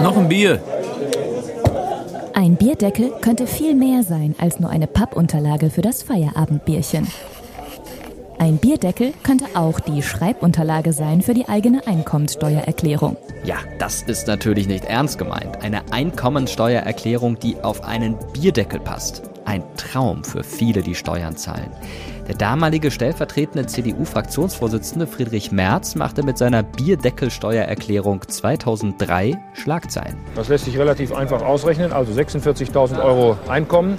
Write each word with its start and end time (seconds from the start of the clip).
Noch 0.00 0.16
ein 0.16 0.28
Bier. 0.28 0.60
Ein 2.34 2.56
Bierdeckel 2.56 3.12
könnte 3.20 3.46
viel 3.46 3.74
mehr 3.74 4.02
sein 4.02 4.34
als 4.38 4.58
nur 4.58 4.70
eine 4.70 4.86
Pappunterlage 4.86 5.70
für 5.70 5.82
das 5.82 6.02
Feierabendbierchen. 6.02 7.06
Ein 8.38 8.56
Bierdeckel 8.56 9.12
könnte 9.22 9.44
auch 9.54 9.78
die 9.78 10.02
Schreibunterlage 10.02 10.92
sein 10.92 11.22
für 11.22 11.34
die 11.34 11.48
eigene 11.48 11.86
Einkommenssteuererklärung. 11.86 13.16
Ja, 13.44 13.58
das 13.78 14.02
ist 14.02 14.26
natürlich 14.26 14.66
nicht 14.66 14.86
ernst 14.86 15.18
gemeint. 15.18 15.62
Eine 15.62 15.92
Einkommensteuererklärung, 15.92 17.38
die 17.38 17.60
auf 17.62 17.84
einen 17.84 18.16
Bierdeckel 18.32 18.80
passt. 18.80 19.22
Ein 19.44 19.62
Traum 19.76 20.24
für 20.24 20.42
viele, 20.42 20.82
die 20.82 20.96
Steuern 20.96 21.36
zahlen. 21.36 21.70
Der 22.32 22.38
damalige 22.38 22.90
stellvertretende 22.90 23.66
CDU-Fraktionsvorsitzende 23.66 25.06
Friedrich 25.06 25.52
Merz 25.52 25.94
machte 25.96 26.22
mit 26.22 26.38
seiner 26.38 26.62
Bierdeckelsteuererklärung 26.62 28.26
2003 28.26 29.38
Schlagzeilen. 29.52 30.16
Das 30.34 30.48
lässt 30.48 30.64
sich 30.64 30.78
relativ 30.78 31.12
einfach 31.12 31.42
ausrechnen. 31.42 31.92
Also 31.92 32.18
46.000 32.18 33.04
Euro 33.04 33.36
Einkommen. 33.48 33.98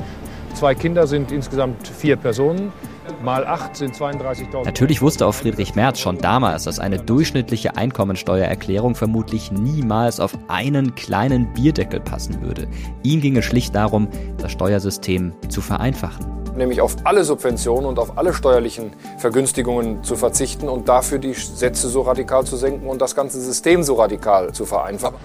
Zwei 0.55 0.73
Kinder 0.73 1.05
sind 1.05 1.31
insgesamt 1.31 1.88
vier 1.88 2.15
Personen. 2.15 2.73
Mal 3.21 3.45
8 3.45 3.75
sind 3.75 3.93
32.000. 3.93 4.65
Natürlich 4.65 5.03
wusste 5.03 5.27
auch 5.27 5.35
Friedrich 5.35 5.75
Merz 5.75 5.99
schon 5.99 6.17
damals, 6.17 6.63
dass 6.63 6.79
eine 6.79 6.97
durchschnittliche 6.97 7.77
Einkommensteuererklärung 7.77 8.95
vermutlich 8.95 9.52
niemals 9.52 10.19
auf 10.19 10.35
einen 10.47 10.95
kleinen 10.95 11.53
Bierdeckel 11.53 11.99
passen 11.99 12.41
würde. 12.41 12.67
Ihm 13.03 13.21
ging 13.21 13.38
es 13.38 13.45
schlicht 13.45 13.75
darum, 13.75 14.07
das 14.39 14.52
Steuersystem 14.52 15.33
zu 15.49 15.61
vereinfachen. 15.61 16.42
Nämlich 16.55 16.81
auf 16.81 16.95
alle 17.03 17.23
Subventionen 17.23 17.85
und 17.85 17.99
auf 17.99 18.17
alle 18.17 18.34
steuerlichen 18.34 18.94
Vergünstigungen 19.17 20.03
zu 20.03 20.16
verzichten 20.16 20.70
und 20.70 20.88
dafür 20.88 21.17
die 21.17 21.34
Sätze 21.34 21.89
so 21.89 22.02
radikal 22.02 22.45
zu 22.45 22.57
senken 22.57 22.88
und 22.88 23.02
das 23.02 23.16
ganze 23.16 23.41
System 23.41 23.84
so 23.84 23.95
radikal 23.95 24.53
zu 24.53 24.66
vereinfachen. 24.66 25.17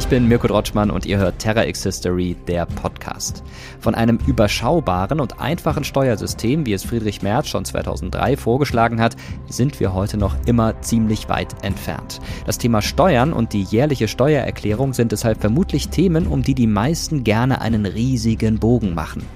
Ich 0.00 0.08
bin 0.08 0.28
Mirko 0.28 0.46
Drotschmann 0.46 0.90
und 0.90 1.04
ihr 1.04 1.18
hört 1.18 1.40
Terra 1.40 1.66
X 1.66 1.82
History, 1.82 2.34
der 2.48 2.64
Podcast. 2.64 3.44
Von 3.80 3.94
einem 3.94 4.18
überschaubaren 4.26 5.20
und 5.20 5.40
einfachen 5.42 5.84
Steuersystem, 5.84 6.64
wie 6.64 6.72
es 6.72 6.84
Friedrich 6.84 7.20
Merz 7.20 7.48
schon 7.48 7.66
2003 7.66 8.38
vorgeschlagen 8.38 8.98
hat, 8.98 9.14
sind 9.50 9.78
wir 9.78 9.92
heute 9.92 10.16
noch 10.16 10.34
immer 10.46 10.80
ziemlich 10.80 11.28
weit 11.28 11.54
entfernt. 11.62 12.18
Das 12.46 12.56
Thema 12.56 12.80
Steuern 12.80 13.34
und 13.34 13.52
die 13.52 13.62
jährliche 13.62 14.08
Steuererklärung 14.08 14.94
sind 14.94 15.12
deshalb 15.12 15.38
vermutlich 15.42 15.90
Themen, 15.90 16.26
um 16.26 16.42
die 16.42 16.54
die 16.54 16.66
meisten 16.66 17.22
gerne 17.22 17.60
einen 17.60 17.84
riesigen 17.84 18.58
Bogen 18.58 18.94
machen. 18.94 19.26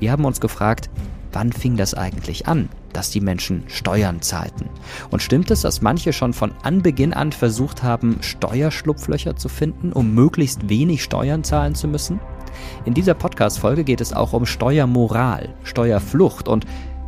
Wir 0.00 0.10
haben 0.10 0.24
uns 0.24 0.40
gefragt, 0.40 0.88
wann 1.32 1.52
fing 1.52 1.76
das 1.76 1.92
eigentlich 1.92 2.48
an? 2.48 2.70
Dass 2.96 3.10
die 3.10 3.20
Menschen 3.20 3.64
Steuern 3.66 4.22
zahlten. 4.22 4.68
Und 5.10 5.22
stimmt 5.22 5.50
es, 5.50 5.62
dass 5.62 5.82
manche 5.82 6.12
schon 6.12 6.32
von 6.32 6.52
Anbeginn 6.62 7.12
an 7.12 7.32
versucht 7.32 7.82
haben, 7.82 8.18
Steuerschlupflöcher 8.20 9.36
zu 9.36 9.48
finden, 9.48 9.92
um 9.92 10.14
möglichst 10.14 10.68
wenig 10.68 11.02
Steuern 11.02 11.44
zahlen 11.44 11.74
zu 11.74 11.88
müssen? 11.88 12.20
In 12.84 12.94
dieser 12.94 13.14
Podcast-Folge 13.14 13.84
geht 13.84 14.00
es 14.00 14.12
auch 14.12 14.32
um 14.32 14.46
Steuermoral, 14.46 15.54
Steuerflucht 15.64 16.48
und 16.48 16.64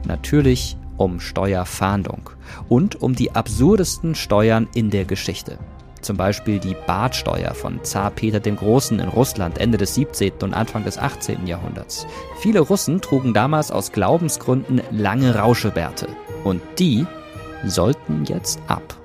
natürlich 0.07 0.77
um 0.97 1.21
Steuerfahndung 1.21 2.31
und 2.69 3.01
um 3.03 3.15
die 3.15 3.33
absurdesten 3.33 4.15
Steuern 4.15 4.69
in 4.75 4.91
der 4.91 5.05
Geschichte 5.05 5.59
zum 6.07 6.17
Beispiel 6.17 6.59
die 6.59 6.77
Bartsteuer 6.87 7.53
von 7.53 7.85
Zar 7.85 8.11
Peter 8.11 8.41
dem 8.41 8.57
Großen 8.57 8.99
in 8.99 9.09
Russland 9.09 9.59
Ende 9.59 9.77
des 9.77 9.95
17. 9.97 10.33
und 10.43 10.55
Anfang 10.55 10.85
des 10.85 10.97
18. 10.97 11.47
Jahrhunderts. 11.47 12.07
Viele 12.41 12.61
Russen 12.61 13.01
trugen 13.01 13.35
damals 13.35 13.71
aus 13.71 13.93
Glaubensgründen 13.93 14.81
lange 14.91 15.37
Rauschebärte. 15.37 16.09
Und 16.45 16.63
die 16.79 17.07
sollten 17.65 18.25
jetzt 18.25 18.61
ab. 18.69 18.97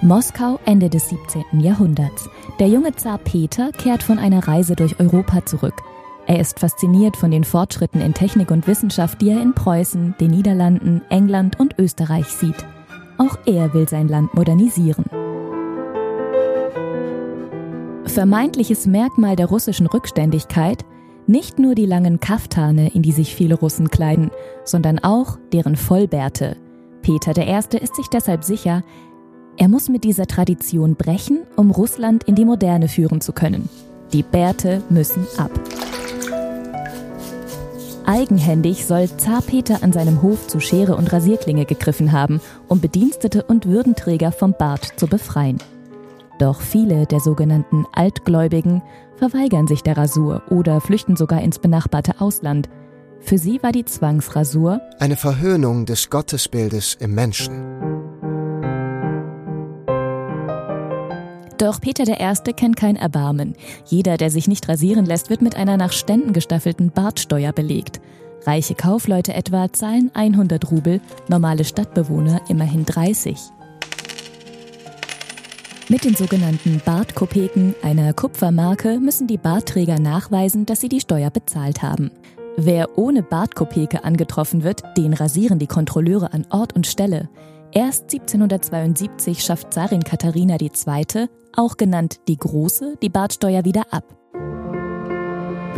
Moskau 0.00 0.58
Ende 0.64 0.88
des 0.88 1.08
17. 1.10 1.60
Jahrhunderts. 1.60 2.28
Der 2.58 2.68
junge 2.68 2.94
Zar 2.96 3.18
Peter 3.18 3.70
kehrt 3.72 4.02
von 4.02 4.18
einer 4.18 4.46
Reise 4.48 4.74
durch 4.74 4.98
Europa 4.98 5.44
zurück. 5.44 5.74
Er 6.26 6.40
ist 6.40 6.60
fasziniert 6.60 7.16
von 7.16 7.30
den 7.30 7.44
Fortschritten 7.44 8.00
in 8.00 8.14
Technik 8.14 8.50
und 8.50 8.66
Wissenschaft, 8.66 9.20
die 9.20 9.30
er 9.30 9.42
in 9.42 9.54
Preußen, 9.54 10.14
den 10.20 10.30
Niederlanden, 10.30 11.02
England 11.08 11.58
und 11.58 11.78
Österreich 11.78 12.26
sieht. 12.26 12.66
Auch 13.18 13.38
er 13.46 13.74
will 13.74 13.88
sein 13.88 14.08
Land 14.08 14.34
modernisieren. 14.34 15.04
Vermeintliches 18.08 18.86
Merkmal 18.86 19.36
der 19.36 19.46
russischen 19.46 19.86
Rückständigkeit 19.86 20.84
nicht 21.26 21.58
nur 21.58 21.74
die 21.74 21.86
langen 21.86 22.20
Kaftane, 22.20 22.88
in 22.94 23.02
die 23.02 23.12
sich 23.12 23.34
viele 23.34 23.54
Russen 23.54 23.90
kleiden, 23.90 24.30
sondern 24.64 24.98
auch 24.98 25.38
deren 25.52 25.76
Vollbärte. 25.76 26.56
Peter 27.02 27.36
I. 27.36 27.78
ist 27.78 27.96
sich 27.96 28.08
deshalb 28.08 28.44
sicher, 28.44 28.82
er 29.56 29.68
muss 29.68 29.88
mit 29.88 30.04
dieser 30.04 30.26
Tradition 30.26 30.94
brechen, 30.94 31.40
um 31.56 31.70
Russland 31.70 32.24
in 32.24 32.34
die 32.34 32.44
Moderne 32.44 32.88
führen 32.88 33.20
zu 33.20 33.32
können. 33.32 33.68
Die 34.12 34.22
Bärte 34.22 34.82
müssen 34.88 35.26
ab. 35.36 35.50
Eigenhändig 38.06 38.86
soll 38.86 39.08
Zar 39.18 39.42
Peter 39.42 39.82
an 39.82 39.92
seinem 39.92 40.22
Hof 40.22 40.46
zu 40.46 40.60
Schere 40.60 40.96
und 40.96 41.12
Rasierklinge 41.12 41.66
gegriffen 41.66 42.12
haben, 42.12 42.40
um 42.68 42.80
Bedienstete 42.80 43.42
und 43.42 43.66
Würdenträger 43.66 44.32
vom 44.32 44.54
Bart 44.58 44.94
zu 44.96 45.08
befreien. 45.08 45.58
Doch 46.38 46.60
viele 46.60 47.06
der 47.06 47.20
sogenannten 47.20 47.84
Altgläubigen 47.92 48.82
verweigern 49.16 49.66
sich 49.66 49.82
der 49.82 49.96
Rasur 49.96 50.42
oder 50.50 50.80
flüchten 50.80 51.16
sogar 51.16 51.42
ins 51.42 51.58
benachbarte 51.58 52.20
Ausland. 52.20 52.68
Für 53.20 53.38
sie 53.38 53.60
war 53.62 53.72
die 53.72 53.84
Zwangsrasur 53.84 54.80
eine 55.00 55.16
Verhöhnung 55.16 55.84
des 55.84 56.08
Gottesbildes 56.08 56.94
im 56.94 57.14
Menschen. 57.14 57.98
Doch 61.58 61.80
Peter 61.80 62.04
I. 62.04 62.52
kennt 62.52 62.76
kein 62.76 62.94
Erbarmen. 62.94 63.56
Jeder, 63.84 64.16
der 64.16 64.30
sich 64.30 64.46
nicht 64.46 64.68
rasieren 64.68 65.04
lässt, 65.04 65.28
wird 65.28 65.42
mit 65.42 65.56
einer 65.56 65.76
nach 65.76 65.90
Ständen 65.90 66.32
gestaffelten 66.32 66.92
Bartsteuer 66.92 67.52
belegt. 67.52 68.00
Reiche 68.46 68.76
Kaufleute 68.76 69.34
etwa 69.34 69.72
zahlen 69.72 70.12
100 70.14 70.70
Rubel, 70.70 71.00
normale 71.28 71.64
Stadtbewohner 71.64 72.40
immerhin 72.48 72.84
30. 72.84 73.36
Mit 75.90 76.04
den 76.04 76.14
sogenannten 76.14 76.82
Bartkopeken, 76.84 77.74
einer 77.80 78.12
Kupfermarke, 78.12 79.00
müssen 79.00 79.26
die 79.26 79.38
Bartträger 79.38 79.98
nachweisen, 79.98 80.66
dass 80.66 80.82
sie 80.82 80.90
die 80.90 81.00
Steuer 81.00 81.30
bezahlt 81.30 81.80
haben. 81.80 82.10
Wer 82.58 82.98
ohne 82.98 83.22
Bartkopeke 83.22 84.04
angetroffen 84.04 84.64
wird, 84.64 84.82
den 84.98 85.14
rasieren 85.14 85.58
die 85.58 85.66
Kontrolleure 85.66 86.34
an 86.34 86.46
Ort 86.50 86.76
und 86.76 86.86
Stelle. 86.86 87.30
Erst 87.72 88.12
1772 88.12 89.40
schafft 89.40 89.72
Zarin 89.72 90.04
Katharina 90.04 90.58
II., 90.60 91.28
auch 91.56 91.78
genannt 91.78 92.20
die 92.28 92.36
Große, 92.36 92.96
die 93.00 93.08
Bartsteuer 93.08 93.64
wieder 93.64 93.84
ab. 93.90 94.17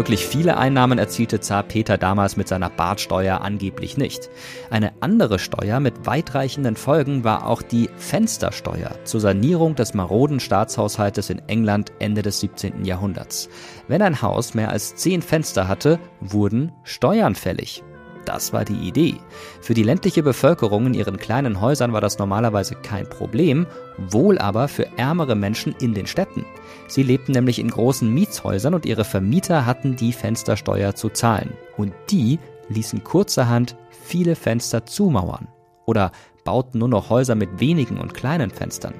Wirklich 0.00 0.26
viele 0.26 0.56
Einnahmen 0.56 0.98
erzielte 0.98 1.40
Zar 1.40 1.62
Peter 1.62 1.98
damals 1.98 2.38
mit 2.38 2.48
seiner 2.48 2.70
Bartsteuer 2.70 3.42
angeblich 3.42 3.98
nicht. 3.98 4.30
Eine 4.70 4.94
andere 5.00 5.38
Steuer 5.38 5.78
mit 5.78 6.06
weitreichenden 6.06 6.74
Folgen 6.74 7.22
war 7.22 7.46
auch 7.46 7.60
die 7.60 7.90
Fenstersteuer 7.98 8.92
zur 9.04 9.20
Sanierung 9.20 9.74
des 9.74 9.92
maroden 9.92 10.40
Staatshaushaltes 10.40 11.28
in 11.28 11.42
England 11.48 11.92
Ende 11.98 12.22
des 12.22 12.40
17. 12.40 12.86
Jahrhunderts. 12.86 13.50
Wenn 13.88 14.00
ein 14.00 14.22
Haus 14.22 14.54
mehr 14.54 14.70
als 14.70 14.96
zehn 14.96 15.20
Fenster 15.20 15.68
hatte, 15.68 15.98
wurden 16.20 16.72
Steuern 16.82 17.34
fällig. 17.34 17.84
Das 18.24 18.52
war 18.52 18.64
die 18.64 18.88
Idee. 18.88 19.16
Für 19.60 19.74
die 19.74 19.82
ländliche 19.82 20.22
Bevölkerung 20.22 20.86
in 20.86 20.94
ihren 20.94 21.16
kleinen 21.16 21.60
Häusern 21.60 21.92
war 21.92 22.00
das 22.00 22.18
normalerweise 22.18 22.74
kein 22.76 23.08
Problem, 23.08 23.66
wohl 23.96 24.38
aber 24.38 24.68
für 24.68 24.86
ärmere 24.98 25.34
Menschen 25.34 25.74
in 25.80 25.94
den 25.94 26.06
Städten. 26.06 26.44
Sie 26.86 27.02
lebten 27.02 27.32
nämlich 27.32 27.58
in 27.58 27.70
großen 27.70 28.12
Mietshäusern 28.12 28.74
und 28.74 28.86
ihre 28.86 29.04
Vermieter 29.04 29.66
hatten 29.66 29.96
die 29.96 30.12
Fenstersteuer 30.12 30.94
zu 30.94 31.08
zahlen. 31.08 31.52
Und 31.76 31.92
die 32.10 32.38
ließen 32.68 33.04
kurzerhand 33.04 33.76
viele 34.04 34.36
Fenster 34.36 34.86
zumauern 34.86 35.48
oder 35.86 36.12
bauten 36.44 36.78
nur 36.78 36.88
noch 36.88 37.10
Häuser 37.10 37.34
mit 37.34 37.60
wenigen 37.60 37.98
und 37.98 38.14
kleinen 38.14 38.50
Fenstern. 38.50 38.94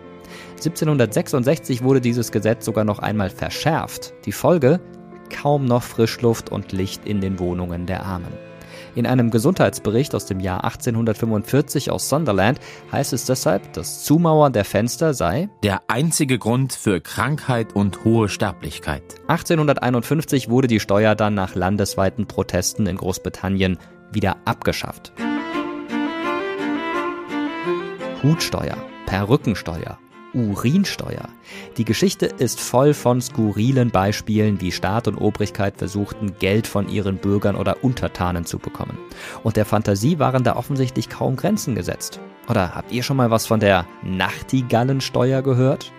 1766 0.57 1.83
wurde 1.83 2.01
dieses 2.01 2.33
Gesetz 2.33 2.65
sogar 2.65 2.85
noch 2.85 2.99
einmal 2.99 3.31
verschärft. 3.31 4.13
Die 4.25 4.33
Folge? 4.33 4.81
Kaum 5.31 5.65
noch 5.65 5.83
Frischluft 5.83 6.51
und 6.51 6.73
Licht 6.73 7.07
in 7.07 7.21
den 7.21 7.39
Wohnungen 7.39 7.87
der 7.87 8.05
Armen. 8.05 8.50
In 9.01 9.07
einem 9.07 9.31
Gesundheitsbericht 9.31 10.15
aus 10.15 10.27
dem 10.27 10.41
Jahr 10.41 10.63
1845 10.63 11.91
aus 11.91 12.11
Sunderland 12.11 12.61
heißt 12.93 13.15
es 13.15 13.25
deshalb, 13.25 13.73
das 13.73 14.05
Zumauern 14.05 14.53
der 14.53 14.67
Fenster 14.67 15.15
sei 15.15 15.49
der 15.63 15.81
einzige 15.89 16.39
Grund 16.39 16.75
für 16.75 17.01
Krankheit 17.01 17.75
und 17.75 18.05
hohe 18.05 18.29
Sterblichkeit. 18.29 19.03
1851 19.27 20.51
wurde 20.51 20.69
die 20.69 20.81
Steuer 20.81 21.15
dann 21.15 21.33
nach 21.33 21.55
landesweiten 21.55 22.27
Protesten 22.27 22.87
in 22.87 22.99
Großbritannien 22.99 23.79
wieder 24.13 24.37
abgeschafft. 24.45 25.15
Hutsteuer, 28.23 28.77
Perückensteuer, 29.07 29.99
Urinsteuer. 30.35 31.29
Die 31.77 31.85
Geschichte 31.85 32.27
ist 32.27 32.61
voll 32.61 32.95
von 32.95 33.21
skurrilen 33.21 33.91
Beispielen, 33.91 34.61
wie 34.61 34.73
Staat 34.73 35.09
und 35.09 35.17
Obrigkeit 35.17 35.77
versuchten, 35.77 36.35
Geld 36.39 36.67
von 36.67 36.89
ihren 36.89 37.17
Bürgern 37.19 37.57
oder 37.57 37.83
Untertanen 37.83 38.45
zu 38.45 38.59
bekommen. 38.59 38.99
Und 39.43 39.57
der 39.57 39.65
Fantasie 39.65 40.19
waren 40.19 40.45
da 40.45 40.57
offensichtlich 40.57 41.09
kaum 41.09 41.37
Grenzen 41.37 41.75
gesetzt. 41.75 42.21
Oder 42.49 42.75
habt 42.75 42.93
ihr 42.93 43.03
schon 43.03 43.17
mal 43.17 43.31
was 43.31 43.47
von 43.47 43.61
der 43.61 43.87
Nachtigallensteuer 44.03 45.43
gehört? 45.43 45.93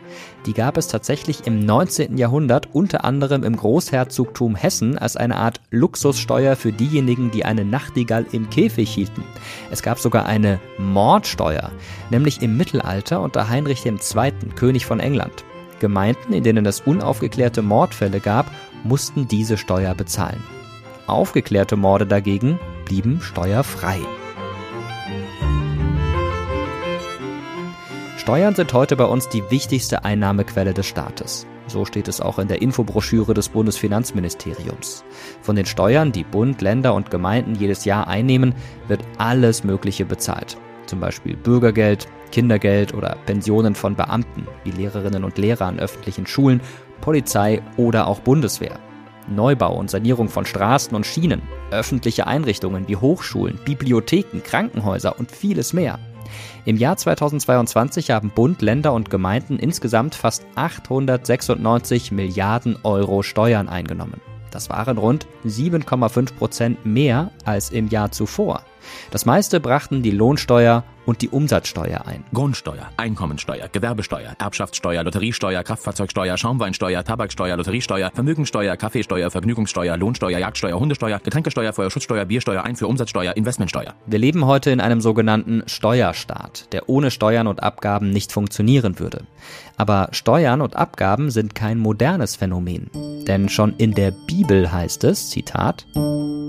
Die 0.45 0.53
gab 0.53 0.77
es 0.77 0.87
tatsächlich 0.87 1.45
im 1.45 1.59
19. 1.59 2.17
Jahrhundert 2.17 2.69
unter 2.73 3.05
anderem 3.05 3.43
im 3.43 3.55
Großherzogtum 3.55 4.55
Hessen 4.55 4.97
als 4.97 5.15
eine 5.15 5.35
Art 5.35 5.61
Luxussteuer 5.69 6.55
für 6.55 6.71
diejenigen, 6.71 7.31
die 7.31 7.45
eine 7.45 7.63
Nachtigall 7.63 8.25
im 8.31 8.49
Käfig 8.49 8.89
hielten. 8.91 9.23
Es 9.69 9.83
gab 9.83 9.99
sogar 9.99 10.25
eine 10.25 10.59
Mordsteuer, 10.77 11.71
nämlich 12.09 12.41
im 12.41 12.57
Mittelalter 12.57 13.21
unter 13.21 13.49
Heinrich 13.49 13.85
II., 13.85 14.31
König 14.55 14.85
von 14.85 14.99
England. 14.99 15.43
Gemeinden, 15.79 16.33
in 16.33 16.43
denen 16.43 16.65
es 16.65 16.81
unaufgeklärte 16.81 17.61
Mordfälle 17.61 18.19
gab, 18.19 18.51
mussten 18.83 19.27
diese 19.27 19.57
Steuer 19.57 19.95
bezahlen. 19.95 20.41
Aufgeklärte 21.07 21.75
Morde 21.75 22.05
dagegen 22.05 22.59
blieben 22.85 23.19
steuerfrei. 23.21 23.99
Steuern 28.21 28.53
sind 28.53 28.71
heute 28.73 28.95
bei 28.95 29.05
uns 29.05 29.29
die 29.29 29.41
wichtigste 29.49 30.05
Einnahmequelle 30.05 30.75
des 30.75 30.85
Staates. 30.85 31.47
So 31.65 31.85
steht 31.85 32.07
es 32.07 32.21
auch 32.21 32.37
in 32.37 32.47
der 32.47 32.61
Infobroschüre 32.61 33.33
des 33.33 33.49
Bundesfinanzministeriums. 33.49 35.03
Von 35.41 35.55
den 35.55 35.65
Steuern, 35.65 36.11
die 36.11 36.23
Bund, 36.23 36.61
Länder 36.61 36.93
und 36.93 37.09
Gemeinden 37.09 37.55
jedes 37.55 37.83
Jahr 37.83 38.07
einnehmen, 38.07 38.53
wird 38.87 39.01
alles 39.17 39.63
Mögliche 39.63 40.05
bezahlt. 40.05 40.55
Zum 40.85 40.99
Beispiel 40.99 41.35
Bürgergeld, 41.35 42.07
Kindergeld 42.31 42.93
oder 42.93 43.17
Pensionen 43.25 43.73
von 43.73 43.95
Beamten, 43.95 44.45
wie 44.65 44.69
Lehrerinnen 44.71 45.23
und 45.23 45.39
Lehrer 45.39 45.65
an 45.65 45.79
öffentlichen 45.79 46.27
Schulen, 46.27 46.61
Polizei 47.01 47.63
oder 47.75 48.05
auch 48.05 48.19
Bundeswehr. 48.19 48.79
Neubau 49.29 49.75
und 49.75 49.89
Sanierung 49.89 50.29
von 50.29 50.45
Straßen 50.45 50.95
und 50.95 51.07
Schienen, 51.07 51.41
öffentliche 51.71 52.27
Einrichtungen 52.27 52.87
wie 52.87 52.97
Hochschulen, 52.97 53.59
Bibliotheken, 53.65 54.43
Krankenhäuser 54.43 55.17
und 55.17 55.31
vieles 55.31 55.73
mehr. 55.73 55.97
Im 56.63 56.77
Jahr 56.77 56.95
2022 56.95 58.11
haben 58.11 58.29
Bund, 58.29 58.61
Länder 58.61 58.93
und 58.93 59.09
Gemeinden 59.09 59.57
insgesamt 59.57 60.13
fast 60.13 60.45
896 60.53 62.11
Milliarden 62.11 62.77
Euro 62.83 63.23
Steuern 63.23 63.67
eingenommen. 63.67 64.21
Das 64.51 64.69
waren 64.69 64.99
rund 64.99 65.25
7,5 65.45 66.35
Prozent 66.35 66.85
mehr 66.85 67.31
als 67.45 67.71
im 67.71 67.87
Jahr 67.87 68.11
zuvor. 68.11 68.61
Das 69.09 69.25
meiste 69.25 69.59
brachten 69.59 70.03
die 70.03 70.11
Lohnsteuer 70.11 70.83
und 71.11 71.21
die 71.21 71.27
Umsatzsteuer 71.27 72.07
ein. 72.07 72.23
Grundsteuer, 72.33 72.89
Einkommensteuer, 72.95 73.67
Gewerbesteuer, 73.67 74.33
Erbschaftssteuer, 74.39 75.03
Lotteriesteuer, 75.03 75.61
Kraftfahrzeugsteuer, 75.61 76.37
Schaumweinsteuer, 76.37 77.03
Tabaksteuer, 77.03 77.57
Lotteriesteuer, 77.57 78.11
Vermögensteuer, 78.15 78.77
Kaffeesteuer, 78.77 79.29
Vergnügungssteuer, 79.29 79.97
Lohnsteuer, 79.97 80.39
Jagdsteuer, 80.39 80.79
Hundesteuer, 80.79 81.19
Getränkesteuer, 81.19 81.73
Feuerschutzsteuer, 81.73 82.23
Biersteuer, 82.23 82.63
Einfuhrumsatzsteuer, 82.63 83.35
Investmentsteuer. 83.35 83.93
Wir 84.05 84.19
leben 84.19 84.45
heute 84.45 84.71
in 84.71 84.79
einem 84.79 85.01
sogenannten 85.01 85.63
Steuerstaat, 85.65 86.71
der 86.71 86.87
ohne 86.87 87.11
Steuern 87.11 87.47
und 87.47 87.61
Abgaben 87.61 88.11
nicht 88.11 88.31
funktionieren 88.31 88.97
würde. 88.97 89.25
Aber 89.75 90.07
Steuern 90.13 90.61
und 90.61 90.77
Abgaben 90.77 91.29
sind 91.29 91.55
kein 91.55 91.77
modernes 91.77 92.37
Phänomen. 92.37 92.89
Denn 93.27 93.49
schon 93.49 93.73
in 93.73 93.93
der 93.93 94.11
Bibel 94.11 94.71
heißt 94.71 95.03
es, 95.03 95.29
Zitat, 95.29 95.85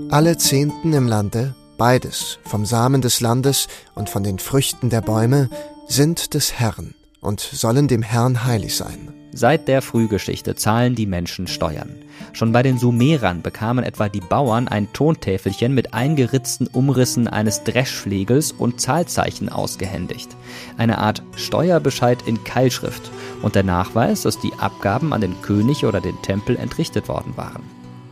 Alle 0.09 0.37
Zehnten 0.37 0.93
im 0.93 1.09
Lande 1.09 1.53
Beides, 1.77 2.39
vom 2.45 2.65
Samen 2.65 3.01
des 3.01 3.19
Landes 3.19 3.67
und 3.95 4.09
von 4.09 4.23
den 4.23 4.39
Früchten 4.39 4.89
der 4.89 5.01
Bäume, 5.01 5.49
sind 5.87 6.33
des 6.33 6.53
Herrn 6.53 6.93
und 7.19 7.39
sollen 7.39 7.87
dem 7.87 8.03
Herrn 8.03 8.45
heilig 8.45 8.75
sein. 8.75 9.13
Seit 9.35 9.67
der 9.67 9.81
Frühgeschichte 9.81 10.55
zahlen 10.55 10.93
die 10.93 11.07
Menschen 11.07 11.47
Steuern. 11.47 11.95
Schon 12.33 12.51
bei 12.51 12.61
den 12.61 12.77
Sumerern 12.77 13.41
bekamen 13.41 13.83
etwa 13.83 14.07
die 14.07 14.21
Bauern 14.21 14.67
ein 14.67 14.93
Tontäfelchen 14.93 15.73
mit 15.73 15.95
eingeritzten 15.95 16.67
Umrissen 16.67 17.27
eines 17.27 17.63
Dreschflegels 17.63 18.51
und 18.51 18.79
Zahlzeichen 18.79 19.49
ausgehändigt. 19.49 20.29
Eine 20.77 20.99
Art 20.99 21.23
Steuerbescheid 21.35 22.21
in 22.27 22.43
Keilschrift 22.43 23.09
und 23.41 23.55
der 23.55 23.63
Nachweis, 23.63 24.21
dass 24.21 24.39
die 24.39 24.53
Abgaben 24.59 25.13
an 25.13 25.21
den 25.21 25.41
König 25.41 25.85
oder 25.85 25.99
den 25.99 26.21
Tempel 26.21 26.55
entrichtet 26.55 27.07
worden 27.07 27.33
waren. 27.35 27.63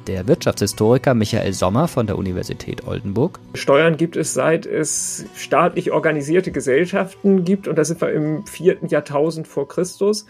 Der 0.07 0.27
Wirtschaftshistoriker 0.27 1.13
Michael 1.13 1.53
Sommer 1.53 1.87
von 1.87 2.07
der 2.07 2.17
Universität 2.17 2.87
Oldenburg. 2.87 3.39
Steuern 3.53 3.97
gibt 3.97 4.15
es 4.15 4.33
seit 4.33 4.65
es 4.65 5.25
staatlich 5.35 5.91
organisierte 5.91 6.51
Gesellschaften 6.51 7.43
gibt 7.43 7.67
und 7.67 7.75
da 7.77 7.85
sind 7.85 8.01
wir 8.01 8.11
im 8.11 8.45
vierten 8.47 8.87
Jahrtausend 8.87 9.47
vor 9.47 9.67
Christus, 9.67 10.25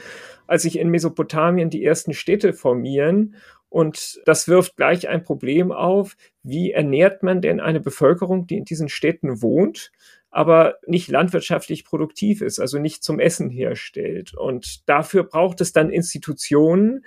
als 0.46 0.64
sich 0.64 0.78
in 0.78 0.90
Mesopotamien 0.90 1.70
die 1.70 1.86
ersten 1.86 2.14
Städte 2.14 2.54
formieren 2.54 3.36
und 3.72 4.22
das 4.26 4.50
wirft 4.50 4.76
gleich 4.76 5.08
ein 5.08 5.24
Problem 5.24 5.72
auf. 5.72 6.18
Wie 6.44 6.72
ernährt 6.72 7.24
man 7.24 7.42
denn 7.42 7.62
eine 7.62 7.80
Bevölkerung, 7.80 8.46
die 8.46 8.58
in 8.58 8.66
diesen 8.66 8.90
Städten 8.90 9.42
wohnt, 9.42 9.94
aber 10.30 10.76
nicht 10.88 11.08
landwirtschaftlich 11.08 11.86
produktiv 11.86 12.42
ist, 12.42 12.60
also 12.60 12.80
nicht 12.80 13.02
zum 13.02 13.22
Essen 13.22 13.50
herstellt? 13.50 14.34
Und 14.36 14.90
dafür 14.90 15.24
braucht 15.24 15.62
es 15.62 15.72
dann 15.72 15.90
Institutionen, 15.90 17.06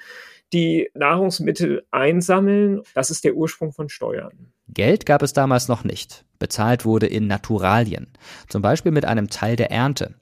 die 0.54 0.88
Nahrungsmittel 0.94 1.84
einsammeln. 1.90 2.82
Das 2.94 3.10
ist 3.10 3.24
der 3.24 3.34
Ursprung 3.34 3.72
von 3.72 3.88
Steuern. 3.88 4.52
Geld 4.68 5.04
gab 5.04 5.22
es 5.22 5.32
damals 5.32 5.68
noch 5.68 5.84
nicht. 5.84 6.24
Bezahlt 6.38 6.84
wurde 6.84 7.06
in 7.06 7.26
Naturalien, 7.26 8.08
zum 8.48 8.62
Beispiel 8.62 8.92
mit 8.92 9.04
einem 9.04 9.28
Teil 9.28 9.56
der 9.56 9.70
Ernte. 9.70 10.14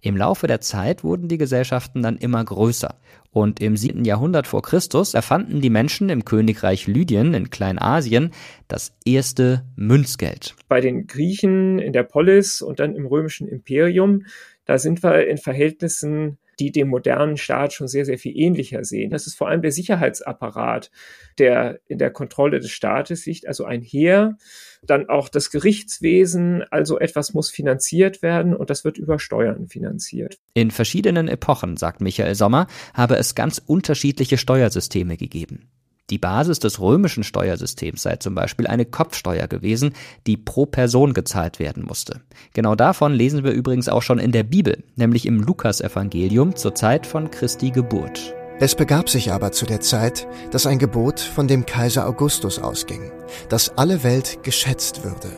Im 0.00 0.16
Laufe 0.16 0.48
der 0.48 0.60
Zeit 0.60 1.04
wurden 1.04 1.28
die 1.28 1.38
Gesellschaften 1.38 2.02
dann 2.02 2.16
immer 2.16 2.44
größer. 2.44 2.96
Und 3.30 3.60
im 3.60 3.76
7. 3.76 4.04
Jahrhundert 4.04 4.48
vor 4.48 4.60
Christus 4.60 5.14
erfanden 5.14 5.60
die 5.60 5.70
Menschen 5.70 6.08
im 6.08 6.24
Königreich 6.24 6.88
Lydien 6.88 7.34
in 7.34 7.50
Kleinasien 7.50 8.32
das 8.66 8.96
erste 9.04 9.64
Münzgeld. 9.76 10.56
Bei 10.68 10.80
den 10.80 11.06
Griechen 11.06 11.78
in 11.78 11.92
der 11.92 12.02
Polis 12.02 12.62
und 12.62 12.80
dann 12.80 12.96
im 12.96 13.06
römischen 13.06 13.46
Imperium, 13.46 14.26
da 14.64 14.78
sind 14.78 15.02
wir 15.04 15.28
in 15.28 15.38
Verhältnissen 15.38 16.38
die 16.58 16.72
dem 16.72 16.88
modernen 16.88 17.36
Staat 17.36 17.72
schon 17.72 17.88
sehr, 17.88 18.04
sehr 18.04 18.18
viel 18.18 18.36
ähnlicher 18.36 18.84
sehen. 18.84 19.10
Das 19.10 19.26
ist 19.26 19.36
vor 19.36 19.48
allem 19.48 19.62
der 19.62 19.72
Sicherheitsapparat, 19.72 20.90
der 21.38 21.80
in 21.86 21.98
der 21.98 22.10
Kontrolle 22.10 22.60
des 22.60 22.70
Staates 22.70 23.26
liegt, 23.26 23.46
also 23.46 23.64
ein 23.64 23.82
Heer, 23.82 24.36
dann 24.82 25.08
auch 25.08 25.28
das 25.28 25.50
Gerichtswesen, 25.50 26.64
also 26.70 26.98
etwas 26.98 27.34
muss 27.34 27.50
finanziert 27.50 28.22
werden 28.22 28.54
und 28.54 28.70
das 28.70 28.84
wird 28.84 28.98
über 28.98 29.18
Steuern 29.18 29.68
finanziert. 29.68 30.38
In 30.54 30.70
verschiedenen 30.70 31.28
Epochen, 31.28 31.76
sagt 31.76 32.00
Michael 32.00 32.34
Sommer, 32.34 32.66
habe 32.94 33.16
es 33.16 33.34
ganz 33.34 33.62
unterschiedliche 33.64 34.38
Steuersysteme 34.38 35.16
gegeben. 35.16 35.68
Die 36.12 36.18
Basis 36.18 36.58
des 36.58 36.78
römischen 36.78 37.24
Steuersystems 37.24 38.02
sei 38.02 38.16
zum 38.16 38.34
Beispiel 38.34 38.66
eine 38.66 38.84
Kopfsteuer 38.84 39.48
gewesen, 39.48 39.94
die 40.26 40.36
pro 40.36 40.66
Person 40.66 41.14
gezahlt 41.14 41.58
werden 41.58 41.86
musste. 41.86 42.20
Genau 42.52 42.74
davon 42.74 43.14
lesen 43.14 43.44
wir 43.44 43.52
übrigens 43.52 43.88
auch 43.88 44.02
schon 44.02 44.18
in 44.18 44.30
der 44.30 44.42
Bibel, 44.42 44.84
nämlich 44.94 45.24
im 45.24 45.40
Lukasevangelium 45.40 46.54
zur 46.54 46.74
Zeit 46.74 47.06
von 47.06 47.30
Christi 47.30 47.70
Geburt. 47.70 48.34
Es 48.60 48.74
begab 48.74 49.08
sich 49.08 49.32
aber 49.32 49.52
zu 49.52 49.64
der 49.64 49.80
Zeit, 49.80 50.28
dass 50.50 50.66
ein 50.66 50.78
Gebot 50.78 51.18
von 51.18 51.48
dem 51.48 51.64
Kaiser 51.64 52.06
Augustus 52.06 52.58
ausging, 52.58 53.10
dass 53.48 53.78
alle 53.78 54.04
Welt 54.04 54.42
geschätzt 54.42 55.04
würde. 55.04 55.30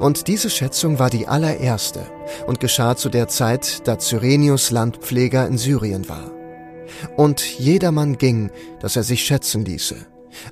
Und 0.00 0.26
diese 0.26 0.48
Schätzung 0.48 0.98
war 1.00 1.10
die 1.10 1.28
allererste 1.28 2.00
und 2.46 2.60
geschah 2.60 2.96
zu 2.96 3.10
der 3.10 3.28
Zeit, 3.28 3.86
da 3.86 3.98
Cyrenius 3.98 4.70
Landpfleger 4.70 5.46
in 5.46 5.58
Syrien 5.58 6.08
war. 6.08 6.41
Und 7.16 7.58
jedermann 7.58 8.18
ging, 8.18 8.50
dass 8.80 8.96
er 8.96 9.02
sich 9.02 9.24
schätzen 9.24 9.64
ließe, 9.64 9.96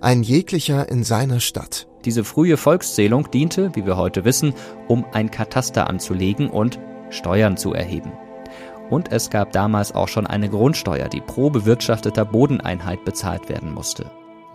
ein 0.00 0.23
jeglicher 0.23 0.88
in 0.88 1.04
seiner 1.04 1.40
Stadt. 1.40 1.87
Diese 2.04 2.25
frühe 2.25 2.57
Volkszählung 2.57 3.30
diente, 3.30 3.71
wie 3.75 3.85
wir 3.85 3.97
heute 3.97 4.25
wissen, 4.25 4.54
um 4.88 5.04
ein 5.12 5.30
Kataster 5.30 5.88
anzulegen 5.88 6.49
und 6.49 6.78
Steuern 7.11 7.57
zu 7.57 7.75
erheben. 7.75 8.12
Und 8.88 9.12
es 9.12 9.30
gab 9.30 9.52
damals 9.52 9.95
auch 9.95 10.09
schon 10.09 10.26
eine 10.26 10.49
Grundsteuer, 10.49 11.09
die 11.09 11.21
pro 11.21 11.50
bewirtschafteter 11.50 12.25
Bodeneinheit 12.25 13.04
bezahlt 13.04 13.49
werden 13.49 13.73
musste. 13.73 14.11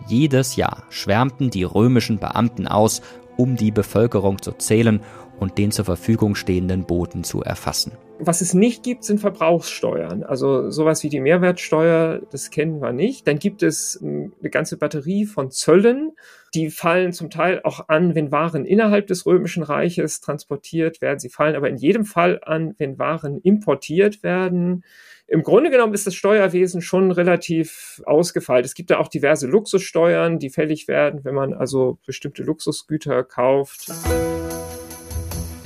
Jedes 0.06 0.56
Jahr 0.56 0.84
schwärmten 0.90 1.50
die 1.50 1.64
römischen 1.64 2.18
Beamten 2.18 2.66
aus, 2.66 3.00
um 3.36 3.56
die 3.56 3.70
Bevölkerung 3.70 4.40
zu 4.40 4.52
zählen 4.52 5.00
und 5.38 5.58
den 5.58 5.70
zur 5.70 5.84
Verfügung 5.84 6.34
stehenden 6.34 6.84
Boden 6.84 7.24
zu 7.24 7.42
erfassen. 7.42 7.92
Was 8.18 8.40
es 8.40 8.54
nicht 8.54 8.82
gibt, 8.82 9.04
sind 9.04 9.20
Verbrauchssteuern. 9.20 10.22
Also 10.22 10.70
sowas 10.70 11.02
wie 11.02 11.10
die 11.10 11.20
Mehrwertsteuer, 11.20 12.22
das 12.30 12.50
kennen 12.50 12.80
wir 12.80 12.92
nicht. 12.92 13.28
Dann 13.28 13.38
gibt 13.38 13.62
es 13.62 13.98
hm, 14.00 14.32
eine 14.40 14.50
ganze 14.50 14.78
Batterie 14.78 15.26
von 15.26 15.50
Zöllen. 15.50 16.12
Die 16.54 16.70
fallen 16.70 17.12
zum 17.12 17.28
Teil 17.28 17.60
auch 17.62 17.88
an, 17.88 18.14
wenn 18.14 18.32
Waren 18.32 18.64
innerhalb 18.64 19.06
des 19.08 19.26
Römischen 19.26 19.62
Reiches 19.62 20.22
transportiert 20.22 21.02
werden. 21.02 21.18
Sie 21.18 21.28
fallen 21.28 21.56
aber 21.56 21.68
in 21.68 21.76
jedem 21.76 22.06
Fall 22.06 22.40
an, 22.42 22.74
wenn 22.78 22.98
Waren 22.98 23.38
importiert 23.38 24.22
werden. 24.22 24.82
Im 25.28 25.42
Grunde 25.42 25.70
genommen 25.70 25.92
ist 25.92 26.06
das 26.06 26.14
Steuerwesen 26.14 26.80
schon 26.80 27.10
relativ 27.10 28.00
ausgefeilt. 28.06 28.64
Es 28.64 28.74
gibt 28.74 28.90
da 28.90 28.98
auch 28.98 29.08
diverse 29.08 29.46
Luxussteuern, 29.46 30.38
die 30.38 30.50
fällig 30.50 30.88
werden, 30.88 31.24
wenn 31.24 31.34
man 31.34 31.52
also 31.52 31.98
bestimmte 32.06 32.44
Luxusgüter 32.44 33.24
kauft. 33.24 33.90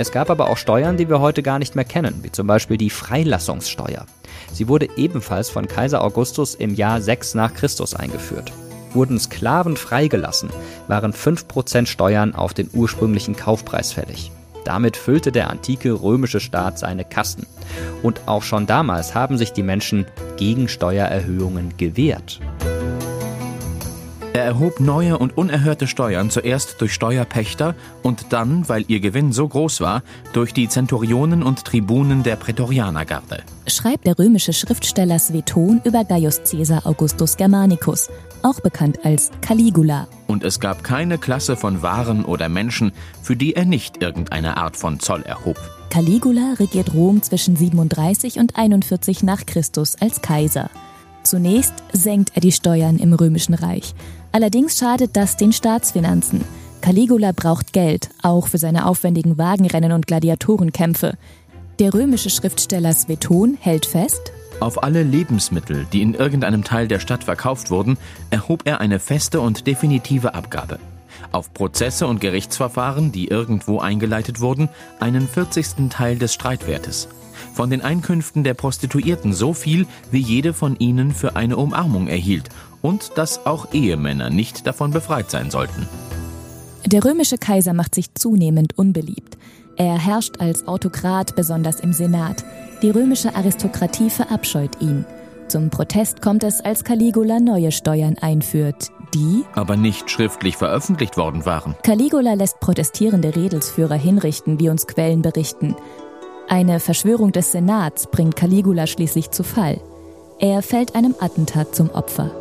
Es 0.01 0.13
gab 0.13 0.31
aber 0.31 0.49
auch 0.49 0.57
Steuern, 0.57 0.97
die 0.97 1.11
wir 1.11 1.21
heute 1.21 1.43
gar 1.43 1.59
nicht 1.59 1.77
mehr 1.77 1.85
kennen, 1.85 2.21
wie 2.23 2.33
zum 2.33 2.47
Beispiel 2.47 2.79
die 2.79 2.89
Freilassungssteuer. 2.89 4.07
Sie 4.51 4.67
wurde 4.67 4.89
ebenfalls 4.97 5.51
von 5.51 5.69
Kaiser 5.69 6.03
Augustus 6.03 6.55
im 6.55 6.75
Jahr 6.75 7.03
6 7.03 7.35
nach 7.35 7.53
Christus 7.53 7.95
eingeführt. 7.95 8.51
Wurden 8.95 9.21
Sklaven 9.21 9.77
freigelassen, 9.77 10.49
waren 10.89 11.13
5% 11.13 11.85
Steuern 11.85 12.35
auf 12.35 12.55
den 12.55 12.71
ursprünglichen 12.73 13.37
Kaufpreis 13.37 13.93
fällig. 13.93 14.33
Damit 14.65 14.97
füllte 14.97 15.33
der 15.33 15.51
antike 15.51 15.93
römische 15.93 16.41
Staat 16.41 16.79
seine 16.79 17.05
Kassen. 17.05 17.47
Und 18.03 18.23
auch 18.25 18.43
schon 18.43 18.67
damals 18.67 19.15
haben 19.15 19.37
sich 19.37 19.53
die 19.53 19.63
Menschen 19.63 20.07
gegen 20.39 20.69
Steuererhöhungen 20.69 21.77
gewehrt. 21.77 22.41
Er 24.33 24.45
erhob 24.45 24.79
neue 24.79 25.19
und 25.19 25.37
unerhörte 25.37 25.89
Steuern 25.89 26.31
zuerst 26.31 26.81
durch 26.81 26.95
Steuerpächter 26.95 27.75
und 28.05 28.27
dann, 28.33 28.69
weil 28.69 28.85
ihr 28.87 29.01
Gewinn 29.01 29.33
so 29.33 29.49
groß 29.49 29.81
war, 29.81 30.05
durch 30.33 30.55
die 30.55 30.69
Zenturionen 30.69 31.43
und 31.43 31.65
Tribunen 31.65 32.23
der 32.23 32.37
Prätorianergarde. 32.37 33.43
Schreibt 33.67 34.07
der 34.07 34.17
römische 34.17 34.53
Schriftsteller 34.53 35.19
Sveton 35.19 35.81
über 35.83 36.05
Gaius 36.05 36.43
Caesar 36.49 36.87
Augustus 36.87 37.37
Germanicus, 37.37 38.09
auch 38.43 38.61
bekannt 38.61 39.01
als 39.03 39.33
Caligula. 39.41 40.07
Und 40.29 40.45
es 40.45 40.61
gab 40.61 40.85
keine 40.85 41.19
Klasse 41.19 41.57
von 41.57 41.83
Waren 41.83 42.25
oder 42.25 42.49
Menschen, 42.49 42.93
für 43.23 43.35
die 43.35 43.57
er 43.57 43.65
nicht 43.65 44.01
irgendeine 44.01 44.59
Art 44.59 44.77
von 44.77 45.01
Zoll 45.01 45.23
erhob. 45.23 45.57
Caligula 45.91 46.55
regiert 46.61 46.95
Rom 46.95 47.21
zwischen 47.21 47.57
37 47.57 48.39
und 48.39 48.57
41 48.57 49.25
nach 49.25 49.45
Christus 49.45 49.97
als 50.01 50.23
Kaiser. 50.23 50.71
Zunächst 51.31 51.75
senkt 51.93 52.33
er 52.35 52.41
die 52.41 52.51
Steuern 52.51 52.99
im 52.99 53.13
römischen 53.13 53.55
Reich. 53.55 53.95
Allerdings 54.33 54.77
schadet 54.77 55.17
das 55.17 55.37
den 55.37 55.53
Staatsfinanzen. 55.53 56.41
Caligula 56.81 57.31
braucht 57.31 57.73
Geld, 57.73 58.11
auch 58.21 58.49
für 58.49 58.59
seine 58.59 58.85
aufwendigen 58.85 59.39
Wagenrennen 59.39 59.93
und 59.93 60.09
Gladiatorenkämpfe. 60.09 61.15
Der 61.79 61.95
römische 61.95 62.31
Schriftsteller 62.31 62.93
Sveton 62.93 63.57
hält 63.61 63.87
fest, 63.87 64.33
auf 64.59 64.83
alle 64.83 65.05
Lebensmittel, 65.05 65.87
die 65.93 66.03
in 66.03 66.15
irgendeinem 66.15 66.65
Teil 66.65 66.89
der 66.89 66.99
Stadt 66.99 67.23
verkauft 67.23 67.71
wurden, 67.71 67.97
erhob 68.31 68.63
er 68.65 68.81
eine 68.81 68.99
feste 68.99 69.41
und 69.41 69.69
definitive 69.69 70.35
Abgabe. 70.35 70.81
Auf 71.31 71.55
Prozesse 71.55 72.09
und 72.09 72.21
Gerichtsverfahren, 72.21 73.13
die 73.13 73.29
irgendwo 73.29 73.79
eingeleitet 73.79 74.41
wurden, 74.41 74.69
einen 74.99 75.29
40. 75.29 75.89
Teil 75.91 76.19
des 76.19 76.35
Streitwertes. 76.35 77.09
Von 77.55 77.71
den 77.71 77.83
Einkünften 77.83 78.45
der 78.45 78.55
Prostituierten 78.55 79.33
so 79.33 79.53
viel, 79.53 79.87
wie 80.11 80.21
jede 80.21 80.53
von 80.55 80.77
ihnen 80.77 81.13
für 81.13 81.37
eine 81.37 81.57
Umarmung 81.57 82.09
erhielt, 82.09 82.49
und 82.83 83.13
dass 83.17 83.47
auch 83.47 83.73
Ehemänner 83.73 84.31
nicht 84.31 84.67
davon 84.67 84.91
befreit 84.91 85.31
sein 85.31 85.51
sollten. 85.51 85.87
Der 86.87 87.05
römische 87.05 87.37
Kaiser 87.37 87.75
macht 87.75 87.95
sich 87.95 88.15
zunehmend 88.15 88.79
unbeliebt. 88.79 89.37
Er 89.77 89.99
herrscht 89.99 90.41
als 90.41 90.67
Autokrat 90.67 91.37
besonders 91.37 91.81
im 91.81 91.93
Senat. 91.93 92.45
Die 92.83 92.91
römische 92.91 93.35
Aristokratie 93.35 94.11
verabscheut 94.11 94.81
ihn. 94.81 95.05
Zum 95.49 95.69
Protest 95.69 96.23
kommt 96.23 96.45
es, 96.45 96.61
als 96.61 96.85
Caligula 96.85 97.41
neue 97.41 97.73
Steuern 97.73 98.17
einführt, 98.21 98.93
die 99.15 99.45
aber 99.55 99.77
nicht 99.77 100.11
schriftlich 100.11 100.57
veröffentlicht 100.57 101.17
worden 101.17 101.45
waren. 101.45 101.75
Caligula 101.83 102.35
lässt 102.35 102.61
protestierende 102.61 103.35
Redelsführer 103.35 103.97
hinrichten, 103.97 104.61
wie 104.61 104.69
uns 104.69 104.87
Quellen 104.87 105.23
berichten. 105.23 105.75
Eine 106.53 106.81
Verschwörung 106.81 107.31
des 107.31 107.53
Senats 107.53 108.09
bringt 108.11 108.35
Caligula 108.35 108.89
schließlich 108.89 109.31
zu 109.31 109.45
Fall. 109.45 109.81
Er 110.41 110.63
fällt 110.63 110.97
einem 110.97 111.15
Attentat 111.21 111.77
zum 111.77 111.91
Opfer. 111.91 112.33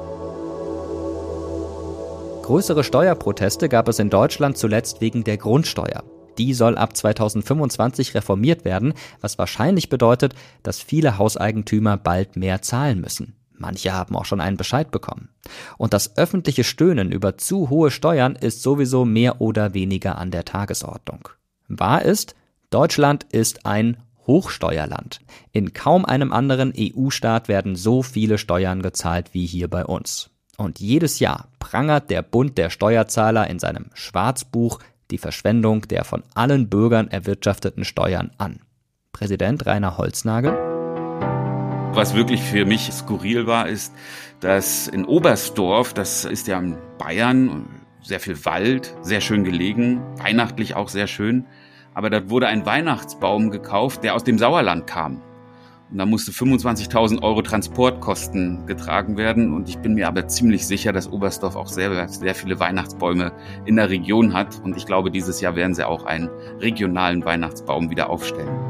Größere 2.42 2.84
Steuerproteste 2.84 3.70
gab 3.70 3.88
es 3.88 4.00
in 4.00 4.10
Deutschland 4.10 4.58
zuletzt 4.58 5.00
wegen 5.00 5.24
der 5.25 5.38
Grundsteuer. 5.38 6.04
Die 6.39 6.56
soll 6.56 6.75
ab 6.75 6.98
2025 6.98 8.16
reformiert 8.16 8.66
werden, 8.66 8.96
was 9.22 9.38
wahrscheinlich 9.38 9.89
bedeutet, 9.89 10.34
dass 10.63 10.82
viele 10.82 11.20
Hauseigentümer 11.20 11.96
bald 11.96 12.36
mehr 12.36 12.63
zahlen 12.63 13.01
müssen. 13.01 13.36
Manche 13.54 13.94
haben 13.94 14.16
auch 14.16 14.25
schon 14.25 14.42
einen 14.42 14.58
Bescheid 14.58 14.89
bekommen. 14.89 15.30
Und 15.78 15.94
das 15.94 16.18
öffentliche 16.18 16.63
Stöhnen 16.63 17.12
über 17.12 17.38
zu 17.38 17.70
hohe 17.70 17.92
Steuern 17.92 18.36
ist 18.36 18.63
sowieso 18.63 19.06
mehr 19.06 19.39
oder 19.39 19.75
weniger 19.75 20.18
an 20.18 20.32
der 20.32 20.46
Tagesordnung. 20.46 21.30
Wahr 21.68 22.01
ist, 22.01 22.34
Deutschland 22.70 23.26
ist 23.32 23.66
ein 23.66 23.98
Hochsteuerland. 24.28 25.22
In 25.52 25.74
kaum 25.74 26.06
einem 26.06 26.32
anderen 26.32 26.72
EU-Staat 26.78 27.48
werden 27.48 27.76
so 27.76 28.04
viele 28.04 28.38
Steuern 28.38 28.84
gezahlt 28.84 29.34
wie 29.34 29.48
hier 29.48 29.68
bei 29.68 29.84
uns. 29.84 30.30
Und 30.56 30.80
jedes 30.80 31.20
Jahr 31.20 31.48
prangert 31.58 32.12
der 32.12 32.22
Bund 32.22 32.60
der 32.60 32.70
Steuerzahler 32.70 33.50
in 33.50 33.58
seinem 33.58 33.88
Schwarzbuch 33.96 34.80
die 35.10 35.18
Verschwendung 35.18 35.88
der 35.88 36.04
von 36.04 36.22
allen 36.36 36.70
Bürgern 36.70 37.08
erwirtschafteten 37.08 37.86
Steuern 37.86 38.30
an. 38.38 38.60
Präsident 39.14 39.66
Rainer 39.66 39.98
Holznagel. 39.98 40.54
Was 41.96 42.14
wirklich 42.14 42.42
für 42.42 42.66
mich 42.66 42.92
skurril 42.92 43.48
war, 43.48 43.68
ist, 43.68 43.92
dass 44.42 44.88
in 44.88 45.06
Oberstdorf, 45.06 45.96
das 45.96 46.24
ist 46.24 46.48
ja 46.48 46.60
in 46.60 46.78
Bayern, 47.00 47.66
sehr 48.04 48.20
viel 48.20 48.46
Wald, 48.46 48.96
sehr 49.02 49.22
schön 49.22 49.44
gelegen, 49.44 50.02
weihnachtlich 50.18 50.76
auch 50.76 50.90
sehr 50.90 51.08
schön, 51.08 51.48
aber 51.93 52.10
dort 52.10 52.29
wurde 52.29 52.48
ein 52.48 52.65
Weihnachtsbaum 52.65 53.50
gekauft, 53.50 54.03
der 54.03 54.15
aus 54.15 54.24
dem 54.24 54.38
Sauerland 54.38 54.88
kam. 54.88 55.22
Und 55.91 55.98
da 55.98 56.05
musste 56.05 56.31
25.000 56.31 57.24
Euro 57.24 57.41
Transportkosten 57.41 58.67
getragen 58.67 59.17
werden. 59.17 59.53
Und 59.53 59.69
ich 59.69 59.79
bin 59.79 59.96
mir 59.96 60.08
aber 60.08 60.27
ziemlich 60.27 60.67
sicher, 60.67 60.93
dass 60.93 61.12
Oberstdorf 61.12 61.55
auch 61.55 61.67
sehr, 61.67 62.08
sehr 62.08 62.36
viele 62.36 62.60
Weihnachtsbäume 62.60 63.31
in 63.65 63.75
der 63.75 63.89
Region 63.89 64.34
hat. 64.34 64.62
Und 64.63 64.77
ich 64.77 64.86
glaube, 64.86 65.10
dieses 65.10 65.41
Jahr 65.41 65.55
werden 65.55 65.74
sie 65.74 65.88
auch 65.88 66.05
einen 66.05 66.29
regionalen 66.60 67.25
Weihnachtsbaum 67.25 67.89
wieder 67.89 68.10
aufstellen. 68.10 68.69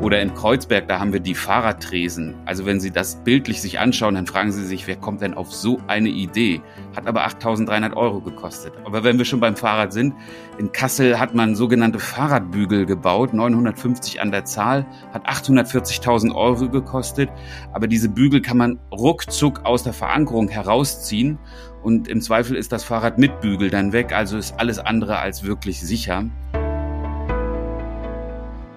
Oder 0.00 0.22
in 0.22 0.32
Kreuzberg, 0.32 0.88
da 0.88 0.98
haben 0.98 1.12
wir 1.12 1.20
die 1.20 1.34
Fahrradtresen. 1.34 2.34
Also 2.46 2.64
wenn 2.64 2.80
Sie 2.80 2.90
das 2.90 3.16
bildlich 3.16 3.60
sich 3.60 3.78
anschauen, 3.78 4.14
dann 4.14 4.26
fragen 4.26 4.50
Sie 4.50 4.64
sich, 4.64 4.86
wer 4.86 4.96
kommt 4.96 5.20
denn 5.20 5.34
auf 5.34 5.52
so 5.52 5.78
eine 5.88 6.08
Idee? 6.08 6.62
Hat 6.96 7.06
aber 7.06 7.26
8.300 7.26 7.94
Euro 7.94 8.22
gekostet. 8.22 8.72
Aber 8.86 9.04
wenn 9.04 9.18
wir 9.18 9.26
schon 9.26 9.40
beim 9.40 9.56
Fahrrad 9.56 9.92
sind, 9.92 10.14
in 10.58 10.72
Kassel 10.72 11.20
hat 11.20 11.34
man 11.34 11.54
sogenannte 11.54 11.98
Fahrradbügel 11.98 12.86
gebaut, 12.86 13.34
950 13.34 14.22
an 14.22 14.30
der 14.30 14.46
Zahl, 14.46 14.86
hat 15.12 15.28
840.000 15.28 16.34
Euro 16.34 16.70
gekostet. 16.70 17.28
Aber 17.74 17.86
diese 17.86 18.08
Bügel 18.08 18.40
kann 18.40 18.56
man 18.56 18.78
ruckzuck 18.90 19.66
aus 19.66 19.82
der 19.82 19.92
Verankerung 19.92 20.48
herausziehen 20.48 21.38
und 21.82 22.08
im 22.08 22.22
Zweifel 22.22 22.56
ist 22.56 22.72
das 22.72 22.84
Fahrrad 22.84 23.18
mit 23.18 23.40
Bügel 23.42 23.68
dann 23.68 23.92
weg, 23.92 24.14
also 24.14 24.38
ist 24.38 24.58
alles 24.58 24.78
andere 24.78 25.18
als 25.18 25.44
wirklich 25.44 25.80
sicher. 25.80 26.24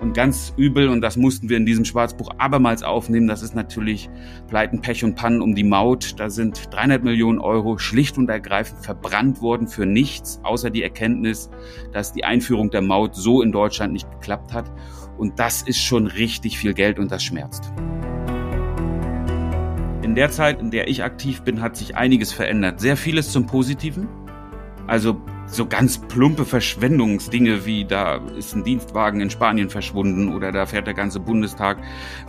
Und 0.03 0.13
ganz 0.13 0.51
übel, 0.57 0.89
und 0.89 0.99
das 0.99 1.15
mussten 1.15 1.47
wir 1.47 1.55
in 1.55 1.65
diesem 1.65 1.85
Schwarzbuch 1.85 2.31
abermals 2.37 2.83
aufnehmen, 2.83 3.25
das 3.25 3.41
ist 3.41 3.55
natürlich 3.55 4.09
Pleiten, 4.49 4.81
Pech 4.81 5.05
und 5.05 5.15
Pannen 5.15 5.41
um 5.41 5.55
die 5.55 5.63
Maut. 5.63 6.19
Da 6.19 6.29
sind 6.29 6.67
300 6.71 7.05
Millionen 7.05 7.39
Euro 7.39 7.77
schlicht 7.77 8.17
und 8.17 8.29
ergreifend 8.29 8.83
verbrannt 8.83 9.41
worden 9.41 9.69
für 9.69 9.85
nichts, 9.85 10.41
außer 10.43 10.71
die 10.71 10.83
Erkenntnis, 10.83 11.49
dass 11.93 12.11
die 12.11 12.25
Einführung 12.25 12.69
der 12.69 12.81
Maut 12.81 13.15
so 13.15 13.41
in 13.41 13.53
Deutschland 13.53 13.93
nicht 13.93 14.11
geklappt 14.11 14.51
hat. 14.51 14.69
Und 15.17 15.39
das 15.39 15.61
ist 15.61 15.81
schon 15.81 16.05
richtig 16.05 16.57
viel 16.57 16.73
Geld 16.73 16.99
und 16.99 17.09
das 17.09 17.23
schmerzt. 17.23 17.71
In 20.01 20.15
der 20.15 20.31
Zeit, 20.31 20.59
in 20.59 20.69
der 20.69 20.89
ich 20.89 21.01
aktiv 21.01 21.43
bin, 21.43 21.61
hat 21.61 21.77
sich 21.77 21.95
einiges 21.95 22.33
verändert. 22.33 22.81
Sehr 22.81 22.97
vieles 22.97 23.31
zum 23.31 23.47
Positiven. 23.47 24.09
Also 24.85 25.21
so 25.53 25.67
ganz 25.67 25.99
plumpe 25.99 26.45
Verschwendungsdinge 26.45 27.65
wie 27.65 27.85
da 27.85 28.15
ist 28.37 28.55
ein 28.55 28.63
Dienstwagen 28.63 29.21
in 29.21 29.29
Spanien 29.29 29.69
verschwunden 29.69 30.33
oder 30.33 30.51
da 30.51 30.65
fährt 30.65 30.87
der 30.87 30.95
ganze 30.95 31.19
Bundestag 31.19 31.77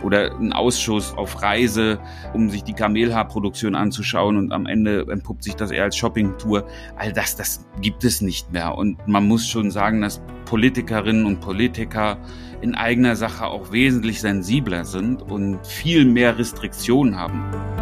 oder 0.03 0.35
ein 0.37 0.53
Ausschuss 0.53 1.13
auf 1.17 1.41
Reise, 1.41 1.99
um 2.33 2.49
sich 2.49 2.63
die 2.63 2.73
Kamelhaarproduktion 2.73 3.75
anzuschauen 3.75 4.37
und 4.37 4.51
am 4.51 4.67
Ende 4.67 5.07
entpuppt 5.09 5.43
sich 5.43 5.55
das 5.55 5.71
eher 5.71 5.83
als 5.83 5.97
Shoppingtour. 5.97 6.67
All 6.97 7.13
das, 7.13 7.35
das 7.35 7.65
gibt 7.81 8.03
es 8.03 8.21
nicht 8.21 8.51
mehr 8.51 8.77
und 8.77 9.07
man 9.07 9.27
muss 9.27 9.47
schon 9.47 9.71
sagen, 9.71 10.01
dass 10.01 10.21
Politikerinnen 10.45 11.25
und 11.25 11.41
Politiker 11.41 12.17
in 12.61 12.75
eigener 12.75 13.15
Sache 13.15 13.47
auch 13.47 13.71
wesentlich 13.71 14.21
sensibler 14.21 14.85
sind 14.85 15.23
und 15.23 15.65
viel 15.65 16.05
mehr 16.05 16.37
Restriktionen 16.37 17.17
haben. 17.17 17.74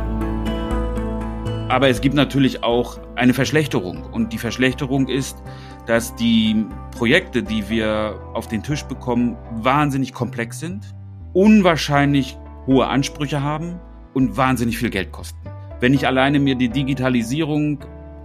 Aber 1.74 1.90
es 1.90 2.02
gibt 2.02 2.14
natürlich 2.14 2.62
auch 2.62 3.00
eine 3.16 3.34
Verschlechterung. 3.34 4.04
Und 4.04 4.32
die 4.32 4.38
Verschlechterung 4.38 5.08
ist, 5.08 5.42
dass 5.88 6.16
die 6.16 6.68
Projekte, 6.96 7.42
die 7.42 7.68
wir 7.68 8.20
auf 8.36 8.48
den 8.48 8.62
Tisch 8.62 8.84
bekommen, 8.84 9.36
wahnsinnig 9.56 10.14
komplex 10.14 10.60
sind, 10.60 10.94
unwahrscheinlich 11.34 12.38
hohe 12.68 12.86
Ansprüche 12.86 13.42
haben 13.42 13.80
und 14.14 14.38
wahnsinnig 14.38 14.78
viel 14.78 14.92
Geld 14.92 15.12
kosten. 15.12 15.40
Wenn 15.80 15.96
ich 15.96 16.06
alleine 16.06 16.40
mir 16.40 16.54
die 16.54 16.70
Digitalisierung 16.70 17.80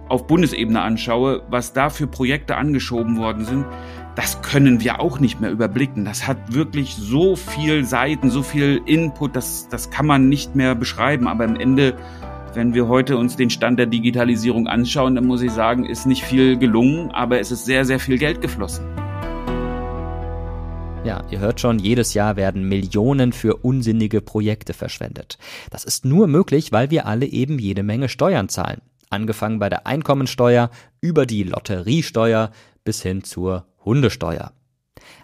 auf 0.09 0.27
Bundesebene 0.27 0.81
anschaue, 0.83 1.41
was 1.49 1.73
da 1.73 1.89
für 1.89 2.05
Projekte 2.05 2.55
angeschoben 2.55 3.17
worden 3.17 3.45
sind, 3.45 3.65
das 4.15 4.43
können 4.43 4.83
wir 4.83 4.99
auch 4.99 5.19
nicht 5.19 5.41
mehr 5.41 5.49
überblicken. 5.49 6.05
Das 6.05 6.27
hat 6.27 6.53
wirklich 6.53 6.93
so 6.93 7.35
viel 7.35 7.83
Seiten, 7.83 8.29
so 8.29 8.43
viel 8.43 8.79
Input, 8.85 9.35
das, 9.35 9.67
das 9.69 9.89
kann 9.89 10.05
man 10.05 10.29
nicht 10.29 10.55
mehr 10.55 10.75
beschreiben. 10.75 11.27
Aber 11.27 11.45
am 11.45 11.55
Ende 11.55 11.95
wenn 12.55 12.73
wir 12.73 12.87
heute 12.87 13.17
uns 13.17 13.35
den 13.35 13.49
Stand 13.49 13.79
der 13.79 13.85
Digitalisierung 13.85 14.67
anschauen, 14.67 15.15
dann 15.15 15.25
muss 15.25 15.41
ich 15.41 15.51
sagen, 15.51 15.85
ist 15.85 16.05
nicht 16.05 16.23
viel 16.23 16.57
gelungen, 16.57 17.11
aber 17.11 17.39
es 17.39 17.51
ist 17.51 17.65
sehr, 17.65 17.85
sehr 17.85 17.99
viel 17.99 18.17
Geld 18.17 18.41
geflossen. 18.41 18.85
Ja, 21.05 21.23
ihr 21.31 21.39
hört 21.39 21.61
schon, 21.61 21.79
jedes 21.79 22.13
Jahr 22.13 22.35
werden 22.35 22.67
Millionen 22.67 23.31
für 23.31 23.55
unsinnige 23.55 24.21
Projekte 24.21 24.73
verschwendet. 24.73 25.37
Das 25.69 25.85
ist 25.85 26.03
nur 26.03 26.27
möglich, 26.27 26.71
weil 26.71 26.91
wir 26.91 27.05
alle 27.05 27.25
eben 27.25 27.57
jede 27.57 27.83
Menge 27.83 28.09
Steuern 28.09 28.49
zahlen. 28.49 28.81
Angefangen 29.09 29.59
bei 29.59 29.69
der 29.69 29.87
Einkommensteuer, 29.87 30.69
über 31.01 31.25
die 31.25 31.43
Lotteriesteuer 31.43 32.51
bis 32.83 33.01
hin 33.01 33.23
zur 33.23 33.65
Hundesteuer. 33.85 34.51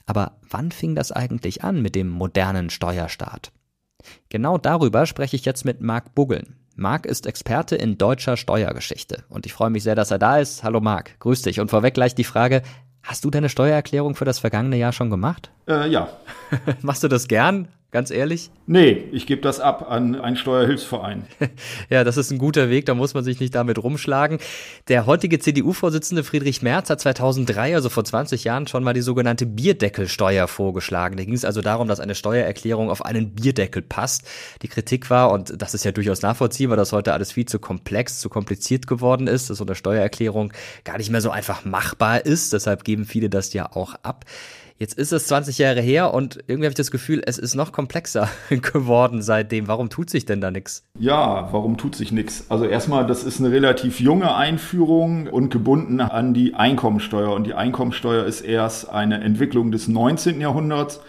Aber 0.06 0.38
wann 0.50 0.72
fing 0.72 0.96
das 0.96 1.12
eigentlich 1.12 1.64
an 1.64 1.82
mit 1.82 1.96
dem 1.96 2.10
modernen 2.10 2.70
Steuerstaat? 2.70 3.52
Genau 4.30 4.58
darüber 4.58 5.06
spreche 5.06 5.36
ich 5.36 5.46
jetzt 5.46 5.66
mit 5.66 5.82
Marc 5.82 6.16
Buggeln. 6.16 6.56
Marc 6.78 7.06
ist 7.06 7.26
Experte 7.26 7.78
in 7.78 7.98
deutscher 7.98 8.36
Steuergeschichte 8.36 9.24
und 9.30 9.46
ich 9.46 9.54
freue 9.54 9.70
mich 9.70 9.84
sehr, 9.84 9.96
dass 9.96 10.12
er 10.12 10.20
da 10.20 10.40
ist. 10.40 10.62
Hallo 10.64 10.82
Marc, 10.82 11.18
grüß 11.20 11.42
dich. 11.42 11.62
Und 11.62 11.70
vorweg 11.70 11.94
gleich 11.94 12.16
die 12.16 12.26
Frage, 12.26 12.64
hast 13.02 13.24
du 13.24 13.32
deine 13.32 13.48
Steuererklärung 13.48 14.14
für 14.14 14.26
das 14.26 14.40
vergangene 14.40 14.76
Jahr 14.76 14.92
schon 14.92 15.10
gemacht? 15.10 15.52
Äh, 15.70 15.88
ja. 15.90 16.10
Machst 16.82 17.02
du 17.04 17.08
das 17.08 17.30
gern? 17.30 17.70
Ganz 17.96 18.12
ehrlich? 18.12 18.50
Nee, 18.68 19.06
ich 19.14 19.26
gebe 19.26 19.42
das 19.42 19.62
ab 19.62 19.90
an 19.90 20.20
einen 20.20 20.36
Steuerhilfsverein. 20.36 21.24
ja, 21.90 22.04
das 22.04 22.18
ist 22.18 22.30
ein 22.30 22.38
guter 22.38 22.70
Weg, 22.70 22.86
da 22.88 22.94
muss 22.94 23.14
man 23.14 23.24
sich 23.24 23.40
nicht 23.40 23.56
damit 23.56 23.82
rumschlagen. 23.82 24.40
Der 24.90 25.06
heutige 25.06 25.40
CDU-Vorsitzende 25.40 26.26
Friedrich 26.26 26.62
Merz 26.62 26.90
hat 26.90 27.00
2003, 27.00 27.74
also 27.74 27.88
vor 27.88 28.04
20 28.04 28.44
Jahren, 28.44 28.68
schon 28.68 28.84
mal 28.84 28.92
die 28.92 29.00
sogenannte 29.00 29.46
Bierdeckelsteuer 29.46 30.50
vorgeschlagen. 30.50 31.16
Da 31.16 31.24
ging 31.24 31.36
es 31.36 31.46
also 31.46 31.62
darum, 31.62 31.88
dass 31.88 32.02
eine 32.02 32.16
Steuererklärung 32.16 32.90
auf 32.90 33.06
einen 33.06 33.34
Bierdeckel 33.34 33.82
passt. 33.82 34.28
Die 34.62 34.68
Kritik 34.68 35.10
war, 35.10 35.32
und 35.32 35.62
das 35.62 35.74
ist 35.74 35.86
ja 35.86 35.94
durchaus 35.94 36.22
nachvollziehbar, 36.22 36.76
dass 36.76 36.92
heute 36.92 37.14
alles 37.14 37.32
viel 37.32 37.46
zu 37.46 37.60
komplex, 37.60 38.20
zu 38.20 38.28
kompliziert 38.28 38.88
geworden 38.88 39.28
ist, 39.28 39.50
dass 39.50 39.60
so 39.60 39.66
eine 39.66 39.76
Steuererklärung 39.76 40.52
gar 40.84 40.98
nicht 40.98 41.12
mehr 41.12 41.22
so 41.22 41.30
einfach 41.30 41.64
machbar 41.64 42.26
ist. 42.26 42.52
Deshalb 42.52 42.84
geben 42.84 43.06
viele 43.06 43.30
das 43.30 43.54
ja 43.54 43.72
auch 43.74 43.96
ab. 44.04 44.26
Jetzt 44.78 45.00
ist 45.00 45.14
es 45.14 45.28
20 45.28 45.58
Jahre 45.58 45.80
her 45.80 46.14
und 46.14 46.38
irgendwie 46.48 46.66
habe 46.66 46.72
ich 46.72 46.76
das 46.76 46.92
Gefühl, 46.92 47.22
es 47.26 47.38
ist 47.38 47.56
noch 47.56 47.72
komplexer 47.72 48.28
geworden 48.50 49.22
seitdem. 49.22 49.70
Warum 49.70 49.90
tut 49.90 50.10
sich 50.10 50.26
denn 50.26 50.42
da 50.42 50.52
nichts? 50.52 50.84
Ja, 51.00 51.48
warum 51.54 51.78
tut 51.78 51.96
sich 51.96 52.12
nichts? 52.12 52.48
Also 52.50 52.66
erstmal, 52.66 53.08
das 53.08 53.24
ist 53.24 53.40
eine 53.40 53.52
relativ 53.52 54.02
junge 54.02 54.36
Einführung 54.36 55.28
und 55.28 55.50
gebunden 55.50 56.02
an 56.02 56.34
die 56.34 56.56
Einkommensteuer. 56.56 57.34
Und 57.34 57.46
die 57.46 57.54
Einkommensteuer 57.54 58.26
ist 58.26 58.42
erst 58.42 58.90
eine 58.90 59.22
Entwicklung 59.22 59.72
des 59.72 59.88
19. 59.88 60.42
Jahrhunderts 60.42 61.00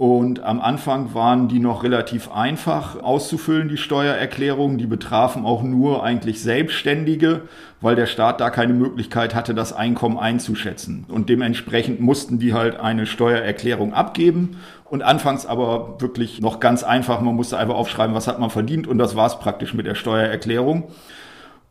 und 0.00 0.42
am 0.42 0.62
Anfang 0.62 1.12
waren 1.12 1.48
die 1.48 1.58
noch 1.58 1.82
relativ 1.82 2.32
einfach 2.32 3.02
auszufüllen, 3.02 3.68
die 3.68 3.76
Steuererklärungen. 3.76 4.78
Die 4.78 4.86
betrafen 4.86 5.44
auch 5.44 5.62
nur 5.62 6.02
eigentlich 6.02 6.40
Selbstständige, 6.40 7.42
weil 7.82 7.96
der 7.96 8.06
Staat 8.06 8.40
da 8.40 8.48
keine 8.48 8.72
Möglichkeit 8.72 9.34
hatte, 9.34 9.54
das 9.54 9.74
Einkommen 9.74 10.16
einzuschätzen. 10.16 11.04
Und 11.06 11.28
dementsprechend 11.28 12.00
mussten 12.00 12.38
die 12.38 12.54
halt 12.54 12.80
eine 12.80 13.04
Steuererklärung 13.04 13.92
abgeben. 13.92 14.56
Und 14.86 15.02
anfangs 15.02 15.44
aber 15.44 16.00
wirklich 16.00 16.40
noch 16.40 16.60
ganz 16.60 16.82
einfach. 16.82 17.20
Man 17.20 17.36
musste 17.36 17.58
einfach 17.58 17.74
aufschreiben, 17.74 18.16
was 18.16 18.26
hat 18.26 18.40
man 18.40 18.48
verdient. 18.48 18.86
Und 18.86 18.96
das 18.96 19.16
war 19.16 19.26
es 19.26 19.38
praktisch 19.38 19.74
mit 19.74 19.84
der 19.84 19.96
Steuererklärung. 19.96 20.84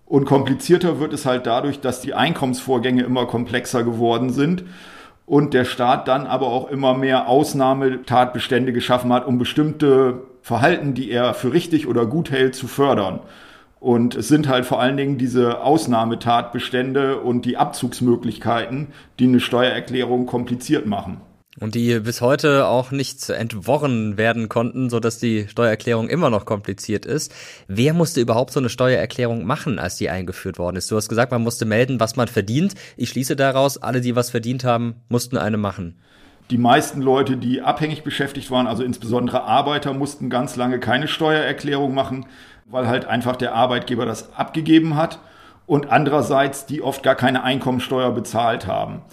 Und 0.05 0.25
komplizierter 0.25 0.99
wird 0.99 1.13
es 1.13 1.25
halt 1.25 1.47
dadurch, 1.47 1.81
dass 1.81 1.99
die 1.99 2.13
Einkommensvorgänge 2.13 3.01
immer 3.01 3.25
komplexer 3.25 3.83
geworden 3.83 4.29
sind 4.29 4.65
und 5.29 5.53
der 5.53 5.63
Staat 5.63 6.07
dann 6.07 6.25
aber 6.25 6.47
auch 6.47 6.71
immer 6.71 6.95
mehr 6.95 7.27
Ausnahmetatbestände 7.27 8.73
geschaffen 8.73 9.13
hat, 9.13 9.27
um 9.27 9.37
bestimmte 9.37 10.23
Verhalten, 10.41 10.95
die 10.95 11.11
er 11.11 11.35
für 11.35 11.53
richtig 11.53 11.87
oder 11.87 12.07
gut 12.07 12.31
hält, 12.31 12.55
zu 12.55 12.67
fördern. 12.67 13.19
Und 13.79 14.15
es 14.15 14.27
sind 14.27 14.49
halt 14.49 14.65
vor 14.65 14.81
allen 14.81 14.97
Dingen 14.97 15.19
diese 15.19 15.61
Ausnahmetatbestände 15.61 17.19
und 17.19 17.45
die 17.45 17.57
Abzugsmöglichkeiten, 17.57 18.87
die 19.19 19.25
eine 19.25 19.39
Steuererklärung 19.39 20.25
kompliziert 20.25 20.87
machen 20.87 21.21
und 21.59 21.75
die 21.75 21.99
bis 21.99 22.21
heute 22.21 22.67
auch 22.67 22.91
nicht 22.91 23.29
entworren 23.29 24.17
werden 24.17 24.49
konnten, 24.49 24.89
so 24.89 24.99
dass 24.99 25.19
die 25.19 25.47
Steuererklärung 25.47 26.09
immer 26.09 26.29
noch 26.29 26.45
kompliziert 26.45 27.05
ist. 27.05 27.33
Wer 27.67 27.93
musste 27.93 28.21
überhaupt 28.21 28.51
so 28.51 28.59
eine 28.59 28.69
Steuererklärung 28.69 29.45
machen, 29.45 29.79
als 29.79 29.97
die 29.97 30.09
eingeführt 30.09 30.57
worden 30.57 30.77
ist? 30.77 30.89
Du 30.89 30.95
hast 30.95 31.09
gesagt, 31.09 31.31
man 31.31 31.43
musste 31.43 31.65
melden, 31.65 31.99
was 31.99 32.15
man 32.15 32.27
verdient. 32.27 32.75
Ich 32.97 33.09
schließe 33.09 33.35
daraus, 33.35 33.77
alle, 33.77 34.01
die 34.01 34.15
was 34.15 34.29
verdient 34.29 34.63
haben, 34.63 34.95
mussten 35.09 35.37
eine 35.37 35.57
machen. 35.57 35.95
Die 36.49 36.57
meisten 36.57 37.01
Leute, 37.01 37.37
die 37.37 37.61
abhängig 37.61 38.03
beschäftigt 38.03 38.49
waren, 38.49 38.65
also 38.65 38.83
insbesondere 38.83 39.43
Arbeiter, 39.43 39.93
mussten 39.93 40.31
ganz 40.31 40.55
lange 40.55 40.79
keine 40.79 41.07
Steuererklärung 41.07 41.93
machen, 41.93 42.25
weil 42.65 42.87
halt 42.87 43.05
einfach 43.05 43.35
der 43.35 43.53
Arbeitgeber 43.53 44.05
das 44.05 44.33
abgegeben 44.33 44.95
hat 44.95 45.19
und 45.67 45.91
andererseits 45.91 46.65
die 46.65 46.81
oft 46.81 47.03
gar 47.03 47.13
keine 47.13 47.43
Einkommensteuer 47.43 48.11
bezahlt 48.11 48.65
haben. 48.65 49.03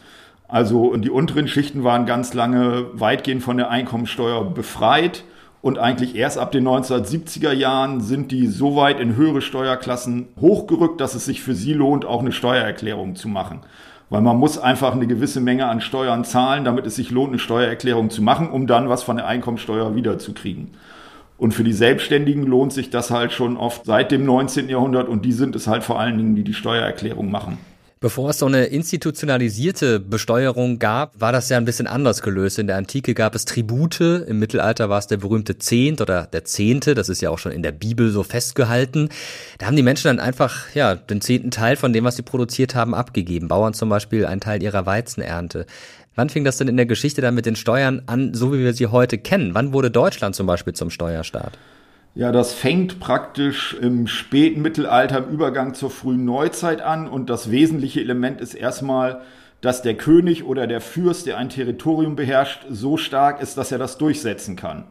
Also 0.49 0.87
und 0.87 1.03
die 1.03 1.11
unteren 1.11 1.49
Schichten 1.49 1.85
waren 1.85 2.07
ganz 2.07 2.35
lange 2.35 2.87
weitgehend 2.93 3.43
von 3.43 3.57
der 3.57 3.71
Einkommensteuer 3.71 4.45
befreit. 4.45 5.25
Und 5.63 5.79
eigentlich 5.79 6.15
erst 6.15 6.39
ab 6.39 6.53
den 6.53 6.67
1970er 6.69 7.53
Jahren 7.53 8.01
sind 8.01 8.31
die 8.31 8.47
so 8.47 8.77
weit 8.77 9.01
in 9.01 9.17
höhere 9.17 9.41
Steuerklassen 9.41 10.29
hochgerückt, 10.41 11.01
dass 11.01 11.17
es 11.17 11.25
sich 11.25 11.43
für 11.43 11.55
sie 11.55 11.73
lohnt, 11.73 12.05
auch 12.05 12.21
eine 12.21 12.31
Steuererklärung 12.31 13.17
zu 13.17 13.29
machen. 13.29 13.63
Weil 14.09 14.21
man 14.21 14.37
muss 14.37 14.59
einfach 14.59 14.93
eine 14.93 15.09
gewisse 15.09 15.41
Menge 15.41 15.67
an 15.67 15.81
Steuern 15.81 16.23
zahlen, 16.23 16.65
damit 16.65 16.87
es 16.87 16.95
sich 16.95 17.11
lohnt, 17.11 17.31
eine 17.31 17.41
Steuererklärung 17.41 18.11
zu 18.11 18.23
machen, 18.23 18.51
um 18.51 18.69
dann 18.69 18.89
was 18.89 19.03
von 19.03 19.17
der 19.17 19.27
Einkommensteuer 19.27 19.97
wiederzukriegen. 19.97 20.71
Und 21.39 21.53
für 21.53 21.65
die 21.65 21.73
Selbstständigen 21.73 22.45
lohnt 22.45 22.73
sich 22.73 22.91
das 22.91 23.11
halt 23.11 23.33
schon 23.33 23.57
oft 23.57 23.85
seit 23.85 24.13
dem 24.13 24.25
19. 24.25 24.69
Jahrhundert 24.69 25.09
und 25.09 25.25
die 25.25 25.33
sind 25.33 25.57
es 25.57 25.67
halt 25.67 25.83
vor 25.83 25.99
allen 25.99 26.17
Dingen, 26.17 26.37
die 26.37 26.45
die 26.45 26.55
Steuererklärung 26.55 27.31
machen. 27.31 27.59
Bevor 27.99 28.29
es 28.29 28.41
so 28.41 28.47
eine 28.47 28.67
institutionalisierte 28.67 30.01
Besteuerung 30.01 30.79
gab, 30.79 31.19
war 31.19 31.33
das 31.33 31.49
ja 31.49 31.57
ein 31.57 31.65
bisschen 31.65 31.87
anders 31.87 32.21
gelöst. 32.21 32.59
In 32.59 32.67
der 32.67 32.77
Antike 32.77 33.15
gab 33.15 33.35
es 33.35 33.47
Tribute, 33.47 34.03
im 34.03 34.39
Mittelalter 34.39 34.91
war 34.91 34.99
es 34.99 35.07
der 35.07 35.17
berühmte 35.17 35.57
Zehnt 35.57 36.03
oder 36.03 36.27
der 36.27 36.45
Zehnte, 36.45 36.95
das 36.95 37.09
ist 37.09 37.23
ja 37.23 37.31
auch 37.31 37.39
schon 37.39 37.53
in 37.53 37.63
der 37.63 37.73
Bibel 37.73 38.11
so 38.11 38.23
festgehalten. 38.23 39.09
Da 39.57 39.65
haben 39.65 39.77
die 39.77 39.83
Menschen 39.83 40.09
dann 40.09 40.21
einfach, 40.21 40.75
ja, 40.75 40.95
den 40.95 41.23
zehnten 41.23 41.51
Teil 41.51 41.77
von 41.77 41.95
dem, 41.95 42.05
was 42.05 42.17
sie 42.17 42.23
produziert 42.23 42.75
haben, 42.75 42.95
abgegeben. 42.95 43.49
Bauern 43.49 43.73
zum 43.73 43.89
Beispiel 43.89 44.27
einen 44.27 44.43
Teil 44.43 44.63
ihrer 44.63 44.85
Weizenernte. 44.85 45.65
Wann 46.15 46.29
fing 46.29 46.45
das 46.45 46.59
denn 46.59 46.69
in 46.69 46.77
der 46.77 46.85
Geschichte 46.85 47.23
dann 47.23 47.35
mit 47.35 47.47
den 47.47 47.57
Steuern 47.57 48.03
an, 48.05 48.35
so 48.35 48.53
wie 48.53 48.59
wir 48.59 48.75
sie 48.75 48.89
heute 48.89 49.17
kennen? 49.17 49.55
Wann 49.55 49.73
wurde 49.73 49.91
Deutschland 49.91 50.35
zum 50.35 50.47
Beispiel 50.47 50.75
zum 50.75 50.91
Steuerstaat? 50.91 51.57
Ja, 52.17 52.33
das 52.33 52.55
fängt 52.55 52.99
praktisch 52.99 53.75
im 53.75 54.07
späten 54.07 54.63
Mittelalter, 54.63 55.19
im 55.19 55.29
Übergang 55.29 55.75
zur 55.75 55.91
frühen 55.91 56.25
Neuzeit 56.25 56.81
an 56.81 57.09
und 57.09 57.29
das 57.29 57.51
wesentliche 57.51 58.01
Element 58.01 58.41
ist 58.41 58.55
erstmal, 58.55 59.21
dass 59.61 59.83
der 59.83 59.99
König 59.99 60.43
oder 60.43 60.67
der 60.67 60.81
Fürst, 60.81 61.27
der 61.27 61.37
ein 61.37 61.51
Territorium 61.51 62.17
beherrscht, 62.17 62.65
so 62.71 62.97
stark 62.97 63.43
ist, 63.43 63.59
dass 63.59 63.71
er 63.71 63.77
das 63.77 63.99
durchsetzen 63.99 64.57
kann. 64.57 64.85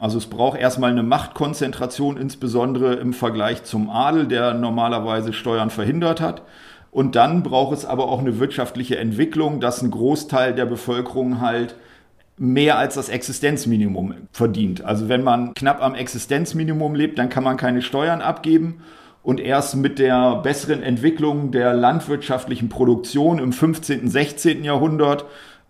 Also 0.00 0.18
es 0.18 0.26
braucht 0.26 0.58
erstmal 0.58 0.90
eine 0.90 1.04
Machtkonzentration, 1.04 2.16
insbesondere 2.16 2.94
im 2.94 3.12
Vergleich 3.12 3.62
zum 3.62 3.88
Adel, 3.88 4.26
der 4.26 4.52
normalerweise 4.54 5.32
Steuern 5.32 5.70
verhindert 5.70 6.20
hat. 6.20 6.42
Und 6.90 7.14
dann 7.14 7.44
braucht 7.44 7.78
es 7.78 7.86
aber 7.86 8.08
auch 8.08 8.18
eine 8.18 8.40
wirtschaftliche 8.40 8.98
Entwicklung, 8.98 9.60
dass 9.60 9.80
ein 9.80 9.92
Großteil 9.92 10.52
der 10.56 10.66
Bevölkerung 10.66 11.40
halt 11.40 11.76
mehr 12.36 12.78
als 12.78 12.94
das 12.94 13.08
Existenzminimum 13.08 14.14
verdient. 14.32 14.84
Also 14.84 15.08
wenn 15.08 15.22
man 15.22 15.54
knapp 15.54 15.82
am 15.82 15.94
Existenzminimum 15.94 16.94
lebt, 16.94 17.18
dann 17.18 17.28
kann 17.28 17.44
man 17.44 17.56
keine 17.56 17.82
Steuern 17.82 18.20
abgeben. 18.20 18.82
Und 19.22 19.40
erst 19.40 19.76
mit 19.76 19.98
der 19.98 20.36
besseren 20.36 20.82
Entwicklung 20.82 21.50
der 21.50 21.72
landwirtschaftlichen 21.72 22.68
Produktion 22.68 23.38
im 23.38 23.52
15., 23.52 24.08
16. 24.08 24.64
Jahrhundert 24.64 25.24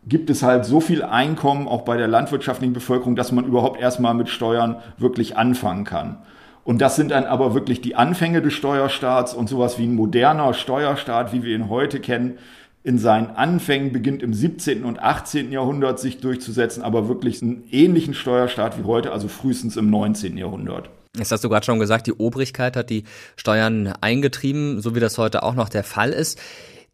gibt 0.07 0.29
es 0.29 0.43
halt 0.43 0.65
so 0.65 0.81
viel 0.81 1.03
Einkommen 1.03 1.69
auch 1.69 1.83
bei 1.83 1.97
der 1.97 2.09
landwirtschaftlichen 2.09 2.73
Bevölkerung, 2.73 3.15
dass 3.15 3.33
man 3.33 3.45
überhaupt 3.45 3.81
erstmal 3.81 4.15
mit 4.15 4.29
Steuern 4.29 4.77
wirklich 4.99 5.37
anfangen 5.37 5.85
kann. 5.85 6.19
Und 6.65 6.81
das 6.81 6.97
sind 6.97 7.11
dann 7.11 7.25
aber 7.25 7.55
wirklich 7.55 7.81
die 7.81 7.95
Anfänge 7.95 8.41
des 8.41 8.55
Steuerstaats 8.55 9.35
und 9.35 9.49
sowas 9.49 9.79
wie 9.79 9.87
ein 9.87 9.95
moderner 9.95 10.55
Steuerstaat, 10.55 11.33
wie 11.33 11.43
wir 11.43 11.55
ihn 11.55 11.69
heute 11.69 12.01
kennen, 12.01 12.39
in 12.85 12.99
seinen 12.99 13.31
Anfängen 13.31 13.93
beginnt 13.93 14.23
im 14.23 14.35
17. 14.35 14.85
und 14.85 15.01
18. 15.01 15.51
Jahrhundert 15.51 15.99
sich 15.99 16.21
durchzusetzen, 16.21 16.83
aber 16.83 17.09
wirklich 17.09 17.41
einen 17.41 17.65
ähnlichen 17.71 18.13
Steuerstaat 18.13 18.79
wie 18.79 18.85
heute, 18.85 19.11
also 19.11 19.27
frühestens 19.27 19.79
im 19.79 19.89
19. 19.89 20.37
Jahrhundert. 20.37 20.91
Jetzt 21.17 21.33
hast 21.33 21.43
du 21.43 21.49
gerade 21.49 21.65
schon 21.65 21.79
gesagt, 21.79 22.07
die 22.07 22.13
Obrigkeit 22.13 22.77
hat 22.77 22.91
die 22.91 23.05
Steuern 23.37 23.95
eingetrieben, 24.01 24.83
so 24.83 24.95
wie 24.95 25.01
das 25.01 25.17
heute 25.17 25.43
auch 25.43 25.55
noch 25.55 25.71
der 25.71 25.85
Fall 25.85 26.11
ist. 26.11 26.39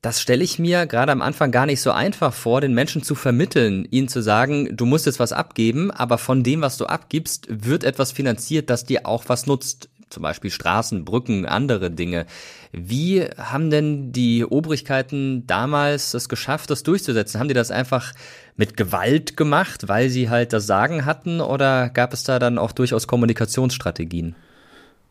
Das 0.01 0.21
stelle 0.21 0.45
ich 0.45 0.61
mir 0.61 0.87
gerade 0.87 1.11
am 1.11 1.23
Anfang 1.23 1.51
gar 1.51 1.67
nicht 1.67 1.81
so 1.81 1.91
einfach 1.91 2.33
vor, 2.33 2.61
den 2.61 2.73
Menschen 2.73 3.03
zu 3.03 3.17
vermitteln, 3.17 3.87
ihnen 3.91 4.09
zu 4.09 4.23
sagen, 4.23 4.77
du 4.77 4.87
musst 4.87 5.07
jetzt 5.07 5.19
was 5.19 5.33
abgeben, 5.33 5.91
aber 5.91 6.19
von 6.19 6.45
dem, 6.45 6.61
was 6.61 6.77
du 6.79 6.87
abgibst, 6.87 7.49
wird 7.51 7.83
etwas 7.83 8.13
finanziert, 8.13 8.71
das 8.71 8.85
dir 8.85 9.07
auch 9.07 9.25
was 9.27 9.47
nutzt 9.47 9.89
zum 10.11 10.23
Beispiel 10.23 10.51
Straßen, 10.51 11.05
Brücken, 11.05 11.47
andere 11.47 11.91
Dinge. 11.91 12.27
Wie 12.73 13.23
haben 13.37 13.71
denn 13.71 14.13
die 14.13 14.45
Obrigkeiten 14.45 15.47
damals 15.47 16.15
es 16.15 16.29
geschafft, 16.29 16.71
das 16.71 16.85
durchzusetzen? 16.85 17.41
Haben 17.41 17.49
die 17.49 17.55
das 17.55 17.71
einfach 17.71 18.13
mit 18.57 18.77
Gewalt 18.77 19.37
gemacht, 19.37 19.89
weil 19.89 20.09
sie 20.09 20.31
halt 20.31 20.53
das 20.53 20.67
Sagen 20.67 21.05
hatten 21.05 21.41
oder 21.41 21.89
gab 21.89 22.13
es 22.13 22.23
da 22.23 22.39
dann 22.39 22.59
auch 22.59 22.73
durchaus 22.73 23.09
Kommunikationsstrategien? 23.09 24.37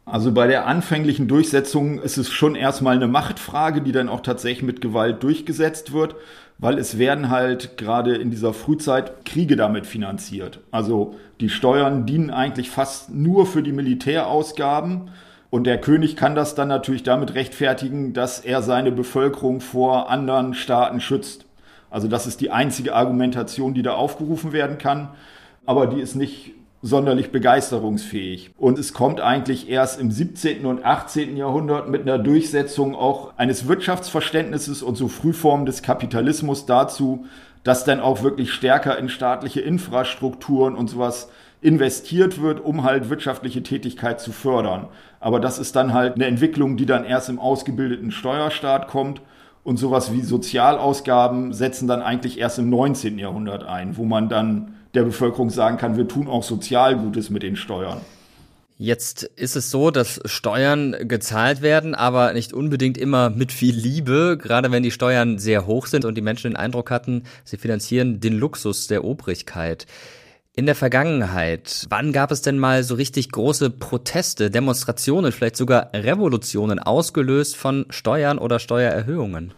Also 0.05 0.31
bei 0.31 0.47
der 0.47 0.65
anfänglichen 0.65 1.27
Durchsetzung 1.27 1.99
ist 1.99 2.17
es 2.17 2.29
schon 2.29 2.55
erstmal 2.55 2.95
eine 2.95 3.07
Machtfrage, 3.07 3.81
die 3.81 3.91
dann 3.91 4.09
auch 4.09 4.21
tatsächlich 4.21 4.63
mit 4.63 4.81
Gewalt 4.81 5.21
durchgesetzt 5.21 5.93
wird, 5.93 6.15
weil 6.57 6.79
es 6.79 6.97
werden 6.97 7.29
halt 7.29 7.77
gerade 7.77 8.15
in 8.15 8.31
dieser 8.31 8.53
Frühzeit 8.53 9.23
Kriege 9.25 9.55
damit 9.55 9.85
finanziert. 9.85 10.61
Also 10.71 11.15
die 11.39 11.49
Steuern 11.49 12.07
dienen 12.07 12.31
eigentlich 12.31 12.71
fast 12.71 13.13
nur 13.13 13.45
für 13.45 13.61
die 13.61 13.71
Militärausgaben. 13.71 15.11
Und 15.49 15.65
der 15.65 15.81
König 15.81 16.15
kann 16.15 16.35
das 16.35 16.55
dann 16.55 16.67
natürlich 16.67 17.03
damit 17.03 17.33
rechtfertigen, 17.33 18.13
dass 18.13 18.39
er 18.39 18.61
seine 18.61 18.91
Bevölkerung 18.91 19.61
vor 19.61 20.09
anderen 20.09 20.53
Staaten 20.53 21.01
schützt. 21.01 21.45
Also 21.89 22.07
das 22.07 22.27
ist 22.27 22.39
die 22.41 22.51
einzige 22.51 22.93
Argumentation, 22.93 23.73
die 23.73 23.81
da 23.81 23.93
aufgerufen 23.93 24.53
werden 24.53 24.77
kann. 24.77 25.09
Aber 25.65 25.87
die 25.87 26.01
ist 26.01 26.15
nicht 26.15 26.53
sonderlich 26.81 27.31
begeisterungsfähig. 27.31 28.51
Und 28.57 28.79
es 28.79 28.93
kommt 28.93 29.21
eigentlich 29.21 29.69
erst 29.69 29.99
im 29.99 30.11
17. 30.11 30.65
und 30.65 30.85
18. 30.85 31.35
Jahrhundert 31.35 31.89
mit 31.89 32.03
einer 32.03 32.19
Durchsetzung 32.19 32.95
auch 32.95 33.33
eines 33.37 33.67
Wirtschaftsverständnisses 33.67 34.81
und 34.81 34.95
so 34.95 35.07
Frühformen 35.07 35.65
des 35.65 35.81
Kapitalismus 35.81 36.65
dazu, 36.65 37.25
dass 37.63 37.83
dann 37.83 37.99
auch 37.99 38.23
wirklich 38.23 38.53
stärker 38.53 38.97
in 38.97 39.09
staatliche 39.09 39.59
Infrastrukturen 39.59 40.75
und 40.75 40.89
sowas 40.89 41.29
investiert 41.61 42.41
wird, 42.41 42.63
um 42.63 42.83
halt 42.83 43.09
wirtschaftliche 43.09 43.63
Tätigkeit 43.63 44.21
zu 44.21 44.31
fördern. 44.31 44.87
Aber 45.19 45.39
das 45.39 45.59
ist 45.59 45.75
dann 45.75 45.93
halt 45.93 46.15
eine 46.15 46.25
Entwicklung, 46.25 46.77
die 46.77 46.85
dann 46.85 47.03
erst 47.03 47.29
im 47.29 47.39
ausgebildeten 47.39 48.11
Steuerstaat 48.11 48.87
kommt. 48.87 49.21
Und 49.63 49.77
sowas 49.77 50.13
wie 50.13 50.21
Sozialausgaben 50.21 51.53
setzen 51.53 51.87
dann 51.87 52.01
eigentlich 52.01 52.39
erst 52.39 52.59
im 52.59 52.69
19. 52.69 53.19
Jahrhundert 53.19 53.65
ein, 53.65 53.97
wo 53.97 54.05
man 54.05 54.29
dann 54.29 54.75
der 54.93 55.03
Bevölkerung 55.03 55.49
sagen 55.49 55.77
kann, 55.77 55.97
wir 55.97 56.07
tun 56.07 56.27
auch 56.27 56.43
Sozialgutes 56.43 57.29
mit 57.29 57.43
den 57.43 57.55
Steuern. 57.55 58.01
Jetzt 58.81 59.23
ist 59.23 59.57
es 59.57 59.69
so, 59.69 59.91
dass 59.91 60.21
Steuern 60.23 60.95
gezahlt 61.01 61.61
werden, 61.61 61.95
aber 61.95 62.31
nicht 62.31 62.53
unbedingt 62.53 62.97
immer 62.97 63.29
mit 63.29 63.51
viel 63.51 63.75
Liebe, 63.75 64.39
gerade 64.41 64.71
wenn 64.71 64.83
die 64.83 64.91
Steuern 64.91 65.37
sehr 65.37 65.67
hoch 65.67 65.85
sind 65.85 66.05
und 66.05 66.15
die 66.15 66.21
Menschen 66.21 66.51
den 66.51 66.55
Eindruck 66.55 66.89
hatten, 66.89 67.23
sie 67.43 67.57
finanzieren 67.57 68.21
den 68.21 68.39
Luxus 68.39 68.87
der 68.87 69.03
Obrigkeit. 69.03 69.85
In 70.59 70.65
der 70.65 70.75
Vergangenheit, 70.75 71.87
wann 71.87 72.11
gab 72.11 72.31
es 72.31 72.41
denn 72.41 72.59
mal 72.59 72.83
so 72.83 72.95
richtig 72.95 73.31
große 73.31 73.69
Proteste, 73.69 74.51
Demonstrationen, 74.51 75.31
vielleicht 75.31 75.55
sogar 75.55 75.89
Revolutionen 75.93 76.79
ausgelöst 76.79 77.55
von 77.55 77.85
Steuern 77.89 78.37
oder 78.37 78.59
Steuererhöhungen? 78.59 79.53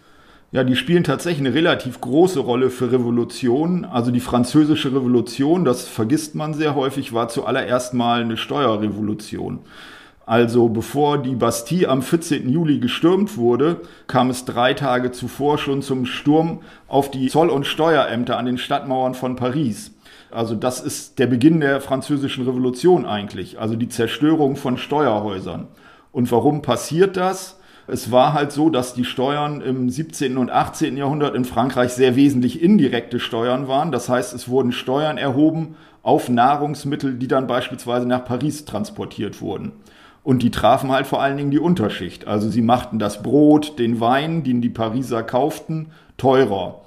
Ja, 0.51 0.63
die 0.63 0.75
spielen 0.75 1.03
tatsächlich 1.03 1.39
eine 1.39 1.55
relativ 1.55 2.01
große 2.01 2.39
Rolle 2.39 2.69
für 2.69 2.91
Revolutionen. 2.91 3.83
Also 3.83 4.11
die 4.11 4.19
französische 4.19 4.89
Revolution, 4.89 5.65
das 5.65 5.87
vergisst 5.87 6.35
man 6.35 6.53
sehr 6.53 6.75
häufig, 6.75 7.13
war 7.13 7.29
zuallererst 7.29 7.95
mal 7.95 8.21
eine 8.21 8.37
Steuerrevolution. 8.37 9.61
Also 10.27 10.69
bevor 10.69 11.17
die 11.17 11.33
Bastille 11.33 11.89
am 11.89 12.03
14. 12.03 12.47
Juli 12.47 12.77
gestürmt 12.77 13.37
wurde, 13.37 13.81
kam 14.05 14.29
es 14.29 14.45
drei 14.45 14.75
Tage 14.75 15.11
zuvor 15.11 15.57
schon 15.57 15.81
zum 15.81 16.05
Sturm 16.05 16.61
auf 16.87 17.09
die 17.09 17.29
Zoll- 17.29 17.49
und 17.49 17.65
Steuerämter 17.65 18.37
an 18.37 18.45
den 18.45 18.59
Stadtmauern 18.59 19.15
von 19.15 19.35
Paris. 19.35 19.95
Also 20.31 20.55
das 20.55 20.79
ist 20.81 21.19
der 21.19 21.27
Beginn 21.27 21.59
der 21.59 21.81
französischen 21.81 22.45
Revolution 22.45 23.05
eigentlich, 23.05 23.59
also 23.59 23.75
die 23.75 23.89
Zerstörung 23.89 24.55
von 24.55 24.77
Steuerhäusern. 24.77 25.67
Und 26.11 26.31
warum 26.31 26.61
passiert 26.61 27.17
das? 27.17 27.57
Es 27.87 28.11
war 28.11 28.33
halt 28.33 28.51
so, 28.51 28.69
dass 28.69 28.93
die 28.93 29.05
Steuern 29.05 29.61
im 29.61 29.89
17. 29.89 30.37
und 30.37 30.51
18. 30.51 30.95
Jahrhundert 30.97 31.35
in 31.35 31.45
Frankreich 31.45 31.91
sehr 31.91 32.15
wesentlich 32.15 32.61
indirekte 32.61 33.19
Steuern 33.19 33.67
waren. 33.67 33.91
Das 33.91 34.07
heißt, 34.07 34.33
es 34.33 34.47
wurden 34.47 34.71
Steuern 34.71 35.17
erhoben 35.17 35.75
auf 36.03 36.29
Nahrungsmittel, 36.29 37.15
die 37.15 37.27
dann 37.27 37.47
beispielsweise 37.47 38.07
nach 38.07 38.25
Paris 38.25 38.65
transportiert 38.65 39.41
wurden. 39.41 39.73
Und 40.23 40.43
die 40.43 40.51
trafen 40.51 40.91
halt 40.91 41.07
vor 41.07 41.21
allen 41.21 41.37
Dingen 41.37 41.51
die 41.51 41.59
Unterschicht. 41.59 42.27
Also 42.27 42.49
sie 42.49 42.61
machten 42.61 42.99
das 42.99 43.23
Brot, 43.23 43.79
den 43.79 43.99
Wein, 43.99 44.43
den 44.43 44.61
die 44.61 44.69
Pariser 44.69 45.23
kauften, 45.23 45.87
teurer. 46.17 46.81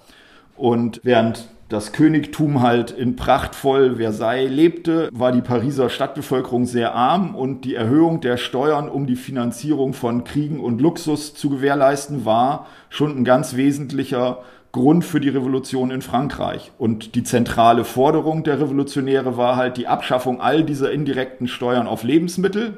Und 0.56 1.00
während 1.02 1.48
das 1.68 1.92
Königtum 1.92 2.60
halt 2.60 2.90
in 2.90 3.16
prachtvoll 3.16 3.96
Versailles 3.96 4.50
lebte, 4.50 5.08
war 5.12 5.32
die 5.32 5.40
Pariser 5.40 5.88
Stadtbevölkerung 5.88 6.66
sehr 6.66 6.94
arm 6.94 7.34
und 7.34 7.64
die 7.64 7.74
Erhöhung 7.74 8.20
der 8.20 8.36
Steuern, 8.36 8.88
um 8.88 9.06
die 9.06 9.16
Finanzierung 9.16 9.94
von 9.94 10.24
Kriegen 10.24 10.60
und 10.60 10.80
Luxus 10.80 11.34
zu 11.34 11.48
gewährleisten, 11.48 12.24
war 12.24 12.66
schon 12.90 13.16
ein 13.16 13.24
ganz 13.24 13.56
wesentlicher 13.56 14.42
Grund 14.72 15.04
für 15.04 15.20
die 15.20 15.28
Revolution 15.28 15.90
in 15.90 16.02
Frankreich. 16.02 16.72
Und 16.78 17.14
die 17.14 17.22
zentrale 17.22 17.84
Forderung 17.84 18.42
der 18.42 18.60
Revolutionäre 18.60 19.36
war 19.36 19.56
halt 19.56 19.76
die 19.76 19.86
Abschaffung 19.86 20.40
all 20.40 20.64
dieser 20.64 20.92
indirekten 20.92 21.48
Steuern 21.48 21.86
auf 21.86 22.02
Lebensmittel 22.02 22.74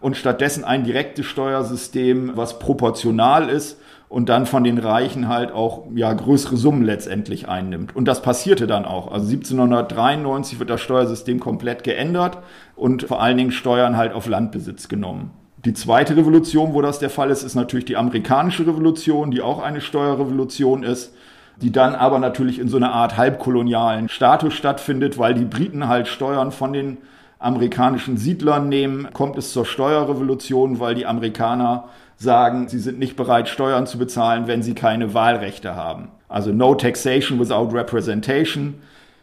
und 0.00 0.16
stattdessen 0.16 0.64
ein 0.64 0.84
direktes 0.84 1.26
Steuersystem, 1.26 2.32
was 2.36 2.58
proportional 2.58 3.48
ist 3.48 3.78
und 4.14 4.28
dann 4.28 4.46
von 4.46 4.62
den 4.62 4.78
Reichen 4.78 5.26
halt 5.26 5.50
auch 5.50 5.86
ja 5.92 6.12
größere 6.12 6.56
Summen 6.56 6.84
letztendlich 6.84 7.48
einnimmt. 7.48 7.96
Und 7.96 8.06
das 8.06 8.22
passierte 8.22 8.68
dann 8.68 8.84
auch. 8.84 9.10
Also 9.10 9.26
1793 9.26 10.60
wird 10.60 10.70
das 10.70 10.82
Steuersystem 10.82 11.40
komplett 11.40 11.82
geändert 11.82 12.38
und 12.76 13.02
vor 13.02 13.20
allen 13.20 13.36
Dingen 13.36 13.50
Steuern 13.50 13.96
halt 13.96 14.12
auf 14.12 14.28
Landbesitz 14.28 14.86
genommen. 14.86 15.32
Die 15.64 15.74
zweite 15.74 16.16
Revolution, 16.16 16.74
wo 16.74 16.80
das 16.80 17.00
der 17.00 17.10
Fall 17.10 17.28
ist, 17.28 17.42
ist 17.42 17.56
natürlich 17.56 17.86
die 17.86 17.96
amerikanische 17.96 18.64
Revolution, 18.64 19.32
die 19.32 19.42
auch 19.42 19.60
eine 19.60 19.80
Steuerrevolution 19.80 20.84
ist, 20.84 21.12
die 21.60 21.72
dann 21.72 21.96
aber 21.96 22.20
natürlich 22.20 22.60
in 22.60 22.68
so 22.68 22.76
einer 22.76 22.92
Art 22.92 23.16
halbkolonialen 23.16 24.08
Status 24.08 24.54
stattfindet, 24.54 25.18
weil 25.18 25.34
die 25.34 25.44
Briten 25.44 25.88
halt 25.88 26.06
Steuern 26.06 26.52
von 26.52 26.72
den 26.72 26.98
amerikanischen 27.40 28.16
Siedlern 28.16 28.68
nehmen, 28.68 29.08
kommt 29.12 29.36
es 29.38 29.52
zur 29.52 29.66
Steuerrevolution, 29.66 30.78
weil 30.78 30.94
die 30.94 31.04
Amerikaner 31.04 31.88
sagen, 32.24 32.68
sie 32.68 32.80
sind 32.80 32.98
nicht 32.98 33.14
bereit, 33.14 33.48
Steuern 33.48 33.86
zu 33.86 33.98
bezahlen, 33.98 34.48
wenn 34.48 34.62
sie 34.62 34.74
keine 34.74 35.14
Wahlrechte 35.14 35.76
haben. 35.76 36.08
Also 36.28 36.52
No 36.52 36.74
Taxation 36.74 37.38
without 37.38 37.72
Representation 37.72 38.74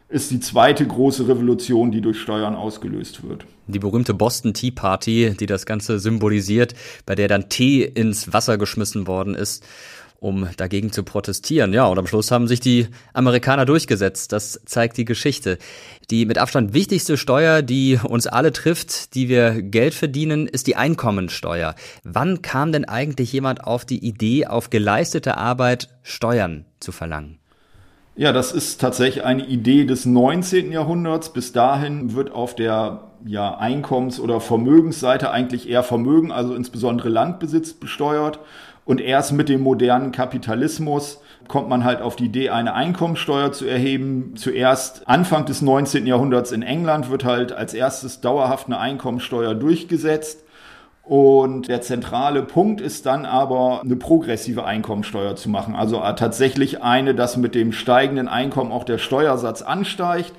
ist 0.07 0.31
die 0.31 0.39
zweite 0.39 0.85
große 0.85 1.27
Revolution, 1.27 1.91
die 1.91 2.01
durch 2.01 2.19
Steuern 2.19 2.55
ausgelöst 2.55 3.27
wird. 3.27 3.45
Die 3.67 3.79
berühmte 3.79 4.13
Boston 4.13 4.53
Tea 4.53 4.71
Party, 4.71 5.35
die 5.39 5.45
das 5.45 5.65
Ganze 5.65 5.99
symbolisiert, 5.99 6.73
bei 7.05 7.15
der 7.15 7.27
dann 7.27 7.49
Tee 7.49 7.83
ins 7.83 8.33
Wasser 8.33 8.57
geschmissen 8.57 9.07
worden 9.07 9.35
ist 9.35 9.65
um 10.21 10.47
dagegen 10.55 10.91
zu 10.91 11.01
protestieren. 11.01 11.73
Ja, 11.73 11.87
und 11.87 11.97
am 11.97 12.05
Schluss 12.05 12.29
haben 12.29 12.47
sich 12.47 12.59
die 12.59 12.87
Amerikaner 13.11 13.65
durchgesetzt. 13.65 14.31
Das 14.31 14.61
zeigt 14.65 14.97
die 14.97 15.03
Geschichte. 15.03 15.57
Die 16.11 16.27
mit 16.27 16.37
Abstand 16.37 16.75
wichtigste 16.75 17.17
Steuer, 17.17 17.63
die 17.63 17.99
uns 18.03 18.27
alle 18.27 18.53
trifft, 18.53 19.15
die 19.15 19.29
wir 19.29 19.63
Geld 19.63 19.95
verdienen, 19.95 20.45
ist 20.45 20.67
die 20.67 20.75
Einkommensteuer. 20.75 21.73
Wann 22.03 22.43
kam 22.43 22.71
denn 22.71 22.85
eigentlich 22.85 23.33
jemand 23.33 23.63
auf 23.63 23.83
die 23.83 24.05
Idee, 24.05 24.45
auf 24.45 24.69
geleistete 24.69 25.37
Arbeit 25.37 25.89
Steuern 26.03 26.65
zu 26.79 26.91
verlangen? 26.91 27.39
Ja, 28.15 28.31
das 28.31 28.51
ist 28.51 28.79
tatsächlich 28.79 29.23
eine 29.23 29.47
Idee 29.47 29.85
des 29.85 30.05
19. 30.05 30.71
Jahrhunderts. 30.71 31.33
Bis 31.33 31.51
dahin 31.51 32.13
wird 32.13 32.29
auf 32.29 32.53
der 32.53 33.11
ja, 33.25 33.57
Einkommens- 33.57 34.19
oder 34.19 34.39
Vermögensseite 34.39 35.31
eigentlich 35.31 35.67
eher 35.67 35.81
Vermögen, 35.81 36.31
also 36.31 36.53
insbesondere 36.53 37.09
Landbesitz 37.09 37.73
besteuert. 37.73 38.39
Und 38.85 38.99
erst 38.99 39.33
mit 39.33 39.47
dem 39.47 39.61
modernen 39.61 40.11
Kapitalismus 40.11 41.21
kommt 41.47 41.69
man 41.69 41.83
halt 41.83 42.01
auf 42.01 42.15
die 42.15 42.25
Idee, 42.25 42.49
eine 42.49 42.73
Einkommensteuer 42.73 43.51
zu 43.51 43.65
erheben. 43.65 44.33
Zuerst 44.35 45.07
Anfang 45.07 45.45
des 45.45 45.61
19. 45.61 46.07
Jahrhunderts 46.07 46.51
in 46.51 46.61
England 46.61 47.09
wird 47.09 47.23
halt 47.23 47.51
als 47.51 47.73
erstes 47.73 48.21
dauerhaft 48.21 48.67
eine 48.67 48.79
Einkommensteuer 48.79 49.53
durchgesetzt. 49.53 50.43
Und 51.03 51.67
der 51.67 51.81
zentrale 51.81 52.43
Punkt 52.43 52.79
ist 52.79 53.05
dann 53.05 53.25
aber, 53.25 53.81
eine 53.83 53.95
progressive 53.95 54.65
Einkommensteuer 54.65 55.35
zu 55.35 55.49
machen. 55.49 55.75
Also 55.75 55.99
tatsächlich 56.15 56.83
eine, 56.83 57.15
dass 57.15 57.37
mit 57.37 57.55
dem 57.55 57.71
steigenden 57.71 58.27
Einkommen 58.27 58.71
auch 58.71 58.83
der 58.83 58.97
Steuersatz 58.97 59.61
ansteigt 59.61 60.33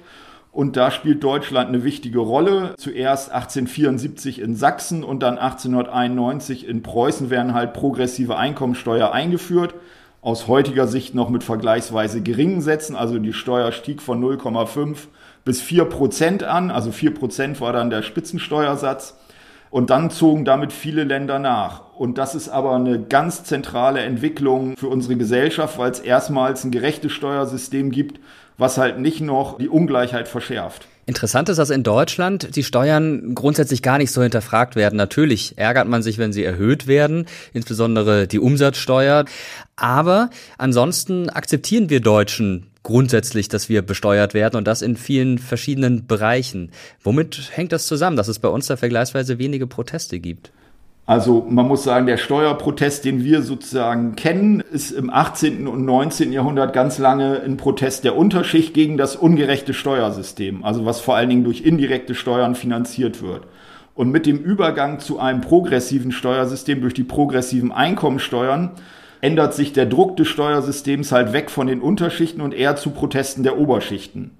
und 0.52 0.76
da 0.76 0.90
spielt 0.90 1.24
Deutschland 1.24 1.68
eine 1.68 1.82
wichtige 1.82 2.18
Rolle. 2.18 2.74
Zuerst 2.76 3.32
1874 3.32 4.38
in 4.38 4.54
Sachsen 4.54 5.02
und 5.02 5.22
dann 5.22 5.38
1891 5.38 6.68
in 6.68 6.82
Preußen 6.82 7.30
werden 7.30 7.54
halt 7.54 7.72
progressive 7.72 8.36
Einkommensteuer 8.36 9.12
eingeführt. 9.12 9.74
Aus 10.20 10.48
heutiger 10.48 10.86
Sicht 10.86 11.14
noch 11.14 11.30
mit 11.30 11.42
vergleichsweise 11.42 12.20
geringen 12.20 12.60
Sätzen. 12.60 12.96
Also 12.96 13.18
die 13.18 13.32
Steuer 13.32 13.72
stieg 13.72 14.02
von 14.02 14.22
0,5 14.22 14.98
bis 15.46 15.62
4 15.62 15.86
Prozent 15.86 16.44
an. 16.44 16.70
Also 16.70 16.92
4 16.92 17.14
Prozent 17.14 17.62
war 17.62 17.72
dann 17.72 17.88
der 17.88 18.02
Spitzensteuersatz. 18.02 19.16
Und 19.70 19.88
dann 19.88 20.10
zogen 20.10 20.44
damit 20.44 20.70
viele 20.70 21.04
Länder 21.04 21.38
nach. 21.38 21.94
Und 21.96 22.18
das 22.18 22.34
ist 22.34 22.50
aber 22.50 22.74
eine 22.74 23.00
ganz 23.00 23.44
zentrale 23.44 24.00
Entwicklung 24.00 24.76
für 24.76 24.88
unsere 24.88 25.16
Gesellschaft, 25.16 25.78
weil 25.78 25.90
es 25.90 26.00
erstmals 26.00 26.62
ein 26.62 26.72
gerechtes 26.72 27.12
Steuersystem 27.12 27.90
gibt, 27.90 28.20
was 28.62 28.78
halt 28.78 28.98
nicht 28.98 29.20
noch 29.20 29.58
die 29.58 29.68
Ungleichheit 29.68 30.28
verschärft. 30.28 30.86
Interessant 31.04 31.48
ist, 31.48 31.58
dass 31.58 31.70
in 31.70 31.82
Deutschland 31.82 32.54
die 32.54 32.62
Steuern 32.62 33.34
grundsätzlich 33.34 33.82
gar 33.82 33.98
nicht 33.98 34.12
so 34.12 34.22
hinterfragt 34.22 34.76
werden. 34.76 34.96
Natürlich 34.96 35.58
ärgert 35.58 35.88
man 35.88 36.02
sich, 36.02 36.16
wenn 36.16 36.32
sie 36.32 36.44
erhöht 36.44 36.86
werden, 36.86 37.26
insbesondere 37.52 38.28
die 38.28 38.38
Umsatzsteuer. 38.38 39.24
Aber 39.74 40.30
ansonsten 40.58 41.28
akzeptieren 41.28 41.90
wir 41.90 42.00
Deutschen 42.00 42.68
grundsätzlich, 42.84 43.48
dass 43.48 43.68
wir 43.68 43.82
besteuert 43.82 44.32
werden 44.32 44.56
und 44.56 44.66
das 44.66 44.80
in 44.80 44.96
vielen 44.96 45.38
verschiedenen 45.38 46.06
Bereichen. 46.06 46.70
Womit 47.02 47.50
hängt 47.52 47.72
das 47.72 47.86
zusammen, 47.86 48.16
dass 48.16 48.28
es 48.28 48.38
bei 48.38 48.48
uns 48.48 48.68
da 48.68 48.76
vergleichsweise 48.76 49.38
wenige 49.38 49.66
Proteste 49.66 50.20
gibt? 50.20 50.52
Also 51.12 51.46
man 51.46 51.68
muss 51.68 51.84
sagen, 51.84 52.06
der 52.06 52.16
Steuerprotest, 52.16 53.04
den 53.04 53.22
wir 53.22 53.42
sozusagen 53.42 54.16
kennen, 54.16 54.60
ist 54.60 54.92
im 54.92 55.10
18. 55.10 55.68
und 55.68 55.84
19. 55.84 56.32
Jahrhundert 56.32 56.72
ganz 56.72 56.96
lange 56.96 57.42
ein 57.42 57.58
Protest 57.58 58.04
der 58.04 58.16
Unterschicht 58.16 58.72
gegen 58.72 58.96
das 58.96 59.14
ungerechte 59.14 59.74
Steuersystem, 59.74 60.64
also 60.64 60.86
was 60.86 61.00
vor 61.00 61.14
allen 61.14 61.28
Dingen 61.28 61.44
durch 61.44 61.66
indirekte 61.66 62.14
Steuern 62.14 62.54
finanziert 62.54 63.20
wird. 63.20 63.42
Und 63.94 64.10
mit 64.10 64.24
dem 64.24 64.38
Übergang 64.38 65.00
zu 65.00 65.18
einem 65.18 65.42
progressiven 65.42 66.12
Steuersystem 66.12 66.80
durch 66.80 66.94
die 66.94 67.04
progressiven 67.04 67.72
Einkommensteuern 67.72 68.70
ändert 69.20 69.52
sich 69.52 69.74
der 69.74 69.84
Druck 69.84 70.16
des 70.16 70.28
Steuersystems 70.28 71.12
halt 71.12 71.34
weg 71.34 71.50
von 71.50 71.66
den 71.66 71.82
Unterschichten 71.82 72.40
und 72.40 72.54
eher 72.54 72.76
zu 72.76 72.88
Protesten 72.88 73.42
der 73.42 73.58
Oberschichten. 73.58 74.30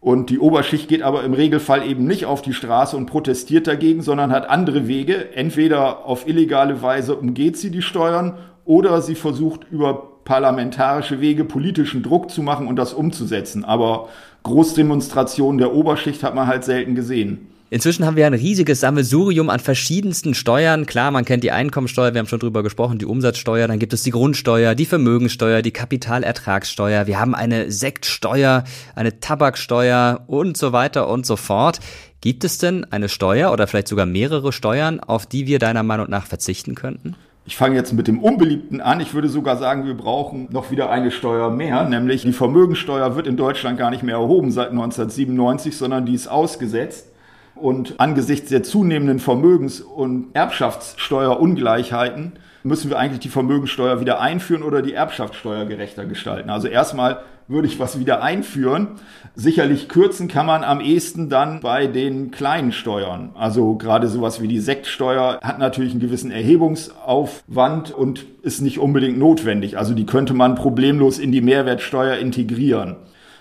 Und 0.00 0.30
die 0.30 0.38
Oberschicht 0.38 0.88
geht 0.88 1.02
aber 1.02 1.24
im 1.24 1.34
Regelfall 1.34 1.86
eben 1.86 2.06
nicht 2.06 2.24
auf 2.24 2.40
die 2.40 2.54
Straße 2.54 2.96
und 2.96 3.06
protestiert 3.06 3.66
dagegen, 3.66 4.00
sondern 4.00 4.32
hat 4.32 4.48
andere 4.48 4.88
Wege. 4.88 5.34
Entweder 5.34 6.06
auf 6.06 6.26
illegale 6.26 6.80
Weise 6.80 7.14
umgeht 7.16 7.58
sie 7.58 7.70
die 7.70 7.82
Steuern 7.82 8.38
oder 8.64 9.02
sie 9.02 9.14
versucht 9.14 9.66
über 9.70 10.10
parlamentarische 10.24 11.20
Wege 11.20 11.44
politischen 11.44 12.02
Druck 12.02 12.30
zu 12.30 12.42
machen 12.42 12.66
und 12.66 12.76
das 12.76 12.94
umzusetzen. 12.94 13.64
Aber 13.64 14.08
Großdemonstrationen 14.42 15.58
der 15.58 15.74
Oberschicht 15.74 16.22
hat 16.22 16.34
man 16.34 16.46
halt 16.46 16.64
selten 16.64 16.94
gesehen. 16.94 17.48
Inzwischen 17.72 18.04
haben 18.04 18.16
wir 18.16 18.26
ein 18.26 18.34
riesiges 18.34 18.80
Sammelsurium 18.80 19.48
an 19.48 19.60
verschiedensten 19.60 20.34
Steuern. 20.34 20.86
Klar, 20.86 21.12
man 21.12 21.24
kennt 21.24 21.44
die 21.44 21.52
Einkommensteuer, 21.52 22.12
wir 22.12 22.18
haben 22.18 22.26
schon 22.26 22.40
drüber 22.40 22.64
gesprochen, 22.64 22.98
die 22.98 23.06
Umsatzsteuer, 23.06 23.68
dann 23.68 23.78
gibt 23.78 23.92
es 23.92 24.02
die 24.02 24.10
Grundsteuer, 24.10 24.74
die 24.74 24.86
Vermögensteuer, 24.86 25.62
die 25.62 25.70
Kapitalertragssteuer, 25.70 27.06
wir 27.06 27.20
haben 27.20 27.36
eine 27.36 27.70
Sektsteuer, 27.70 28.64
eine 28.96 29.20
Tabaksteuer 29.20 30.24
und 30.26 30.56
so 30.56 30.72
weiter 30.72 31.06
und 31.06 31.24
so 31.26 31.36
fort. 31.36 31.78
Gibt 32.20 32.42
es 32.42 32.58
denn 32.58 32.84
eine 32.90 33.08
Steuer 33.08 33.52
oder 33.52 33.68
vielleicht 33.68 33.86
sogar 33.86 34.04
mehrere 34.04 34.52
Steuern, 34.52 34.98
auf 34.98 35.26
die 35.26 35.46
wir 35.46 35.60
deiner 35.60 35.84
Meinung 35.84 36.10
nach 36.10 36.26
verzichten 36.26 36.74
könnten? 36.74 37.14
Ich 37.46 37.56
fange 37.56 37.76
jetzt 37.76 37.92
mit 37.92 38.08
dem 38.08 38.18
Unbeliebten 38.20 38.80
an. 38.80 38.98
Ich 38.98 39.14
würde 39.14 39.28
sogar 39.28 39.56
sagen, 39.56 39.86
wir 39.86 39.94
brauchen 39.94 40.48
noch 40.50 40.72
wieder 40.72 40.90
eine 40.90 41.12
Steuer 41.12 41.50
mehr, 41.50 41.88
nämlich 41.88 42.22
die 42.22 42.32
Vermögensteuer 42.32 43.14
wird 43.14 43.28
in 43.28 43.36
Deutschland 43.36 43.78
gar 43.78 43.90
nicht 43.90 44.02
mehr 44.02 44.16
erhoben 44.16 44.50
seit 44.50 44.70
1997, 44.70 45.76
sondern 45.76 46.04
die 46.04 46.14
ist 46.14 46.26
ausgesetzt. 46.26 47.09
Und 47.54 48.00
angesichts 48.00 48.48
der 48.50 48.62
zunehmenden 48.62 49.18
Vermögens- 49.18 49.80
und 49.80 50.28
Erbschaftssteuerungleichheiten 50.34 52.32
müssen 52.62 52.90
wir 52.90 52.98
eigentlich 52.98 53.20
die 53.20 53.28
Vermögensteuer 53.28 54.00
wieder 54.00 54.20
einführen 54.20 54.62
oder 54.62 54.82
die 54.82 54.94
Erbschaftssteuer 54.94 55.64
gerechter 55.64 56.04
gestalten. 56.06 56.50
Also 56.50 56.68
erstmal 56.68 57.22
würde 57.48 57.66
ich 57.66 57.80
was 57.80 57.98
wieder 57.98 58.22
einführen. 58.22 58.88
Sicherlich 59.34 59.88
kürzen 59.88 60.28
kann 60.28 60.46
man 60.46 60.62
am 60.62 60.80
ehesten 60.80 61.28
dann 61.28 61.60
bei 61.60 61.86
den 61.88 62.30
kleinen 62.30 62.70
Steuern. 62.72 63.30
Also 63.34 63.74
gerade 63.74 64.06
sowas 64.08 64.40
wie 64.40 64.48
die 64.48 64.60
Sektsteuer 64.60 65.40
hat 65.42 65.58
natürlich 65.58 65.90
einen 65.90 66.00
gewissen 66.00 66.30
Erhebungsaufwand 66.30 67.90
und 67.90 68.24
ist 68.42 68.60
nicht 68.60 68.78
unbedingt 68.78 69.18
notwendig. 69.18 69.76
Also 69.78 69.94
die 69.94 70.06
könnte 70.06 70.32
man 70.32 70.54
problemlos 70.54 71.18
in 71.18 71.32
die 71.32 71.40
Mehrwertsteuer 71.40 72.16
integrieren. 72.18 72.96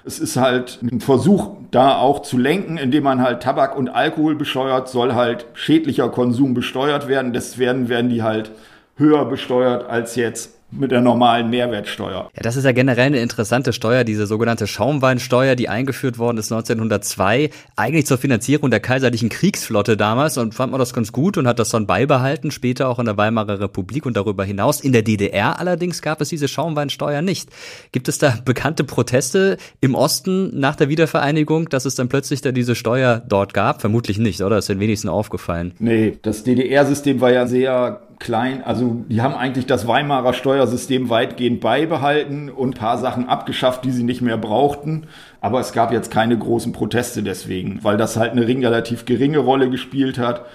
Es 0.10 0.18
ist 0.20 0.38
halt 0.38 0.80
ein 0.82 1.02
Versuch, 1.02 1.52
da 1.70 2.00
auch 2.00 2.24
zu 2.24 2.40
lenken, 2.40 2.78
indem 2.78 3.04
man 3.04 3.22
halt 3.22 3.44
Tabak 3.44 3.78
und 3.78 3.90
Alkohol 3.90 4.34
besteuert, 4.34 4.90
soll 4.90 5.14
halt 5.14 5.46
schädlicher 5.54 6.10
Konsum 6.10 6.56
besteuert 6.56 7.08
werden. 7.08 7.32
Deswegen 7.32 7.90
werden 7.90 8.10
die 8.10 8.24
halt 8.24 8.50
höher 8.96 9.26
besteuert 9.26 9.88
als 9.88 10.16
jetzt 10.16 10.58
mit 10.72 10.92
der 10.92 11.02
normalen 11.02 11.50
Mehrwertsteuer. 11.50 12.30
Ja, 12.36 12.42
das 12.42 12.56
ist 12.56 12.66
ja 12.66 12.72
generell 12.72 13.08
eine 13.08 13.20
interessante 13.20 13.74
Steuer, 13.74 14.04
diese 14.04 14.28
sogenannte 14.28 14.68
Schaumweinsteuer, 14.68 15.56
die 15.56 15.68
eingeführt 15.68 16.18
worden 16.20 16.38
ist 16.38 16.52
1902, 16.52 17.50
eigentlich 17.76 18.06
zur 18.06 18.18
Finanzierung 18.18 18.70
der 18.70 18.80
kaiserlichen 18.80 19.30
Kriegsflotte 19.30 19.98
damals 19.98 20.38
und 20.38 20.54
fand 20.54 20.72
man 20.72 20.80
das 20.80 20.94
ganz 20.94 21.12
gut 21.12 21.38
und 21.38 21.48
hat 21.48 21.60
das 21.60 21.70
dann 21.70 21.88
beibehalten, 21.88 22.52
später 22.52 22.88
auch 22.88 23.00
in 23.00 23.06
der 23.06 23.18
Weimarer 23.18 23.60
Republik 23.60 24.06
und 24.06 24.16
darüber 24.16 24.44
hinaus. 24.46 24.82
In 24.82 24.94
der 24.94 25.02
DDR 25.02 25.60
allerdings 25.60 26.02
gab 26.02 26.22
es 26.22 26.30
diese 26.30 26.48
Schaumweinsteuer 26.48 27.22
nicht. 27.22 27.50
Gibt 27.92 28.08
es 28.08 28.20
da 28.20 28.38
bekannte 28.46 28.84
Proteste 28.84 29.58
im 29.82 29.96
Osten 29.96 30.60
nach 30.60 30.76
der 30.76 30.90
Wiedervereinigung, 30.90 31.70
dass 31.70 31.86
es 31.86 31.96
dann 31.96 32.10
plötzlich 32.10 32.42
da 32.42 32.52
diese 32.52 32.76
Steuer 32.76 33.24
dort 33.28 33.54
gab? 33.54 33.82
Vermutlich 33.82 34.20
nicht, 34.20 34.42
oder? 34.42 34.60
ist 34.60 34.70
den 34.70 34.80
wenigsten 34.80 35.10
aufgefallen. 35.10 35.74
Nee, 35.80 36.18
das 36.22 36.44
DDR-System 36.44 37.22
war 37.22 37.32
ja 37.32 37.48
sehr 37.48 38.02
klein, 38.20 38.64
also 38.64 39.06
die 39.08 39.22
haben 39.22 39.34
eigentlich 39.34 39.66
das 39.66 39.88
Weimarer 39.88 40.34
Steuersystem 40.34 41.10
weitgehend 41.10 41.62
beibehalten 41.62 42.50
und 42.50 42.76
paar 42.76 42.98
Sachen 42.98 43.28
abgeschafft, 43.28 43.86
die 43.86 43.92
sie 43.92 44.04
nicht 44.04 44.22
mehr 44.22 44.38
brauchten. 44.38 45.08
Aber 45.42 45.60
es 45.60 45.72
gab 45.72 45.92
jetzt 45.92 46.12
keine 46.12 46.38
großen 46.38 46.74
Proteste 46.74 47.24
deswegen, 47.24 47.80
weil 47.84 47.98
das 47.98 48.18
halt 48.18 48.34
eine 48.34 48.46
relativ 48.46 49.06
geringe 49.06 49.40
Rolle 49.40 49.70
gespielt 49.70 50.18
hat. 50.18 50.46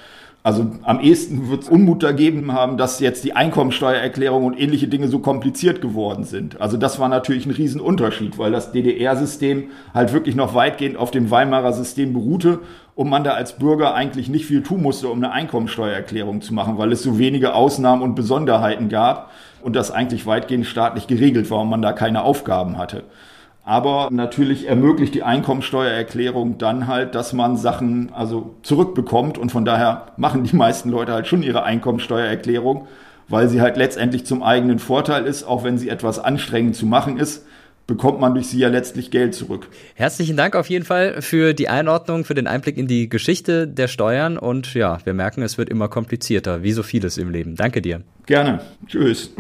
Also 0.47 0.67
am 0.83 1.01
ehesten 1.01 1.49
wird 1.49 1.63
es 1.63 1.71
Unmut 1.71 2.03
dagegen 2.03 2.53
haben, 2.53 2.77
dass 2.77 3.01
jetzt 3.01 3.25
die 3.25 3.33
Einkommensteuererklärung 3.33 4.45
und 4.45 4.61
ähnliche 4.61 4.89
Dinge 4.89 5.09
so 5.09 5.21
kompliziert 5.21 5.81
geworden 5.81 6.25
sind. 6.25 6.61
Also 6.61 6.77
das 6.77 7.01
war 7.01 7.09
natürlich 7.09 7.47
ein 7.47 7.53
Riesenunterschied, 7.53 8.37
weil 8.37 8.53
das 8.53 8.71
DDR-System 8.71 9.71
halt 9.95 10.13
wirklich 10.13 10.37
noch 10.37 10.55
weitgehend 10.55 10.99
auf 10.99 11.11
dem 11.11 11.31
Weimarer 11.31 11.73
System 11.73 12.13
beruhte 12.13 12.59
und 12.95 13.09
man 13.09 13.25
da 13.25 13.31
als 13.31 13.55
Bürger 13.57 13.95
eigentlich 13.95 14.29
nicht 14.29 14.45
viel 14.45 14.63
tun 14.63 14.83
musste, 14.83 15.09
um 15.09 15.17
eine 15.17 15.33
Einkommensteuererklärung 15.33 16.43
zu 16.43 16.53
machen, 16.53 16.77
weil 16.77 16.93
es 16.93 17.03
so 17.03 17.19
wenige 17.19 17.55
Ausnahmen 17.55 18.03
und 18.03 18.15
Besonderheiten 18.15 18.91
gab 18.91 19.31
und 19.63 19.75
das 19.75 19.91
eigentlich 19.91 20.27
weitgehend 20.27 20.67
staatlich 20.67 21.07
geregelt 21.07 21.51
war 21.51 21.61
und 21.61 21.71
man 21.71 21.81
da 21.81 21.95
keine 21.95 22.23
Aufgaben 22.23 22.77
hatte. 22.77 23.05
Aber 23.65 24.09
natürlich 24.13 24.69
ermöglicht 24.69 25.15
die 25.15 25.23
Einkommensteuererklärung 25.23 26.59
dann 26.59 26.87
halt, 26.87 27.15
dass 27.15 27.33
man 27.33 27.57
Sachen 27.57 28.13
also 28.13 28.55
zurückbekommt 28.63 29.39
und 29.39 29.51
von 29.51 29.65
daher 29.65 30.09
machen 30.19 30.45
die 30.45 30.55
meisten 30.55 30.91
Leute 30.91 31.13
halt 31.13 31.27
schon 31.27 31.43
ihre 31.43 31.63
Einkommensteuererklärung, 31.63 32.87
weil 33.29 33.49
sie 33.49 33.63
halt 33.63 33.79
letztendlich 33.79 34.27
zum 34.27 34.43
eigenen 34.43 34.79
Vorteil 34.79 35.25
ist, 35.25 35.45
auch 35.45 35.65
wenn 35.65 35.79
sie 35.79 35.89
etwas 35.89 36.19
anstrengend 36.19 36.77
zu 36.77 36.85
machen 36.87 37.19
ist 37.19 37.47
bekommt 37.87 38.21
man 38.21 38.35
durch 38.35 38.47
sie 38.47 38.59
ja 38.59 38.69
letztlich 38.69 39.11
Geld 39.11 39.35
zurück. 39.35 39.69
Herzlichen 39.95 40.37
Dank 40.37 40.57
auf 40.57 40.69
jeden 40.71 40.85
Fall 40.85 41.21
für 41.21 41.53
die 41.53 41.69
Einordnung, 41.69 42.25
für 42.25 42.35
den 42.35 42.47
Einblick 42.47 42.79
in 42.79 42.87
die 42.87 43.09
Geschichte 43.09 43.69
der 43.69 43.89
Steuern 43.89 44.39
und 44.39 44.75
ja, 44.75 44.99
wir 45.05 45.15
merken, 45.15 45.43
es 45.43 45.59
wird 45.59 45.69
immer 45.69 45.89
komplizierter, 45.89 46.63
wie 46.63 46.73
so 46.73 46.83
vieles 46.83 47.19
im 47.19 47.31
Leben. 47.31 47.57
Danke 47.57 47.83
dir. 47.83 48.03
Gerne. 48.27 48.61
Tschüss. 48.87 49.35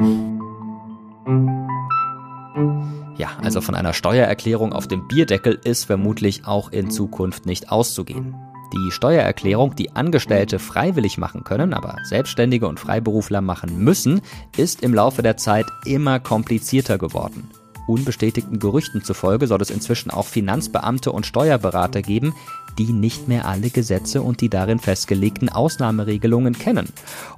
Ja, 3.16 3.28
also 3.42 3.60
von 3.60 3.74
einer 3.74 3.92
Steuererklärung 3.92 4.72
auf 4.72 4.88
dem 4.88 5.06
Bierdeckel 5.06 5.58
ist 5.62 5.84
vermutlich 5.84 6.46
auch 6.46 6.72
in 6.72 6.90
Zukunft 6.90 7.46
nicht 7.46 7.70
auszugehen. 7.70 8.34
Die 8.72 8.90
Steuererklärung, 8.90 9.76
die 9.76 9.94
Angestellte 9.94 10.58
freiwillig 10.58 11.16
machen 11.16 11.44
können, 11.44 11.74
aber 11.74 11.96
Selbstständige 12.04 12.66
und 12.66 12.80
Freiberufler 12.80 13.40
machen 13.40 13.78
müssen, 13.78 14.20
ist 14.56 14.82
im 14.82 14.92
Laufe 14.92 15.22
der 15.22 15.36
Zeit 15.36 15.66
immer 15.84 16.18
komplizierter 16.18 16.98
geworden. 16.98 17.48
Unbestätigten 17.86 18.58
Gerüchten 18.58 19.04
zufolge 19.04 19.46
soll 19.46 19.60
es 19.60 19.70
inzwischen 19.70 20.10
auch 20.10 20.26
Finanzbeamte 20.26 21.12
und 21.12 21.26
Steuerberater 21.26 22.02
geben, 22.02 22.34
die 22.78 22.92
nicht 22.92 23.28
mehr 23.28 23.46
alle 23.46 23.70
Gesetze 23.70 24.22
und 24.22 24.40
die 24.40 24.48
darin 24.48 24.78
festgelegten 24.78 25.48
Ausnahmeregelungen 25.48 26.58
kennen. 26.58 26.88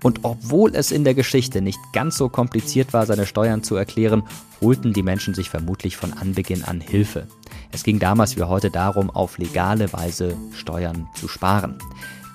Und 0.02 0.20
obwohl 0.22 0.74
es 0.74 0.90
in 0.92 1.04
der 1.04 1.14
Geschichte 1.14 1.60
nicht 1.60 1.78
ganz 1.92 2.16
so 2.16 2.28
kompliziert 2.28 2.92
war, 2.92 3.06
seine 3.06 3.26
Steuern 3.26 3.62
zu 3.62 3.76
erklären, 3.76 4.22
holten 4.60 4.92
die 4.92 5.02
Menschen 5.02 5.34
sich 5.34 5.50
vermutlich 5.50 5.96
von 5.96 6.12
Anbeginn 6.12 6.64
an 6.64 6.80
Hilfe. 6.80 7.26
Es 7.72 7.82
ging 7.82 7.98
damals 7.98 8.36
wie 8.36 8.42
heute 8.42 8.70
darum, 8.70 9.10
auf 9.10 9.38
legale 9.38 9.92
Weise 9.92 10.36
Steuern 10.54 11.08
zu 11.14 11.28
sparen. 11.28 11.78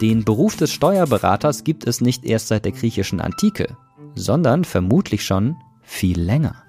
Den 0.02 0.24
Beruf 0.24 0.56
des 0.56 0.71
Steuerberaters 0.71 1.63
gibt 1.63 1.88
es 1.88 2.02
nicht 2.02 2.26
erst 2.26 2.47
seit 2.47 2.65
der 2.65 2.71
griechischen 2.71 3.21
Antike, 3.21 3.78
sondern 4.15 4.65
vermutlich 4.65 5.24
schon 5.24 5.56
viel 5.84 6.19
länger. 6.19 6.63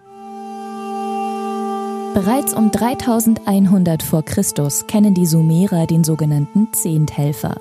Bereits 2.15 2.53
um 2.53 2.71
3100 2.71 4.03
vor 4.03 4.23
Christus 4.23 4.87
kennen 4.87 5.15
die 5.15 5.25
Sumerer 5.25 5.87
den 5.87 6.05
sogenannten 6.05 6.69
Zehnthelfer. 6.75 7.59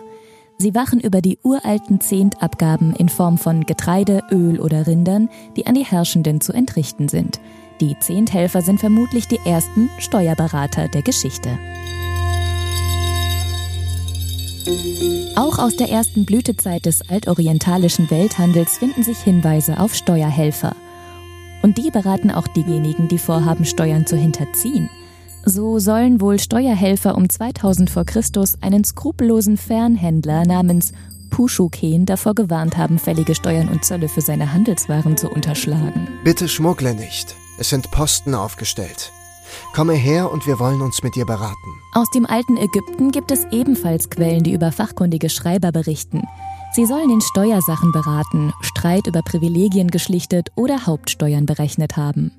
Sie 0.57 0.75
wachen 0.75 0.99
über 0.99 1.21
die 1.21 1.39
uralten 1.41 2.01
Zehntabgaben 2.01 2.93
in 2.93 3.07
Form 3.07 3.37
von 3.37 3.65
Getreide, 3.65 4.23
Öl 4.29 4.59
oder 4.59 4.87
Rindern, 4.87 5.29
die 5.55 5.67
an 5.67 5.75
die 5.75 5.85
Herrschenden 5.85 6.41
zu 6.41 6.51
entrichten 6.51 7.07
sind. 7.07 7.39
Die 7.79 7.97
Zehnthelfer 7.99 8.61
sind 8.61 8.81
vermutlich 8.81 9.29
die 9.29 9.39
ersten 9.45 9.89
Steuerberater 9.99 10.89
der 10.89 11.01
Geschichte. 11.01 11.57
Auch 15.37 15.59
aus 15.59 15.77
der 15.77 15.89
ersten 15.89 16.25
Blütezeit 16.25 16.85
des 16.85 17.09
altorientalischen 17.09 18.11
Welthandels 18.11 18.77
finden 18.77 19.03
sich 19.03 19.19
Hinweise 19.19 19.79
auf 19.79 19.95
Steuerhelfer– 19.95 20.75
und 21.61 21.77
die 21.77 21.91
beraten 21.91 22.31
auch 22.31 22.47
diejenigen, 22.47 23.07
die 23.07 23.17
vorhaben, 23.17 23.65
Steuern 23.65 24.05
zu 24.05 24.15
hinterziehen. 24.15 24.89
So 25.45 25.79
sollen 25.79 26.21
wohl 26.21 26.39
Steuerhelfer 26.39 27.15
um 27.15 27.29
2000 27.29 27.89
vor 27.89 28.05
Christus 28.05 28.55
einen 28.61 28.83
skrupellosen 28.83 29.57
Fernhändler 29.57 30.45
namens 30.45 30.93
Puschuken 31.31 32.05
davor 32.05 32.35
gewarnt 32.35 32.77
haben, 32.77 32.99
fällige 32.99 33.33
Steuern 33.33 33.69
und 33.69 33.83
Zölle 33.83 34.09
für 34.09 34.21
seine 34.21 34.53
Handelswaren 34.53 35.17
zu 35.17 35.29
unterschlagen. 35.29 36.07
Bitte 36.23 36.47
schmuggle 36.47 36.93
nicht. 36.93 37.35
Es 37.57 37.69
sind 37.69 37.89
Posten 37.89 38.35
aufgestellt. 38.35 39.11
Komme 39.73 39.93
her 39.93 40.31
und 40.31 40.45
wir 40.45 40.59
wollen 40.59 40.81
uns 40.81 41.03
mit 41.03 41.15
dir 41.15 41.25
beraten. 41.25 41.55
Aus 41.93 42.09
dem 42.11 42.25
alten 42.25 42.57
Ägypten 42.57 43.11
gibt 43.11 43.31
es 43.31 43.45
ebenfalls 43.51 44.09
Quellen, 44.09 44.43
die 44.43 44.53
über 44.53 44.71
fachkundige 44.71 45.29
Schreiber 45.29 45.71
berichten. 45.71 46.23
Sie 46.73 46.85
sollen 46.85 47.09
in 47.09 47.19
Steuersachen 47.19 47.91
beraten, 47.91 48.53
Streit 48.61 49.05
über 49.05 49.21
Privilegien 49.21 49.91
geschlichtet 49.91 50.51
oder 50.55 50.85
Hauptsteuern 50.85 51.45
berechnet 51.45 51.97
haben. 51.97 52.31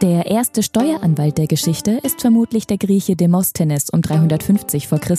Der 0.00 0.26
erste 0.26 0.62
Steueranwalt 0.62 1.36
der 1.36 1.46
Geschichte 1.46 2.00
ist 2.02 2.22
vermutlich 2.22 2.66
der 2.66 2.78
Grieche 2.78 3.16
Demosthenes 3.16 3.90
um 3.90 4.00
350 4.00 4.88
v. 4.88 4.96
Chr. 4.96 5.16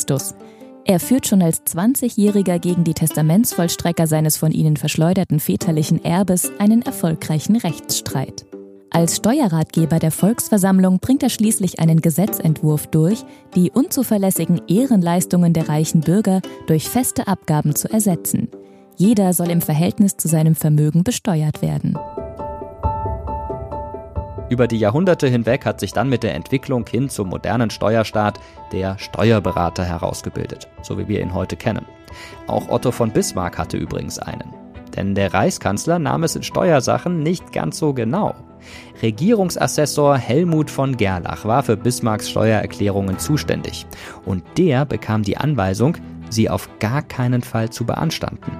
Er 0.86 1.00
führt 1.00 1.28
schon 1.28 1.44
als 1.44 1.62
20-Jähriger 1.68 2.58
gegen 2.58 2.84
die 2.84 2.96
Testamentsvollstrecker 2.96 4.08
seines 4.08 4.38
von 4.38 4.52
ihnen 4.52 4.76
verschleuderten 4.76 5.40
väterlichen 5.40 6.04
Erbes 6.04 6.52
einen 6.58 6.82
erfolgreichen 6.82 7.58
Rechtsstreit. 7.58 8.49
Als 8.92 9.18
Steuerratgeber 9.18 10.00
der 10.00 10.12
Volksversammlung 10.12 11.00
bringt 11.00 11.22
er 11.22 11.30
schließlich 11.30 11.80
einen 11.80 12.02
Gesetzentwurf 12.02 12.88
durch, 12.88 13.24
die 13.56 13.70
unzuverlässigen 13.70 14.62
Ehrenleistungen 14.68 15.54
der 15.54 15.70
reichen 15.70 16.02
Bürger 16.02 16.42
durch 16.66 16.90
feste 16.90 17.28
Abgaben 17.28 17.76
zu 17.76 17.92
ersetzen. 17.92 18.50
Jeder 18.98 19.34
soll 19.34 19.52
im 19.52 19.62
Verhältnis 19.62 20.18
zu 20.18 20.28
seinem 20.28 20.56
Vermögen 20.56 21.04
besteuert 21.04 21.62
werden. 21.62 21.98
Über 24.50 24.68
die 24.68 24.80
Jahrhunderte 24.80 25.28
hinweg 25.28 25.66
hat 25.66 25.80
sich 25.80 25.94
dann 25.94 26.10
mit 26.10 26.24
der 26.24 26.34
Entwicklung 26.34 26.88
hin 26.88 27.10
zum 27.10 27.30
modernen 27.30 27.70
Steuerstaat 27.70 28.40
der 28.72 28.98
Steuerberater 28.98 29.86
herausgebildet, 29.86 30.68
so 30.82 30.98
wie 30.98 31.08
wir 31.08 31.22
ihn 31.22 31.36
heute 31.36 31.56
kennen. 31.56 31.86
Auch 32.48 32.68
Otto 32.70 32.90
von 32.90 33.12
Bismarck 33.12 33.60
hatte 33.60 33.78
übrigens 33.78 34.18
einen. 34.18 34.52
Denn 34.96 35.16
der 35.16 35.34
Reichskanzler 35.34 36.00
nahm 36.00 36.24
es 36.24 36.36
in 36.36 36.44
Steuersachen 36.44 37.22
nicht 37.22 37.52
ganz 37.52 37.78
so 37.78 37.94
genau. 37.94 38.36
Regierungsassessor 39.02 40.18
Helmut 40.18 40.70
von 40.70 40.98
Gerlach 40.98 41.46
war 41.46 41.64
für 41.64 41.78
Bismarcks 41.78 42.30
Steuererklärungen 42.30 43.18
zuständig. 43.18 43.86
Und 44.26 44.44
der 44.58 44.86
bekam 44.86 45.24
die 45.24 45.38
Anweisung, 45.38 45.98
sie 46.30 46.50
auf 46.50 46.70
gar 46.80 47.02
keinen 47.02 47.42
Fall 47.42 47.70
zu 47.70 47.86
beanstanden, 47.86 48.52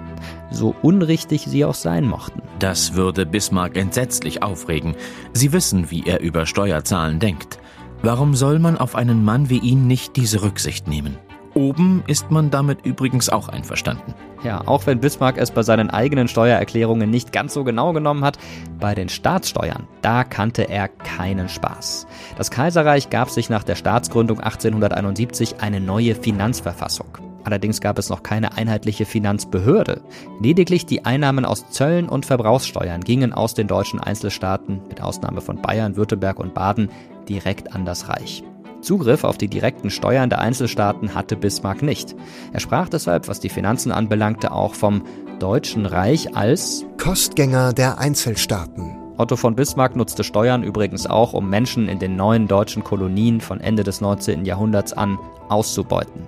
so 0.52 0.76
unrichtig 0.82 1.46
sie 1.48 1.66
auch 1.66 1.76
sein 1.76 2.06
mochten. 2.06 2.42
Das 2.60 2.94
würde 2.94 3.26
Bismarck 3.26 3.78
entsetzlich 3.78 4.44
aufregen. 4.44 4.96
Sie 5.34 5.54
wissen, 5.54 5.92
wie 5.92 6.04
er 6.06 6.22
über 6.22 6.46
Steuerzahlen 6.46 7.20
denkt. 7.20 7.60
Warum 8.02 8.34
soll 8.34 8.60
man 8.60 8.78
auf 8.78 8.96
einen 8.96 9.26
Mann 9.26 9.50
wie 9.50 9.60
ihn 9.60 9.88
nicht 9.88 10.16
diese 10.16 10.42
Rücksicht 10.42 10.88
nehmen? 10.88 11.18
Oben 11.60 12.06
ist 12.08 12.32
man 12.32 12.52
damit 12.52 12.86
übrigens 12.86 13.28
auch 13.28 13.50
einverstanden. 13.50 14.14
Ja, 14.46 14.66
auch 14.66 14.88
wenn 14.88 15.02
Bismarck 15.02 15.38
es 15.38 15.52
bei 15.52 15.62
seinen 15.62 15.90
eigenen 15.90 16.30
Steuererklärungen 16.30 17.10
nicht 17.10 17.34
ganz 17.34 17.54
so 17.54 17.66
genau 17.66 17.92
genommen 17.92 18.24
hat, 18.24 18.38
bei 18.80 18.96
den 18.96 19.10
Staatssteuern, 19.10 19.86
da 20.02 20.24
kannte 20.24 20.70
er 20.70 20.88
keinen 20.88 21.50
Spaß. 21.50 22.08
Das 22.38 22.50
Kaiserreich 22.50 23.10
gab 23.10 23.30
sich 23.30 23.50
nach 23.50 23.66
der 23.66 23.76
Staatsgründung 23.76 24.40
1871 24.40 25.56
eine 25.60 25.82
neue 25.82 26.16
Finanzverfassung. 26.16 27.18
Allerdings 27.44 27.82
gab 27.82 28.00
es 28.00 28.08
noch 28.08 28.24
keine 28.24 28.56
einheitliche 28.56 29.04
Finanzbehörde. 29.06 30.02
Lediglich 30.40 30.86
die 30.86 31.04
Einnahmen 31.04 31.44
aus 31.44 31.70
Zöllen 31.72 32.08
und 32.08 32.26
Verbrauchssteuern 32.26 33.02
gingen 33.02 33.34
aus 33.34 33.54
den 33.54 33.68
deutschen 33.68 34.00
Einzelstaaten, 34.00 34.80
mit 34.88 35.02
Ausnahme 35.02 35.42
von 35.42 35.62
Bayern, 35.62 35.98
Württemberg 35.98 36.40
und 36.40 36.54
Baden, 36.54 36.90
direkt 37.28 37.76
an 37.76 37.84
das 37.84 38.08
Reich. 38.08 38.46
Zugriff 38.82 39.24
auf 39.24 39.38
die 39.38 39.48
direkten 39.48 39.90
Steuern 39.90 40.30
der 40.30 40.40
Einzelstaaten 40.40 41.14
hatte 41.16 41.36
Bismarck 41.36 41.82
nicht. 41.82 42.16
Er 42.54 42.60
sprach 42.60 42.90
deshalb, 42.90 43.28
was 43.28 43.40
die 43.40 43.50
Finanzen 43.50 43.92
anbelangte, 43.92 44.52
auch 44.52 44.74
vom 44.74 45.04
Deutschen 45.40 45.86
Reich 45.86 46.36
als 46.36 46.86
Kostgänger 46.98 47.74
der 47.74 48.00
Einzelstaaten. 48.00 48.96
Otto 49.18 49.36
von 49.36 49.54
Bismarck 49.54 49.98
nutzte 49.98 50.24
Steuern 50.24 50.64
übrigens 50.64 51.06
auch, 51.06 51.34
um 51.34 51.50
Menschen 51.50 51.90
in 51.90 52.00
den 52.00 52.16
neuen 52.16 52.48
deutschen 52.48 52.86
Kolonien 52.86 53.42
von 53.42 53.60
Ende 53.60 53.84
des 53.84 54.00
19. 54.00 54.46
Jahrhunderts 54.46 54.94
an 54.94 55.18
auszubeuten. 55.50 56.28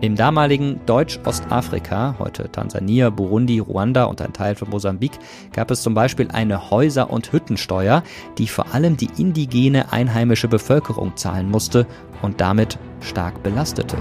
Im 0.00 0.14
damaligen 0.14 0.80
Deutsch-Ostafrika, 0.86 2.14
heute 2.20 2.52
Tansania, 2.52 3.10
Burundi, 3.10 3.58
Ruanda 3.58 4.04
und 4.04 4.22
ein 4.22 4.32
Teil 4.32 4.54
von 4.54 4.70
Mosambik, 4.70 5.10
gab 5.52 5.72
es 5.72 5.82
zum 5.82 5.94
Beispiel 5.94 6.28
eine 6.30 6.70
Häuser- 6.70 7.10
und 7.10 7.32
Hüttensteuer, 7.32 8.04
die 8.38 8.46
vor 8.46 8.72
allem 8.74 8.96
die 8.96 9.10
indigene 9.16 9.92
einheimische 9.92 10.46
Bevölkerung 10.46 11.16
zahlen 11.16 11.50
musste 11.50 11.84
und 12.22 12.40
damit 12.40 12.78
stark 13.00 13.42
belastete. 13.42 13.96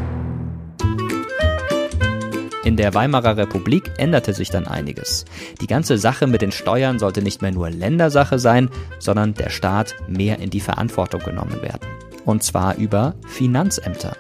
In 2.63 2.75
der 2.75 2.93
Weimarer 2.93 3.37
Republik 3.37 3.91
änderte 3.97 4.33
sich 4.33 4.51
dann 4.51 4.67
einiges. 4.67 5.25
Die 5.61 5.67
ganze 5.67 5.97
Sache 5.97 6.27
mit 6.27 6.43
den 6.43 6.51
Steuern 6.51 6.99
sollte 6.99 7.23
nicht 7.23 7.41
mehr 7.41 7.51
nur 7.51 7.71
Ländersache 7.71 8.37
sein, 8.37 8.69
sondern 8.99 9.33
der 9.33 9.49
Staat 9.49 9.95
mehr 10.07 10.37
in 10.37 10.51
die 10.51 10.59
Verantwortung 10.59 11.21
genommen 11.21 11.59
werden. 11.63 11.87
Und 12.25 12.43
zwar 12.43 12.75
über 12.75 13.15
Finanzämter. 13.25 14.15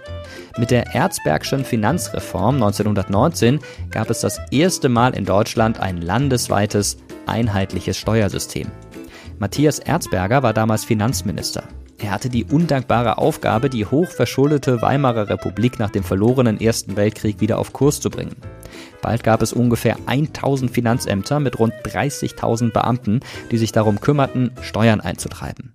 Mit 0.57 0.71
der 0.71 0.95
Erzbergschen 0.95 1.63
Finanzreform 1.63 2.55
1919 2.55 3.59
gab 3.91 4.09
es 4.09 4.21
das 4.21 4.39
erste 4.49 4.89
Mal 4.89 5.15
in 5.15 5.23
Deutschland 5.23 5.79
ein 5.79 6.01
landesweites, 6.01 6.97
einheitliches 7.27 7.97
Steuersystem. 7.97 8.71
Matthias 9.37 9.77
Erzberger 9.77 10.41
war 10.41 10.53
damals 10.53 10.83
Finanzminister. 10.83 11.63
Er 11.99 12.11
hatte 12.11 12.29
die 12.29 12.45
undankbare 12.45 13.17
Aufgabe, 13.17 13.69
die 13.69 13.85
hochverschuldete 13.85 14.81
Weimarer 14.81 15.29
Republik 15.29 15.79
nach 15.79 15.89
dem 15.89 16.03
verlorenen 16.03 16.61
Ersten 16.61 16.95
Weltkrieg 16.95 17.41
wieder 17.41 17.57
auf 17.57 17.73
Kurs 17.73 17.99
zu 17.99 18.11
bringen. 18.11 18.35
Bald 19.01 19.23
gab 19.23 19.41
es 19.41 19.51
ungefähr 19.51 19.97
1000 20.05 20.69
Finanzämter 20.69 21.39
mit 21.39 21.57
rund 21.57 21.73
30.000 21.85 22.71
Beamten, 22.71 23.21
die 23.49 23.57
sich 23.57 23.71
darum 23.71 23.99
kümmerten, 23.99 24.51
Steuern 24.61 25.01
einzutreiben. 25.01 25.73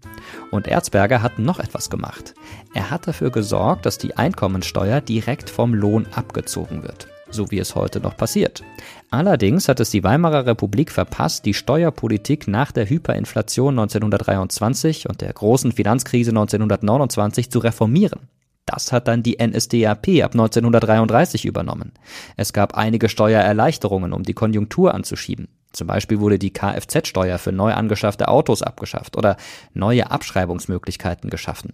Und 0.52 0.68
Erzberger 0.68 1.22
hat 1.22 1.38
noch 1.38 1.58
etwas 1.58 1.90
gemacht. 1.90 2.35
Er 2.72 2.90
hat 2.90 3.08
dafür 3.08 3.30
gesorgt, 3.30 3.85
dass 3.87 3.98
die 3.98 4.16
Einkommensteuer 4.16 5.00
direkt 5.00 5.50
vom 5.50 5.74
Lohn 5.74 6.06
abgezogen 6.14 6.85
wird 6.85 7.08
so 7.33 7.51
wie 7.51 7.59
es 7.59 7.75
heute 7.75 8.01
noch 8.01 8.16
passiert. 8.16 8.62
Allerdings 9.11 9.68
hat 9.68 9.81
es 9.81 9.90
die 9.90 10.05
Weimarer 10.05 10.47
Republik 10.47 10.90
verpasst, 10.90 11.45
die 11.45 11.55
Steuerpolitik 11.55 12.49
nach 12.49 12.73
der 12.73 12.88
Hyperinflation 12.88 13.79
1923 13.79 15.09
und 15.09 15.21
der 15.21 15.33
großen 15.33 15.73
Finanzkrise 15.73 16.31
1929 16.31 17.51
zu 17.51 17.59
reformieren. 17.59 18.29
Das 18.66 18.92
hat 18.92 19.09
dann 19.09 19.23
die 19.23 19.38
NSDAP 19.42 20.23
ab 20.23 20.33
1933 20.33 21.45
übernommen. 21.45 21.92
Es 22.37 22.53
gab 22.53 22.75
einige 22.75 23.09
Steuererleichterungen, 23.09 24.12
um 24.12 24.23
die 24.23 24.35
Konjunktur 24.35 24.95
anzuschieben. 24.95 25.49
Zum 25.73 25.87
Beispiel 25.87 26.21
wurde 26.21 26.38
die 26.38 26.53
Kfz-Steuer 26.53 27.38
für 27.38 27.53
neu 27.53 27.73
angeschaffte 27.73 28.29
Autos 28.29 28.62
abgeschafft 28.62 29.16
oder 29.16 29.37
neue 29.75 30.11
Abschreibungsmöglichkeiten 30.11 31.31
geschaffen. 31.31 31.73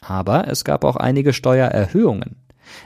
Aber 0.00 0.48
es 0.48 0.64
gab 0.64 0.84
auch 0.84 0.96
einige 0.96 1.32
Steuererhöhungen. 1.32 2.36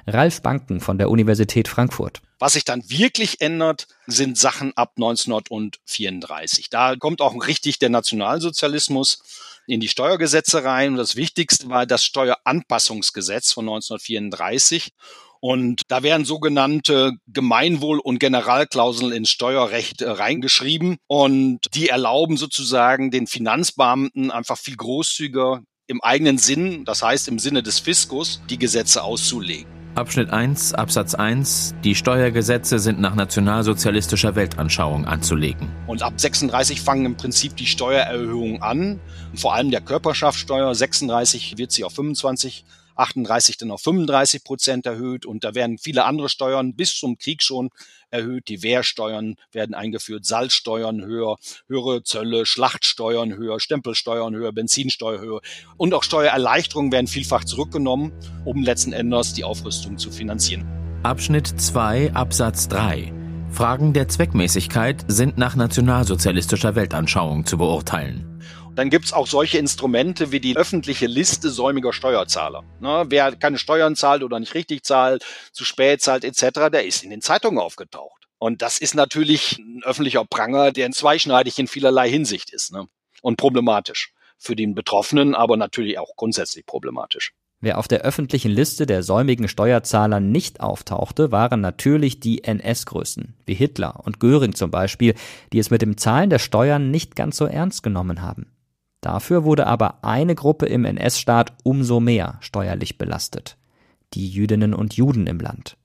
Ralf 0.06 0.42
Banken 0.42 0.80
von 0.80 0.98
der 0.98 1.10
Universität 1.10 1.68
Frankfurt. 1.68 2.20
Was 2.38 2.52
sich 2.52 2.64
dann 2.64 2.88
wirklich 2.88 3.40
ändert, 3.40 3.86
sind 4.06 4.36
Sachen 4.36 4.76
ab 4.76 4.92
1934. 4.96 6.68
Da 6.70 6.96
kommt 6.96 7.20
auch 7.20 7.46
richtig 7.46 7.78
der 7.78 7.88
Nationalsozialismus 7.88 9.22
in 9.66 9.80
die 9.80 9.88
Steuergesetze 9.88 10.64
rein. 10.64 10.92
Und 10.92 10.96
das 10.98 11.16
Wichtigste 11.16 11.68
war 11.68 11.86
das 11.86 12.04
Steueranpassungsgesetz 12.04 13.52
von 13.52 13.64
1934. 13.64 14.92
Und 15.40 15.82
da 15.88 16.02
werden 16.02 16.24
sogenannte 16.24 17.12
Gemeinwohl- 17.26 18.00
und 18.00 18.18
Generalklauseln 18.18 19.12
ins 19.12 19.30
Steuerrecht 19.30 20.02
äh, 20.02 20.10
reingeschrieben. 20.10 20.96
Und 21.06 21.60
die 21.74 21.88
erlauben 21.88 22.36
sozusagen 22.36 23.10
den 23.10 23.26
Finanzbeamten 23.26 24.30
einfach 24.30 24.58
viel 24.58 24.76
großzügiger 24.76 25.62
im 25.88 26.02
eigenen 26.02 26.38
Sinn, 26.38 26.84
das 26.84 27.02
heißt 27.02 27.28
im 27.28 27.38
Sinne 27.38 27.62
des 27.62 27.78
Fiskus, 27.78 28.40
die 28.50 28.58
Gesetze 28.58 29.02
auszulegen. 29.02 29.66
Abschnitt 29.94 30.30
1, 30.30 30.74
Absatz 30.74 31.14
1. 31.14 31.74
Die 31.82 31.94
Steuergesetze 31.94 32.78
sind 32.78 33.00
nach 33.00 33.14
nationalsozialistischer 33.14 34.34
Weltanschauung 34.34 35.06
anzulegen. 35.06 35.70
Und 35.86 36.02
ab 36.02 36.14
36 36.20 36.82
fangen 36.82 37.06
im 37.06 37.16
Prinzip 37.16 37.56
die 37.56 37.64
Steuererhöhungen 37.64 38.60
an. 38.60 39.00
Vor 39.34 39.54
allem 39.54 39.70
der 39.70 39.80
Körperschaftssteuer. 39.80 40.74
36 40.74 41.56
wird 41.56 41.72
sie 41.72 41.84
auf 41.84 41.94
25 41.94 42.66
38 42.96 43.56
dann 43.58 43.70
auf 43.70 43.82
35 43.82 44.44
Prozent 44.44 44.86
erhöht 44.86 45.26
und 45.26 45.44
da 45.44 45.54
werden 45.54 45.78
viele 45.78 46.04
andere 46.04 46.28
Steuern 46.28 46.74
bis 46.74 46.96
zum 46.96 47.18
Krieg 47.18 47.42
schon 47.42 47.70
erhöht. 48.10 48.48
Die 48.48 48.62
Wehrsteuern 48.62 49.36
werden 49.52 49.74
eingeführt, 49.74 50.24
Salzsteuern 50.24 51.04
höher, 51.04 51.36
höhere 51.68 52.02
Zölle, 52.02 52.46
Schlachtsteuern 52.46 53.34
höher, 53.36 53.60
Stempelsteuern 53.60 54.34
höher, 54.34 54.52
Benzinsteuer 54.52 55.20
höher 55.20 55.40
und 55.76 55.94
auch 55.94 56.02
Steuererleichterungen 56.02 56.92
werden 56.92 57.06
vielfach 57.06 57.44
zurückgenommen, 57.44 58.12
um 58.44 58.62
letzten 58.62 58.92
Endes 58.92 59.34
die 59.34 59.44
Aufrüstung 59.44 59.98
zu 59.98 60.10
finanzieren. 60.10 60.66
Abschnitt 61.02 61.46
2 61.46 62.14
Absatz 62.14 62.68
3 62.68 63.12
Fragen 63.50 63.94
der 63.94 64.06
Zweckmäßigkeit 64.08 65.04
sind 65.08 65.38
nach 65.38 65.56
nationalsozialistischer 65.56 66.74
Weltanschauung 66.74 67.46
zu 67.46 67.56
beurteilen. 67.56 68.38
Dann 68.76 68.90
gibt's 68.90 69.14
auch 69.14 69.26
solche 69.26 69.56
Instrumente 69.56 70.32
wie 70.32 70.40
die 70.40 70.54
öffentliche 70.54 71.06
Liste 71.06 71.48
säumiger 71.48 71.94
Steuerzahler. 71.94 72.62
Ne, 72.78 73.06
wer 73.08 73.34
keine 73.34 73.56
Steuern 73.56 73.96
zahlt 73.96 74.22
oder 74.22 74.38
nicht 74.38 74.54
richtig 74.54 74.84
zahlt, 74.84 75.24
zu 75.50 75.64
spät 75.64 76.02
zahlt 76.02 76.24
etc., 76.24 76.70
der 76.70 76.84
ist 76.84 77.02
in 77.02 77.08
den 77.08 77.22
Zeitungen 77.22 77.58
aufgetaucht. 77.58 78.28
Und 78.38 78.60
das 78.60 78.78
ist 78.78 78.94
natürlich 78.94 79.56
ein 79.58 79.82
öffentlicher 79.82 80.26
Pranger, 80.26 80.72
der 80.72 80.90
zweischneidig 80.90 81.58
in 81.58 81.68
vielerlei 81.68 82.10
Hinsicht 82.10 82.50
ist 82.52 82.70
ne? 82.70 82.86
und 83.22 83.36
problematisch. 83.38 84.12
für 84.38 84.54
den 84.54 84.74
Betroffenen, 84.74 85.34
aber 85.34 85.56
natürlich 85.56 85.98
auch 85.98 86.14
grundsätzlich 86.14 86.66
problematisch. 86.66 87.32
Wer 87.62 87.78
auf 87.78 87.88
der 87.88 88.02
öffentlichen 88.02 88.50
Liste 88.50 88.84
der 88.84 89.02
säumigen 89.02 89.48
Steuerzahler 89.48 90.20
nicht 90.20 90.60
auftauchte, 90.60 91.32
waren 91.32 91.62
natürlich 91.62 92.20
die 92.20 92.44
NS-Größen, 92.44 93.34
wie 93.46 93.54
Hitler 93.54 94.00
und 94.04 94.20
Göring 94.20 94.54
zum 94.54 94.70
Beispiel, 94.70 95.14
die 95.54 95.58
es 95.58 95.70
mit 95.70 95.80
dem 95.80 95.96
Zahlen 95.96 96.28
der 96.28 96.38
Steuern 96.38 96.90
nicht 96.90 97.16
ganz 97.16 97.38
so 97.38 97.46
ernst 97.46 97.82
genommen 97.82 98.20
haben. 98.20 98.52
Dafür 99.00 99.44
wurde 99.44 99.66
aber 99.66 100.04
eine 100.04 100.34
Gruppe 100.34 100.66
im 100.66 100.84
NS-Staat 100.84 101.52
umso 101.62 102.00
mehr 102.00 102.38
steuerlich 102.40 102.98
belastet. 102.98 103.56
Die 104.14 104.28
Jüdinnen 104.28 104.74
und 104.74 104.94
Juden 104.94 105.26
im 105.26 105.38
Land. 105.38 105.76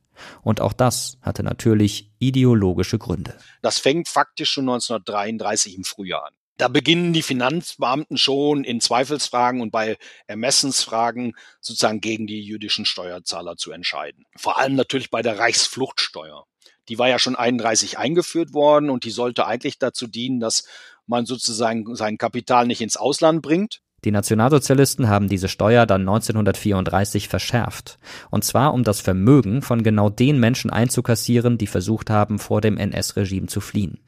Und 0.41 0.61
auch 0.61 0.73
das 0.73 1.17
hatte 1.21 1.43
natürlich 1.43 2.11
ideologische 2.19 2.97
Gründe. 2.97 3.35
Das 3.61 3.79
fängt 3.79 4.07
faktisch 4.07 4.51
schon 4.51 4.69
1933 4.69 5.75
im 5.75 5.83
Frühjahr 5.83 6.27
an. 6.27 6.33
Da 6.57 6.67
beginnen 6.67 7.11
die 7.11 7.23
Finanzbeamten 7.23 8.17
schon 8.17 8.63
in 8.63 8.81
Zweifelsfragen 8.81 9.61
und 9.61 9.71
bei 9.71 9.97
Ermessensfragen 10.27 11.33
sozusagen 11.59 12.01
gegen 12.01 12.27
die 12.27 12.41
jüdischen 12.41 12.85
Steuerzahler 12.85 13.57
zu 13.57 13.71
entscheiden. 13.71 14.25
Vor 14.35 14.59
allem 14.59 14.75
natürlich 14.75 15.09
bei 15.09 15.23
der 15.23 15.39
Reichsfluchtsteuer. 15.39 16.45
Die 16.87 16.99
war 16.99 17.09
ja 17.09 17.17
schon 17.17 17.35
31 17.35 17.97
eingeführt 17.97 18.53
worden 18.53 18.91
und 18.91 19.05
die 19.05 19.11
sollte 19.11 19.47
eigentlich 19.47 19.79
dazu 19.79 20.05
dienen, 20.05 20.39
dass 20.39 20.65
man 21.07 21.25
sozusagen 21.25 21.95
sein 21.95 22.17
Kapital 22.17 22.67
nicht 22.67 22.81
ins 22.81 22.97
Ausland 22.97 23.41
bringt. 23.41 23.81
Die 24.03 24.11
Nationalsozialisten 24.11 25.09
haben 25.09 25.29
diese 25.29 25.47
Steuer 25.47 25.85
dann 25.85 26.01
1934 26.01 27.27
verschärft. 27.27 27.97
Und 28.31 28.43
zwar 28.43 28.73
um 28.73 28.83
das 28.83 28.99
Vermögen 28.99 29.61
von 29.61 29.83
genau 29.83 30.09
den 30.09 30.39
Menschen 30.39 30.71
einzukassieren, 30.71 31.59
die 31.59 31.67
versucht 31.67 32.09
haben, 32.09 32.39
vor 32.39 32.61
dem 32.61 32.77
NS-Regime 32.77 33.45
zu 33.45 33.61
fliehen. 33.61 33.99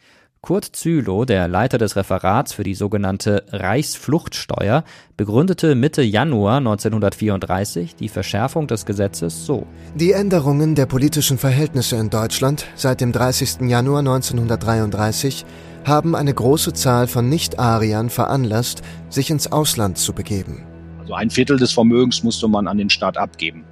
Kurt 0.42 0.66
Zülow, 0.66 1.24
der 1.24 1.48
Leiter 1.48 1.78
des 1.78 1.96
Referats 1.96 2.52
für 2.52 2.64
die 2.64 2.74
sogenannte 2.76 3.46
Reichsfluchtsteuer, 3.52 4.84
begründete 5.16 5.74
Mitte 5.74 6.02
Januar 6.02 6.58
1934 6.58 7.96
die 7.96 8.10
Verschärfung 8.10 8.68
des 8.68 8.86
Gesetzes 8.86 9.46
so. 9.46 9.68
Die 9.96 10.12
Änderungen 10.12 10.76
der 10.76 10.86
politischen 10.86 11.38
Verhältnisse 11.38 11.96
in 11.96 12.10
Deutschland 12.10 12.66
seit 12.76 13.00
dem 13.00 13.14
30. 13.14 13.70
Januar 13.70 14.00
1933 14.00 15.46
haben 15.86 16.16
eine 16.16 16.34
große 16.34 16.74
Zahl 16.74 17.08
von 17.08 17.30
Nicht-Ariern 17.30 18.10
veranlasst, 18.10 18.82
sich 19.10 19.30
ins 19.30 19.52
Ausland 19.52 19.98
zu 19.98 20.14
begeben. 20.14 20.66
Also 21.00 21.14
ein 21.14 21.30
Viertel 21.30 21.58
des 21.58 21.74
Vermögens 21.74 22.24
musste 22.24 22.48
man 22.48 22.68
an 22.68 22.78
den 22.78 22.90
Staat 22.90 23.18
abgeben. 23.18 23.66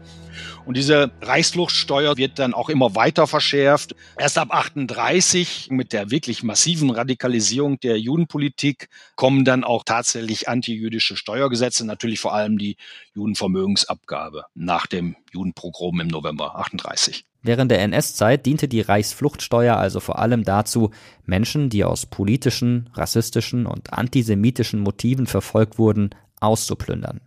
Und 0.66 0.78
diese 0.78 1.12
Reichsfluchtsteuer 1.22 2.18
wird 2.18 2.40
dann 2.40 2.54
auch 2.54 2.70
immer 2.70 2.96
weiter 2.96 3.28
verschärft. 3.28 3.96
Erst 4.18 4.38
ab 4.38 4.50
38 4.52 5.70
mit 5.72 5.94
der 5.94 6.12
wirklich 6.12 6.44
massiven 6.44 6.90
Radikalisierung 6.92 7.80
der 7.80 8.00
Judenpolitik 8.00 8.90
kommen 9.16 9.44
dann 9.44 9.64
auch 9.64 9.84
tatsächlich 9.84 10.48
antijüdische 10.48 11.18
Steuergesetze, 11.18 11.86
natürlich 11.86 12.20
vor 12.20 12.34
allem 12.34 12.58
die 12.58 12.78
Judenvermögensabgabe 13.16 14.46
nach 14.54 14.88
dem 14.88 15.16
Judenpogrom 15.32 16.00
im 16.00 16.08
November 16.08 16.56
38. 16.58 17.26
Während 17.44 17.72
der 17.72 17.82
NS-Zeit 17.82 18.46
diente 18.46 18.68
die 18.68 18.82
Reichsfluchtsteuer 18.82 19.76
also 19.76 20.00
vor 20.00 20.20
allem 20.20 20.44
dazu, 20.44 20.92
Menschen, 21.26 21.70
die 21.70 21.84
aus 21.84 22.06
politischen, 22.06 22.90
rassistischen 22.94 23.66
und 23.66 23.94
antisemitischen 23.94 24.80
Motiven 24.80 25.26
verfolgt 25.26 25.80
wurden, 25.80 26.12
auszuplündern. 26.40 27.22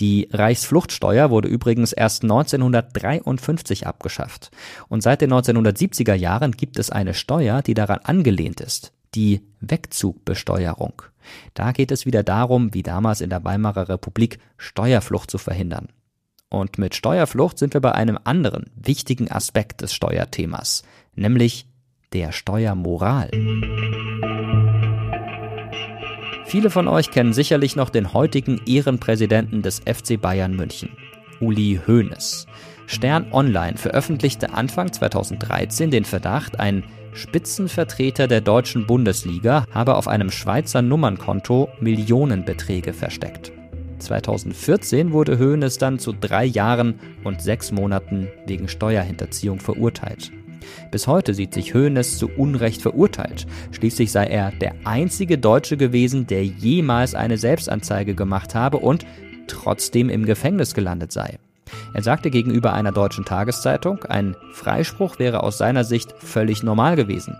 Die 0.00 0.28
Reichsfluchtsteuer 0.30 1.30
wurde 1.30 1.48
übrigens 1.48 1.92
erst 1.92 2.22
1953 2.22 3.86
abgeschafft. 3.86 4.50
Und 4.88 5.02
seit 5.02 5.22
den 5.22 5.32
1970er 5.32 6.14
Jahren 6.14 6.52
gibt 6.52 6.78
es 6.78 6.90
eine 6.90 7.14
Steuer, 7.14 7.62
die 7.62 7.74
daran 7.74 8.00
angelehnt 8.04 8.60
ist, 8.60 8.92
die 9.14 9.40
Wegzugbesteuerung. 9.60 11.02
Da 11.54 11.72
geht 11.72 11.90
es 11.90 12.04
wieder 12.04 12.22
darum, 12.22 12.74
wie 12.74 12.82
damals 12.82 13.22
in 13.22 13.30
der 13.30 13.44
Weimarer 13.44 13.88
Republik 13.88 14.38
Steuerflucht 14.58 15.30
zu 15.30 15.38
verhindern. 15.38 15.88
Und 16.54 16.78
mit 16.78 16.94
Steuerflucht 16.94 17.58
sind 17.58 17.74
wir 17.74 17.80
bei 17.80 17.92
einem 17.92 18.16
anderen 18.22 18.70
wichtigen 18.76 19.28
Aspekt 19.28 19.80
des 19.80 19.92
Steuerthemas, 19.92 20.84
nämlich 21.16 21.66
der 22.12 22.30
Steuermoral. 22.30 23.28
Viele 26.46 26.70
von 26.70 26.86
euch 26.86 27.10
kennen 27.10 27.32
sicherlich 27.32 27.74
noch 27.74 27.90
den 27.90 28.12
heutigen 28.12 28.60
Ehrenpräsidenten 28.66 29.62
des 29.62 29.80
FC 29.80 30.20
Bayern 30.20 30.54
München, 30.54 30.90
Uli 31.40 31.80
Hoeneß. 31.88 32.46
Stern 32.86 33.32
Online 33.32 33.76
veröffentlichte 33.76 34.54
Anfang 34.54 34.92
2013 34.92 35.90
den 35.90 36.04
Verdacht, 36.04 36.60
ein 36.60 36.84
Spitzenvertreter 37.14 38.28
der 38.28 38.42
deutschen 38.42 38.86
Bundesliga 38.86 39.64
habe 39.72 39.96
auf 39.96 40.06
einem 40.06 40.30
Schweizer 40.30 40.82
Nummernkonto 40.82 41.68
Millionenbeträge 41.80 42.92
versteckt. 42.92 43.50
2014 44.04 45.12
wurde 45.12 45.38
Hoeneß 45.38 45.78
dann 45.78 45.98
zu 45.98 46.12
drei 46.12 46.44
Jahren 46.44 47.00
und 47.24 47.42
sechs 47.42 47.72
Monaten 47.72 48.28
wegen 48.46 48.68
Steuerhinterziehung 48.68 49.60
verurteilt. 49.60 50.32
Bis 50.90 51.06
heute 51.06 51.34
sieht 51.34 51.54
sich 51.54 51.74
Hoeneß 51.74 52.18
zu 52.18 52.28
Unrecht 52.28 52.82
verurteilt. 52.82 53.46
Schließlich 53.72 54.12
sei 54.12 54.26
er 54.26 54.52
der 54.52 54.74
einzige 54.84 55.38
Deutsche 55.38 55.76
gewesen, 55.76 56.26
der 56.26 56.44
jemals 56.44 57.14
eine 57.14 57.36
Selbstanzeige 57.36 58.14
gemacht 58.14 58.54
habe 58.54 58.78
und 58.78 59.04
trotzdem 59.46 60.08
im 60.08 60.24
Gefängnis 60.24 60.74
gelandet 60.74 61.12
sei. 61.12 61.38
Er 61.92 62.02
sagte 62.02 62.30
gegenüber 62.30 62.72
einer 62.72 62.92
deutschen 62.92 63.24
Tageszeitung, 63.24 64.04
ein 64.04 64.36
Freispruch 64.52 65.18
wäre 65.18 65.42
aus 65.42 65.58
seiner 65.58 65.84
Sicht 65.84 66.14
völlig 66.18 66.62
normal 66.62 66.96
gewesen. 66.96 67.36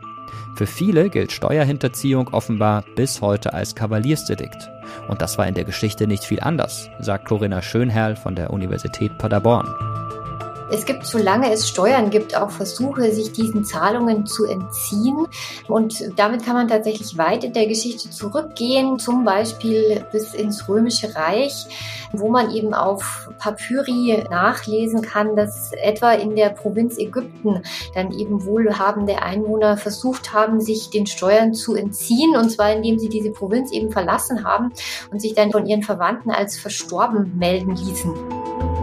Für 0.54 0.66
viele 0.66 1.10
gilt 1.10 1.32
Steuerhinterziehung 1.32 2.28
offenbar 2.28 2.84
bis 2.94 3.20
heute 3.20 3.52
als 3.52 3.74
Kavaliersdelikt. 3.74 4.70
Und 5.08 5.20
das 5.20 5.36
war 5.36 5.48
in 5.48 5.54
der 5.54 5.64
Geschichte 5.64 6.06
nicht 6.06 6.24
viel 6.24 6.40
anders, 6.40 6.88
sagt 7.00 7.26
Corinna 7.26 7.60
Schönherr 7.60 8.14
von 8.14 8.36
der 8.36 8.50
Universität 8.50 9.18
Paderborn. 9.18 9.93
Es 10.70 10.86
gibt, 10.86 11.04
solange 11.04 11.52
es 11.52 11.68
Steuern 11.68 12.10
gibt, 12.10 12.36
auch 12.36 12.50
Versuche, 12.50 13.12
sich 13.12 13.32
diesen 13.32 13.64
Zahlungen 13.64 14.26
zu 14.26 14.44
entziehen. 14.44 15.26
Und 15.68 16.02
damit 16.16 16.44
kann 16.44 16.54
man 16.54 16.68
tatsächlich 16.68 17.18
weit 17.18 17.44
in 17.44 17.52
der 17.52 17.66
Geschichte 17.66 18.10
zurückgehen, 18.10 18.98
zum 18.98 19.24
Beispiel 19.24 20.04
bis 20.10 20.34
ins 20.34 20.68
Römische 20.68 21.14
Reich, 21.14 21.66
wo 22.12 22.30
man 22.30 22.50
eben 22.50 22.74
auf 22.74 23.28
Papyri 23.38 24.24
nachlesen 24.30 25.02
kann, 25.02 25.36
dass 25.36 25.72
etwa 25.72 26.12
in 26.12 26.34
der 26.34 26.50
Provinz 26.50 26.98
Ägypten 26.98 27.62
dann 27.94 28.12
eben 28.12 28.44
wohlhabende 28.44 29.22
Einwohner 29.22 29.76
versucht 29.76 30.32
haben, 30.32 30.60
sich 30.60 30.90
den 30.90 31.06
Steuern 31.06 31.54
zu 31.54 31.74
entziehen, 31.74 32.36
und 32.36 32.50
zwar 32.50 32.72
indem 32.72 32.98
sie 32.98 33.08
diese 33.08 33.30
Provinz 33.30 33.72
eben 33.72 33.90
verlassen 33.90 34.44
haben 34.44 34.72
und 35.10 35.20
sich 35.20 35.34
dann 35.34 35.50
von 35.50 35.66
ihren 35.66 35.82
Verwandten 35.82 36.30
als 36.30 36.58
verstorben 36.58 37.36
melden 37.36 37.76
ließen. 37.76 38.73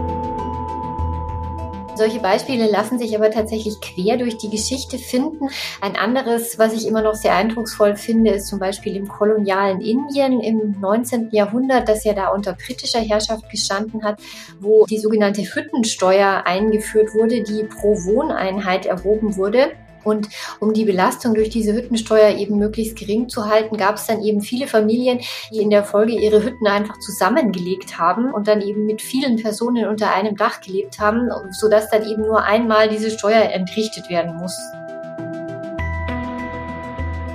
Solche 1.94 2.20
Beispiele 2.20 2.70
lassen 2.70 2.98
sich 2.98 3.14
aber 3.14 3.30
tatsächlich 3.30 3.78
quer 3.80 4.16
durch 4.16 4.38
die 4.38 4.48
Geschichte 4.48 4.96
finden. 4.98 5.48
Ein 5.82 5.94
anderes, 5.94 6.58
was 6.58 6.72
ich 6.72 6.86
immer 6.86 7.02
noch 7.02 7.14
sehr 7.14 7.34
eindrucksvoll 7.34 7.96
finde, 7.96 8.30
ist 8.30 8.46
zum 8.46 8.58
Beispiel 8.58 8.96
im 8.96 9.08
kolonialen 9.08 9.80
Indien 9.82 10.40
im 10.40 10.80
19. 10.80 11.28
Jahrhundert, 11.32 11.88
das 11.88 12.04
ja 12.04 12.14
da 12.14 12.28
unter 12.28 12.54
britischer 12.54 13.00
Herrschaft 13.00 13.50
gestanden 13.50 14.02
hat, 14.04 14.18
wo 14.58 14.86
die 14.86 14.98
sogenannte 14.98 15.42
Hüttensteuer 15.42 16.44
eingeführt 16.46 17.12
wurde, 17.14 17.42
die 17.42 17.64
pro 17.64 17.94
Wohneinheit 18.04 18.86
erhoben 18.86 19.36
wurde. 19.36 19.72
Und 20.04 20.28
um 20.60 20.72
die 20.72 20.84
Belastung 20.84 21.34
durch 21.34 21.50
diese 21.50 21.74
Hüttensteuer 21.74 22.36
eben 22.36 22.58
möglichst 22.58 22.96
gering 22.96 23.28
zu 23.28 23.46
halten, 23.46 23.76
gab 23.76 23.96
es 23.96 24.06
dann 24.06 24.22
eben 24.22 24.40
viele 24.40 24.66
Familien, 24.66 25.20
die 25.52 25.60
in 25.60 25.70
der 25.70 25.84
Folge 25.84 26.12
ihre 26.12 26.42
Hütten 26.42 26.66
einfach 26.66 26.98
zusammengelegt 26.98 27.98
haben 27.98 28.32
und 28.32 28.48
dann 28.48 28.60
eben 28.60 28.86
mit 28.86 29.02
vielen 29.02 29.36
Personen 29.36 29.86
unter 29.86 30.12
einem 30.12 30.36
Dach 30.36 30.60
gelebt 30.60 30.98
haben, 30.98 31.28
sodass 31.50 31.90
dann 31.90 32.08
eben 32.08 32.22
nur 32.22 32.42
einmal 32.42 32.88
diese 32.88 33.10
Steuer 33.10 33.50
entrichtet 33.50 34.08
werden 34.10 34.36
muss. 34.36 34.56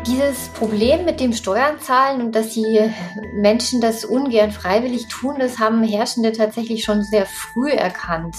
Dieses 0.08 0.47
Problem 0.49 1.03
mit 1.03 1.20
dem 1.20 1.34
Steuern 1.34 1.82
zahlen 1.82 2.22
und 2.22 2.34
dass 2.34 2.53
die 2.53 2.80
Menschen 3.41 3.82
das 3.82 4.05
ungern 4.05 4.51
freiwillig 4.51 5.10
tun, 5.10 5.36
das 5.38 5.60
haben 5.60 5.84
Herrschende 5.84 6.32
tatsächlich 6.32 6.86
schon 6.86 7.03
sehr 7.03 7.26
früh 7.26 7.72
erkannt. 7.72 8.38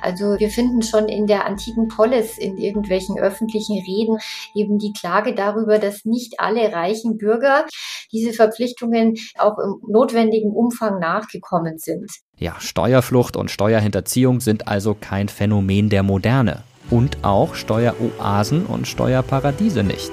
Also 0.00 0.38
wir 0.38 0.48
finden 0.48 0.80
schon 0.82 1.08
in 1.08 1.26
der 1.26 1.44
antiken 1.44 1.88
Polis 1.88 2.38
in 2.38 2.56
irgendwelchen 2.56 3.18
öffentlichen 3.18 3.78
Reden 3.80 4.18
eben 4.54 4.78
die 4.78 4.92
Klage 4.92 5.34
darüber, 5.34 5.80
dass 5.80 6.04
nicht 6.04 6.38
alle 6.38 6.72
reichen 6.72 7.18
Bürger 7.18 7.66
diese 8.12 8.32
Verpflichtungen 8.32 9.16
auch 9.38 9.58
im 9.58 9.80
notwendigen 9.88 10.52
Umfang 10.52 11.00
nachgekommen 11.00 11.78
sind. 11.78 12.12
Ja, 12.36 12.54
Steuerflucht 12.60 13.36
und 13.36 13.50
Steuerhinterziehung 13.50 14.38
sind 14.40 14.68
also 14.68 14.94
kein 14.98 15.28
Phänomen 15.28 15.88
der 15.88 16.04
Moderne. 16.04 16.62
Und 16.90 17.24
auch 17.24 17.56
Steueroasen 17.56 18.66
und 18.66 18.86
Steuerparadiese 18.86 19.82
nicht. 19.82 20.12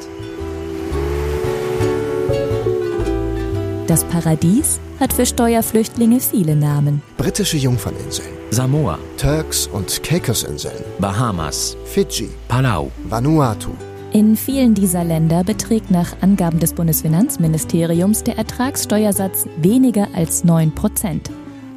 Das 3.87 4.03
Paradies 4.05 4.79
hat 4.99 5.13
für 5.13 5.27
Steuerflüchtlinge 5.27 6.19
viele 6.19 6.55
Namen. 6.55 7.03
Britische 7.17 7.57
Jungferninseln, 7.57 8.29
Samoa, 8.49 8.97
Turks- 9.17 9.67
und 9.67 10.01
Caicos-Inseln, 10.01 10.83
Bahamas, 10.97 11.77
Fidschi, 11.85 12.29
Palau, 12.47 12.89
Vanuatu. 13.07 13.69
In 14.11 14.37
vielen 14.37 14.73
dieser 14.73 15.03
Länder 15.03 15.43
beträgt 15.43 15.91
nach 15.91 16.19
Angaben 16.21 16.59
des 16.59 16.73
Bundesfinanzministeriums 16.73 18.23
der 18.23 18.39
Ertragssteuersatz 18.39 19.45
weniger 19.57 20.07
als 20.15 20.43
9 20.43 20.73
Prozent. 20.73 21.29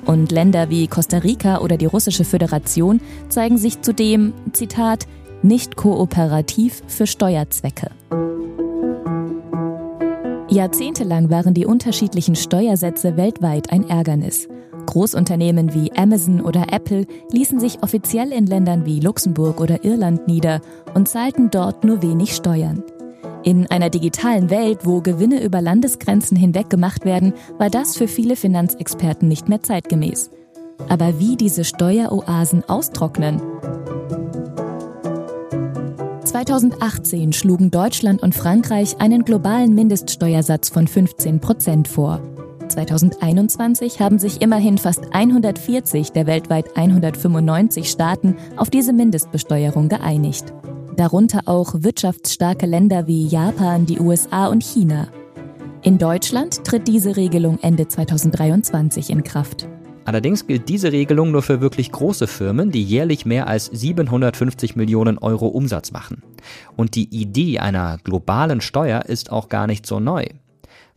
Und 0.07 0.33
Länder 0.33 0.71
wie 0.71 0.89
Costa 0.89 1.19
Rica 1.19 1.59
oder 1.59 1.77
die 1.77 1.85
Russische 1.85 2.25
Föderation 2.25 3.03
zeigen 3.29 3.59
sich 3.59 3.83
zudem, 3.83 4.33
Zitat, 4.55 5.07
nicht 5.43 5.77
kooperativ 5.77 6.83
für 6.87 7.07
Steuerzwecke. 7.07 7.91
Jahrzehntelang 10.51 11.29
waren 11.31 11.53
die 11.53 11.67
unterschiedlichen 11.67 12.35
Steuersätze 12.35 13.17
weltweit 13.17 13.71
ein 13.71 13.89
Ärgernis. 13.89 14.49
Großunternehmen 14.87 15.75
wie 15.75 15.93
Amazon 15.93 16.41
oder 16.41 16.73
Apple 16.73 17.07
ließen 17.31 17.61
sich 17.61 17.83
offiziell 17.83 18.33
in 18.33 18.47
Ländern 18.47 18.87
wie 18.87 19.01
Luxemburg 19.01 19.61
oder 19.61 19.85
Irland 19.85 20.27
nieder 20.27 20.63
und 20.95 21.09
zahlten 21.09 21.51
dort 21.51 21.85
nur 21.85 22.01
wenig 22.01 22.35
Steuern. 22.35 22.83
In 23.45 23.67
einer 23.71 23.91
digitalen 23.91 24.49
Welt, 24.49 24.81
wo 24.85 25.03
Gewinne 25.03 25.43
über 25.43 25.61
Landesgrenzen 25.61 26.37
hinweg 26.37 26.71
gemacht 26.71 27.05
werden, 27.05 27.35
war 27.59 27.69
das 27.69 27.97
für 27.97 28.09
viele 28.09 28.35
Finanzexperten 28.35 29.29
nicht 29.29 29.49
mehr 29.49 29.63
zeitgemäß. 29.63 30.31
Aber 30.89 31.19
wie 31.21 31.37
diese 31.37 31.65
Steueroasen 31.65 32.65
austrocknen? 32.69 33.43
2018 36.29 37.33
schlugen 37.33 37.70
Deutschland 37.70 38.22
und 38.22 38.35
Frankreich 38.35 39.01
einen 39.01 39.24
globalen 39.24 39.74
Mindeststeuersatz 39.74 40.68
von 40.68 40.87
15 40.87 41.41
Prozent 41.41 41.89
vor. 41.89 42.20
2021 42.68 43.99
haben 44.01 44.18
sich 44.18 44.43
immerhin 44.43 44.76
fast 44.76 45.14
140 45.14 46.12
der 46.12 46.26
weltweit 46.26 46.76
195 46.76 47.89
Staaten 47.89 48.37
auf 48.59 48.68
diese 48.68 48.93
Mindestbesteuerung 48.93 49.89
geeinigt. 49.89 50.53
Darunter 50.97 51.45
auch 51.47 51.72
wirtschaftsstarke 51.79 52.66
Länder 52.66 53.07
wie 53.07 53.26
Japan, 53.26 53.87
die 53.87 53.99
USA 53.99 54.49
und 54.49 54.62
China. 54.62 55.09
In 55.81 55.97
Deutschland 55.97 56.62
tritt 56.62 56.89
diese 56.89 57.16
Regelung 57.16 57.59
Ende 57.62 57.89
2023 57.89 59.09
in 59.09 59.24
Kraft. 59.24 59.66
Allerdings 60.09 60.47
gilt 60.47 60.71
diese 60.71 60.91
Regelung 60.91 61.33
nur 61.33 61.43
für 61.43 61.61
wirklich 61.61 61.93
große 61.93 62.29
Firmen, 62.29 62.71
die 62.71 62.83
jährlich 62.83 63.27
mehr 63.27 63.47
als 63.47 63.67
750 63.67 64.75
Millionen 64.75 65.19
Euro 65.19 65.49
Umsatz 65.49 65.93
machen. 65.93 66.23
Und 66.77 66.95
die 66.95 67.15
Idee 67.15 67.59
einer 67.59 67.99
globalen 68.05 68.63
Steuer 68.63 69.05
ist 69.05 69.31
auch 69.31 69.51
gar 69.51 69.67
nicht 69.67 69.85
so 69.85 70.01
neu. 70.01 70.25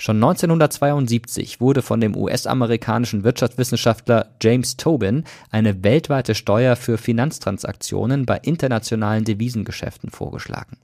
Schon 0.02 0.16
1972 0.16 1.62
wurde 1.62 1.84
von 1.84 2.02
dem 2.02 2.18
US-amerikanischen 2.18 3.24
Wirtschaftswissenschaftler 3.24 4.32
James 4.41 4.76
Tobin 4.76 5.26
eine 5.52 5.84
weltweite 5.84 6.34
Steuer 6.34 6.76
für 6.76 6.97
Finanztransaktionen 6.97 8.26
bei 8.26 8.39
internationalen 8.39 9.26
Devisengeschäften 9.26 10.10
vorgeschlagen. 10.10 10.78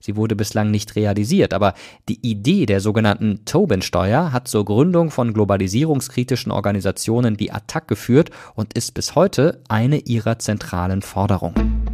Sie 0.00 0.16
wurde 0.16 0.34
bislang 0.34 0.72
nicht 0.72 0.96
realisiert, 0.96 1.54
aber 1.54 1.74
die 2.08 2.18
Idee 2.28 2.66
der 2.66 2.80
sogenannten 2.80 3.44
Tobin-Steuer 3.44 4.32
hat 4.32 4.48
zur 4.48 4.64
Gründung 4.64 5.12
von 5.12 5.32
globalisierungskritischen 5.32 6.50
Organisationen 6.50 7.38
wie 7.38 7.52
ATTAC 7.52 7.86
geführt 7.86 8.30
und 8.56 8.74
ist 8.74 8.94
bis 8.94 9.14
heute 9.14 9.60
eine 9.68 9.98
ihrer 9.98 10.40
zentralen 10.40 11.02
Forderungen. 11.02 11.85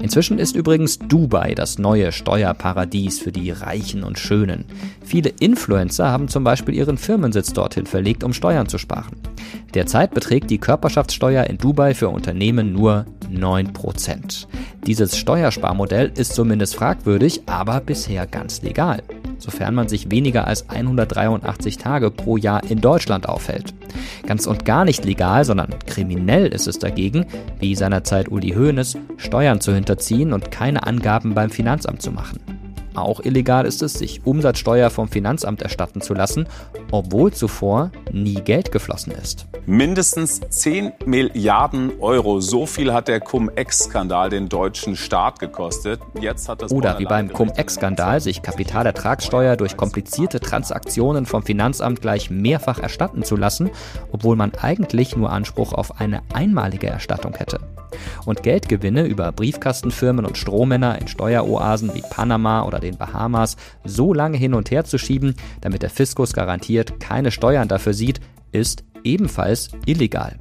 Inzwischen 0.00 0.38
ist 0.38 0.56
übrigens 0.56 0.98
Dubai 0.98 1.54
das 1.54 1.78
neue 1.78 2.10
Steuerparadies 2.10 3.20
für 3.20 3.32
die 3.32 3.50
Reichen 3.50 4.02
und 4.02 4.18
Schönen. 4.18 4.64
Viele 5.04 5.28
Influencer 5.40 6.10
haben 6.10 6.28
zum 6.28 6.42
Beispiel 6.42 6.74
ihren 6.74 6.96
Firmensitz 6.96 7.52
dorthin 7.52 7.86
verlegt, 7.86 8.24
um 8.24 8.32
Steuern 8.32 8.68
zu 8.68 8.78
sparen. 8.78 9.16
Derzeit 9.74 10.12
beträgt 10.12 10.50
die 10.50 10.58
Körperschaftssteuer 10.58 11.44
in 11.44 11.58
Dubai 11.58 11.94
für 11.94 12.08
Unternehmen 12.08 12.72
nur 12.72 13.04
9%. 13.30 14.46
Dieses 14.86 15.16
Steuersparmodell 15.16 16.12
ist 16.14 16.34
zumindest 16.34 16.76
fragwürdig, 16.76 17.42
aber 17.46 17.80
bisher 17.80 18.26
ganz 18.26 18.62
legal 18.62 19.02
sofern 19.40 19.74
man 19.74 19.88
sich 19.88 20.10
weniger 20.10 20.46
als 20.46 20.68
183 20.68 21.78
Tage 21.78 22.10
pro 22.10 22.36
Jahr 22.36 22.62
in 22.68 22.80
Deutschland 22.80 23.28
aufhält. 23.28 23.74
Ganz 24.26 24.46
und 24.46 24.64
gar 24.64 24.84
nicht 24.84 25.04
legal, 25.04 25.44
sondern 25.44 25.78
kriminell 25.86 26.46
ist 26.46 26.68
es 26.68 26.78
dagegen, 26.78 27.26
wie 27.58 27.74
seinerzeit 27.74 28.30
Uli 28.30 28.50
Hoeneß, 28.50 28.98
Steuern 29.16 29.60
zu 29.60 29.74
hinterziehen 29.74 30.32
und 30.32 30.50
keine 30.50 30.86
Angaben 30.86 31.34
beim 31.34 31.50
Finanzamt 31.50 32.02
zu 32.02 32.12
machen. 32.12 32.59
Auch 32.94 33.20
illegal 33.20 33.66
ist 33.66 33.82
es, 33.82 33.94
sich 33.94 34.26
Umsatzsteuer 34.26 34.90
vom 34.90 35.08
Finanzamt 35.08 35.62
erstatten 35.62 36.00
zu 36.00 36.14
lassen, 36.14 36.46
obwohl 36.90 37.32
zuvor 37.32 37.90
nie 38.12 38.34
Geld 38.34 38.72
geflossen 38.72 39.12
ist. 39.12 39.46
Mindestens 39.66 40.40
10 40.40 40.92
Milliarden 41.06 41.92
Euro. 42.00 42.40
So 42.40 42.66
viel 42.66 42.92
hat 42.92 43.08
der 43.08 43.20
Cum-Ex-Skandal 43.20 44.30
den 44.30 44.48
deutschen 44.48 44.96
Staat 44.96 45.38
gekostet. 45.38 46.00
Jetzt 46.20 46.48
hat 46.48 46.62
das 46.62 46.72
Oder 46.72 46.98
wie 46.98 47.04
beim 47.04 47.32
Cum-Ex-Skandal 47.32 48.20
sich 48.20 48.42
Kapitalertragssteuer 48.42 49.56
durch 49.56 49.76
komplizierte 49.76 50.40
Transaktionen 50.40 51.26
vom 51.26 51.42
Finanzamt 51.42 52.00
gleich 52.00 52.30
mehrfach 52.30 52.78
erstatten 52.78 53.22
zu 53.22 53.36
lassen, 53.36 53.70
obwohl 54.10 54.36
man 54.36 54.52
eigentlich 54.60 55.16
nur 55.16 55.30
Anspruch 55.30 55.72
auf 55.72 56.00
eine 56.00 56.22
einmalige 56.32 56.88
Erstattung 56.88 57.34
hätte. 57.36 57.60
Und 58.24 58.42
Geldgewinne 58.42 59.04
über 59.06 59.32
Briefkastenfirmen 59.32 60.24
und 60.24 60.38
Strohmänner 60.38 61.00
in 61.00 61.08
Steueroasen 61.08 61.94
wie 61.94 62.02
Panama 62.02 62.62
oder 62.62 62.80
den 62.80 62.96
Bahamas 62.96 63.56
so 63.84 64.12
lange 64.14 64.36
hin 64.36 64.54
und 64.54 64.70
her 64.70 64.84
zu 64.84 64.98
schieben, 64.98 65.34
damit 65.60 65.82
der 65.82 65.90
Fiskus 65.90 66.32
garantiert 66.32 67.00
keine 67.00 67.30
Steuern 67.30 67.68
dafür 67.68 67.94
sieht, 67.94 68.20
ist 68.52 68.84
ebenfalls 69.04 69.70
illegal. 69.86 70.36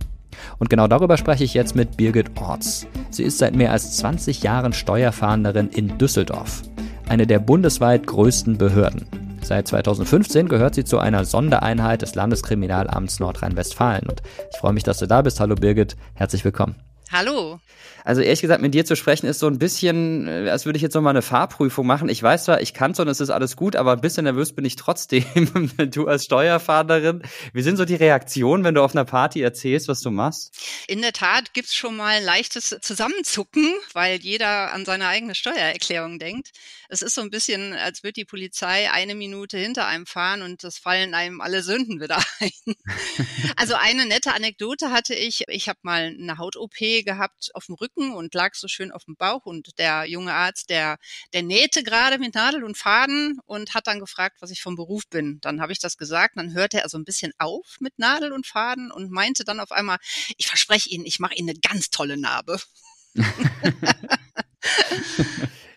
Und 0.57 0.69
genau 0.69 0.87
darüber 0.87 1.17
spreche 1.17 1.43
ich 1.43 1.53
jetzt 1.53 1.75
mit 1.75 1.97
Birgit 1.97 2.31
Orts. 2.39 2.87
Sie 3.09 3.23
ist 3.23 3.37
seit 3.37 3.55
mehr 3.55 3.71
als 3.71 3.97
20 3.97 4.43
Jahren 4.43 4.73
Steuerfahnderin 4.73 5.69
in 5.69 5.97
Düsseldorf, 5.97 6.63
eine 7.07 7.27
der 7.27 7.39
bundesweit 7.39 8.07
größten 8.07 8.57
Behörden. 8.57 9.05
Seit 9.41 9.67
2015 9.67 10.47
gehört 10.47 10.75
sie 10.75 10.83
zu 10.83 10.99
einer 10.99 11.25
Sondereinheit 11.25 12.01
des 12.01 12.13
Landeskriminalamts 12.15 13.19
Nordrhein-Westfalen. 13.19 14.07
Und 14.07 14.21
ich 14.51 14.59
freue 14.59 14.73
mich, 14.73 14.83
dass 14.83 14.99
du 14.99 15.07
da 15.07 15.21
bist. 15.21 15.39
Hallo 15.39 15.55
Birgit, 15.55 15.95
herzlich 16.13 16.43
willkommen. 16.45 16.75
Hallo. 17.11 17.59
Also 18.05 18.21
ehrlich 18.21 18.41
gesagt, 18.41 18.61
mit 18.61 18.73
dir 18.73 18.85
zu 18.85 18.95
sprechen 18.95 19.25
ist 19.25 19.39
so 19.39 19.47
ein 19.47 19.57
bisschen, 19.57 20.27
äh, 20.27 20.49
als 20.49 20.65
würde 20.65 20.77
ich 20.77 20.83
jetzt 20.83 20.93
nochmal 20.93 21.11
eine 21.11 21.23
Fahrprüfung 21.23 21.87
machen. 21.87 22.07
Ich 22.07 22.21
weiß 22.21 22.45
zwar, 22.45 22.61
ich 22.61 22.73
kann 22.73 22.91
es 22.91 22.99
und 22.99 23.07
es 23.07 23.19
ist 23.19 23.31
alles 23.31 23.55
gut, 23.55 23.75
aber 23.75 23.93
ein 23.93 24.01
bisschen 24.01 24.25
nervös 24.25 24.53
bin 24.53 24.63
ich 24.63 24.75
trotzdem. 24.75 25.25
du 25.91 26.07
als 26.07 26.25
Steuerfahrerin, 26.25 27.23
wie 27.53 27.61
sind 27.63 27.77
so 27.77 27.85
die 27.85 27.95
Reaktionen, 27.95 28.63
wenn 28.63 28.75
du 28.75 28.83
auf 28.83 28.93
einer 28.95 29.05
Party 29.05 29.41
erzählst, 29.41 29.87
was 29.87 30.01
du 30.01 30.11
machst? 30.11 30.55
In 30.87 31.01
der 31.01 31.13
Tat 31.13 31.53
gibt's 31.53 31.75
schon 31.75 31.95
mal 31.95 32.17
ein 32.17 32.23
leichtes 32.23 32.77
Zusammenzucken, 32.81 33.73
weil 33.93 34.19
jeder 34.19 34.71
an 34.71 34.85
seine 34.85 35.07
eigene 35.07 35.33
Steuererklärung 35.33 36.19
denkt. 36.19 36.51
Es 36.89 37.01
ist 37.01 37.15
so 37.15 37.21
ein 37.21 37.29
bisschen, 37.29 37.73
als 37.73 38.03
würde 38.03 38.13
die 38.13 38.25
Polizei 38.25 38.91
eine 38.91 39.15
Minute 39.15 39.57
hinter 39.57 39.85
einem 39.87 40.05
fahren 40.05 40.41
und 40.41 40.63
es 40.63 40.77
fallen 40.77 41.13
einem 41.13 41.41
alle 41.41 41.63
Sünden 41.63 42.01
wieder 42.01 42.17
ein. 42.39 42.51
also 43.55 43.75
eine 43.75 44.05
nette 44.05 44.33
Anekdote 44.33 44.91
hatte 44.91 45.15
ich. 45.15 45.43
Ich 45.47 45.69
habe 45.69 45.79
mal 45.83 46.15
eine 46.19 46.37
Haut-OP 46.37 46.75
gehabt 47.03 47.51
auf 47.53 47.65
dem 47.65 47.75
Rücken 47.75 48.13
und 48.13 48.33
lag 48.33 48.55
so 48.55 48.67
schön 48.67 48.91
auf 48.91 49.05
dem 49.05 49.15
Bauch 49.15 49.45
und 49.45 49.77
der 49.79 50.05
junge 50.05 50.33
Arzt, 50.33 50.69
der, 50.69 50.97
der 51.33 51.43
nähte 51.43 51.83
gerade 51.83 52.17
mit 52.19 52.35
Nadel 52.35 52.63
und 52.63 52.77
Faden 52.77 53.39
und 53.45 53.73
hat 53.73 53.87
dann 53.87 53.99
gefragt, 53.99 54.37
was 54.41 54.51
ich 54.51 54.61
vom 54.61 54.75
Beruf 54.75 55.07
bin. 55.09 55.39
Dann 55.41 55.61
habe 55.61 55.71
ich 55.71 55.79
das 55.79 55.97
gesagt, 55.97 56.37
dann 56.37 56.53
hörte 56.53 56.81
er 56.81 56.89
so 56.89 56.97
ein 56.97 57.05
bisschen 57.05 57.31
auf 57.37 57.77
mit 57.79 57.97
Nadel 57.99 58.31
und 58.31 58.47
Faden 58.47 58.91
und 58.91 59.11
meinte 59.11 59.43
dann 59.43 59.59
auf 59.59 59.71
einmal, 59.71 59.97
ich 60.37 60.47
verspreche 60.47 60.89
Ihnen, 60.89 61.05
ich 61.05 61.19
mache 61.19 61.35
Ihnen 61.35 61.49
eine 61.49 61.59
ganz 61.59 61.89
tolle 61.89 62.17
Narbe. 62.17 62.59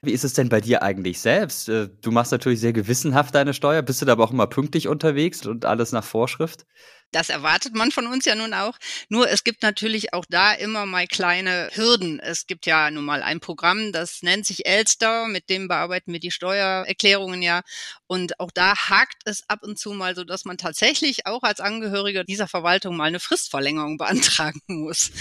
Wie 0.05 0.13
ist 0.13 0.25
es 0.25 0.33
denn 0.33 0.49
bei 0.49 0.61
dir 0.61 0.83
eigentlich 0.83 1.21
selbst? 1.21 1.69
Äh, 1.69 1.89
du 2.01 2.11
machst 2.11 2.33
natürlich 2.33 2.59
sehr 2.59 2.73
gewissenhaft 2.73 3.35
deine 3.37 3.55
Steuer, 3.55 3.83
bist 3.83 4.03
du 4.03 4.07
da 4.07 4.13
aber 4.13 4.25
auch 4.25 4.33
immer 4.33 4.49
pünktlich 4.49 4.89
unterwegs 4.89 5.47
und 5.47 5.65
alles 5.65 5.93
nach 5.93 6.03
Vorschrift? 6.03 6.67
Das 7.13 7.29
erwartet 7.29 7.75
man 7.75 7.93
von 7.93 8.07
uns 8.07 8.25
ja 8.25 8.35
nun 8.35 8.55
auch. 8.55 8.79
Nur 9.09 9.31
es 9.31 9.45
gibt 9.45 9.63
natürlich 9.63 10.15
auch 10.15 10.25
da 10.29 10.53
immer 10.53 10.87
mal 10.87 11.07
kleine 11.07 11.71
Hürden. 11.75 12.19
Es 12.19 12.47
gibt 12.47 12.67
ja 12.67 12.91
nun 12.91 13.05
mal 13.05 13.23
ein 13.23 13.41
Programm, 13.41 13.93
das 13.93 14.23
nennt 14.23 14.47
sich 14.47 14.67
Elster, 14.67 15.29
mit 15.29 15.51
dem 15.51 15.69
bearbeiten 15.69 16.13
wir 16.13 16.21
die 16.21 16.31
Steuererklärungen 16.31 17.43
ja. 17.43 17.63
Und 18.07 18.41
auch 18.41 18.51
da 18.51 18.75
hakt 18.75 19.23
es 19.25 19.43
ab 19.49 19.61
und 19.63 19.79
zu 19.79 19.93
mal 19.93 20.15
so, 20.15 20.25
dass 20.25 20.45
man 20.45 20.59
tatsächlich 20.59 21.27
auch 21.27 21.43
als 21.43 21.61
Angehöriger 21.61 22.25
dieser 22.25 22.49
Verwaltung 22.49 22.97
mal 22.97 23.05
eine 23.05 23.21
Fristverlängerung 23.21 23.97
beantragen 23.99 24.61
muss. 24.67 25.13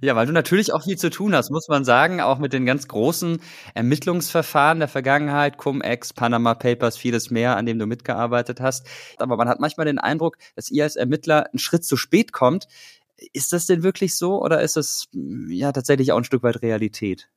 ja, 0.00 0.14
weil 0.16 0.26
du 0.26 0.32
natürlich 0.32 0.72
auch 0.72 0.84
viel 0.84 0.98
zu 0.98 1.10
tun 1.10 1.34
hast, 1.34 1.50
muss 1.50 1.68
man 1.68 1.84
sagen, 1.84 2.20
auch 2.20 2.38
mit 2.38 2.52
den 2.52 2.66
ganz 2.66 2.88
großen 2.88 3.40
Ermittlungsverfahren 3.74 4.78
der 4.78 4.88
Vergangenheit, 4.88 5.56
Cum-Ex, 5.56 6.12
Panama 6.12 6.54
Papers, 6.54 6.96
vieles 6.96 7.30
mehr, 7.30 7.56
an 7.56 7.66
dem 7.66 7.78
du 7.78 7.86
mitgearbeitet 7.86 8.60
hast. 8.60 8.86
Aber 9.18 9.36
man 9.36 9.48
hat 9.48 9.60
manchmal 9.60 9.86
den 9.86 9.98
Eindruck, 9.98 10.38
dass 10.56 10.70
ihr 10.70 10.84
als 10.84 10.96
Ermittler 10.96 11.46
einen 11.46 11.58
Schritt 11.58 11.84
zu 11.84 11.96
spät 11.96 12.32
kommt. 12.32 12.68
Ist 13.32 13.52
das 13.52 13.66
denn 13.66 13.82
wirklich 13.82 14.16
so 14.16 14.42
oder 14.42 14.62
ist 14.62 14.76
das 14.76 15.08
ja 15.48 15.72
tatsächlich 15.72 16.12
auch 16.12 16.18
ein 16.18 16.24
Stück 16.24 16.42
weit 16.42 16.62
Realität? 16.62 17.30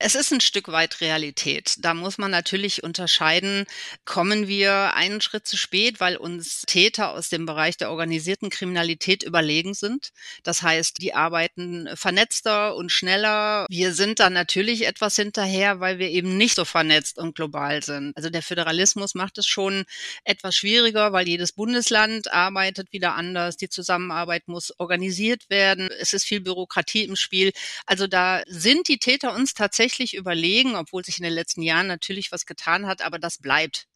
Es 0.00 0.14
ist 0.14 0.32
ein 0.32 0.40
Stück 0.40 0.68
weit 0.68 1.00
Realität. 1.00 1.74
Da 1.78 1.92
muss 1.92 2.18
man 2.18 2.30
natürlich 2.30 2.84
unterscheiden, 2.84 3.66
kommen 4.04 4.46
wir 4.46 4.94
einen 4.94 5.20
Schritt 5.20 5.44
zu 5.44 5.56
spät, 5.56 5.98
weil 5.98 6.16
uns 6.16 6.62
Täter 6.68 7.10
aus 7.14 7.30
dem 7.30 7.46
Bereich 7.46 7.76
der 7.78 7.90
organisierten 7.90 8.48
Kriminalität 8.48 9.24
überlegen 9.24 9.74
sind. 9.74 10.10
Das 10.44 10.62
heißt, 10.62 11.02
die 11.02 11.14
arbeiten 11.14 11.88
vernetzter 11.94 12.76
und 12.76 12.92
schneller. 12.92 13.66
Wir 13.70 13.92
sind 13.92 14.20
dann 14.20 14.34
natürlich 14.34 14.86
etwas 14.86 15.16
hinterher, 15.16 15.80
weil 15.80 15.98
wir 15.98 16.10
eben 16.10 16.36
nicht 16.36 16.54
so 16.54 16.64
vernetzt 16.64 17.18
und 17.18 17.34
global 17.34 17.82
sind. 17.82 18.16
Also 18.16 18.30
der 18.30 18.42
Föderalismus 18.42 19.16
macht 19.16 19.36
es 19.38 19.48
schon 19.48 19.84
etwas 20.22 20.54
schwieriger, 20.54 21.12
weil 21.12 21.26
jedes 21.26 21.50
Bundesland 21.50 22.32
arbeitet 22.32 22.92
wieder 22.92 23.16
anders. 23.16 23.56
Die 23.56 23.68
Zusammenarbeit 23.68 24.46
muss 24.46 24.72
organisiert 24.78 25.50
werden. 25.50 25.90
Es 25.98 26.12
ist 26.12 26.24
viel 26.24 26.40
Bürokratie 26.40 27.02
im 27.02 27.16
Spiel. 27.16 27.50
Also 27.84 28.06
da 28.06 28.42
sind 28.46 28.86
die 28.86 28.98
Täter 28.98 29.34
uns 29.34 29.54
tatsächlich 29.54 29.87
tatsächlich 29.88 30.14
überlegen, 30.14 30.76
obwohl 30.76 31.04
sich 31.04 31.18
in 31.18 31.24
den 31.24 31.32
letzten 31.32 31.62
Jahren 31.62 31.86
natürlich 31.86 32.30
was 32.32 32.46
getan 32.46 32.86
hat, 32.86 33.02
aber 33.02 33.18
das 33.18 33.38
bleibt. 33.38 33.87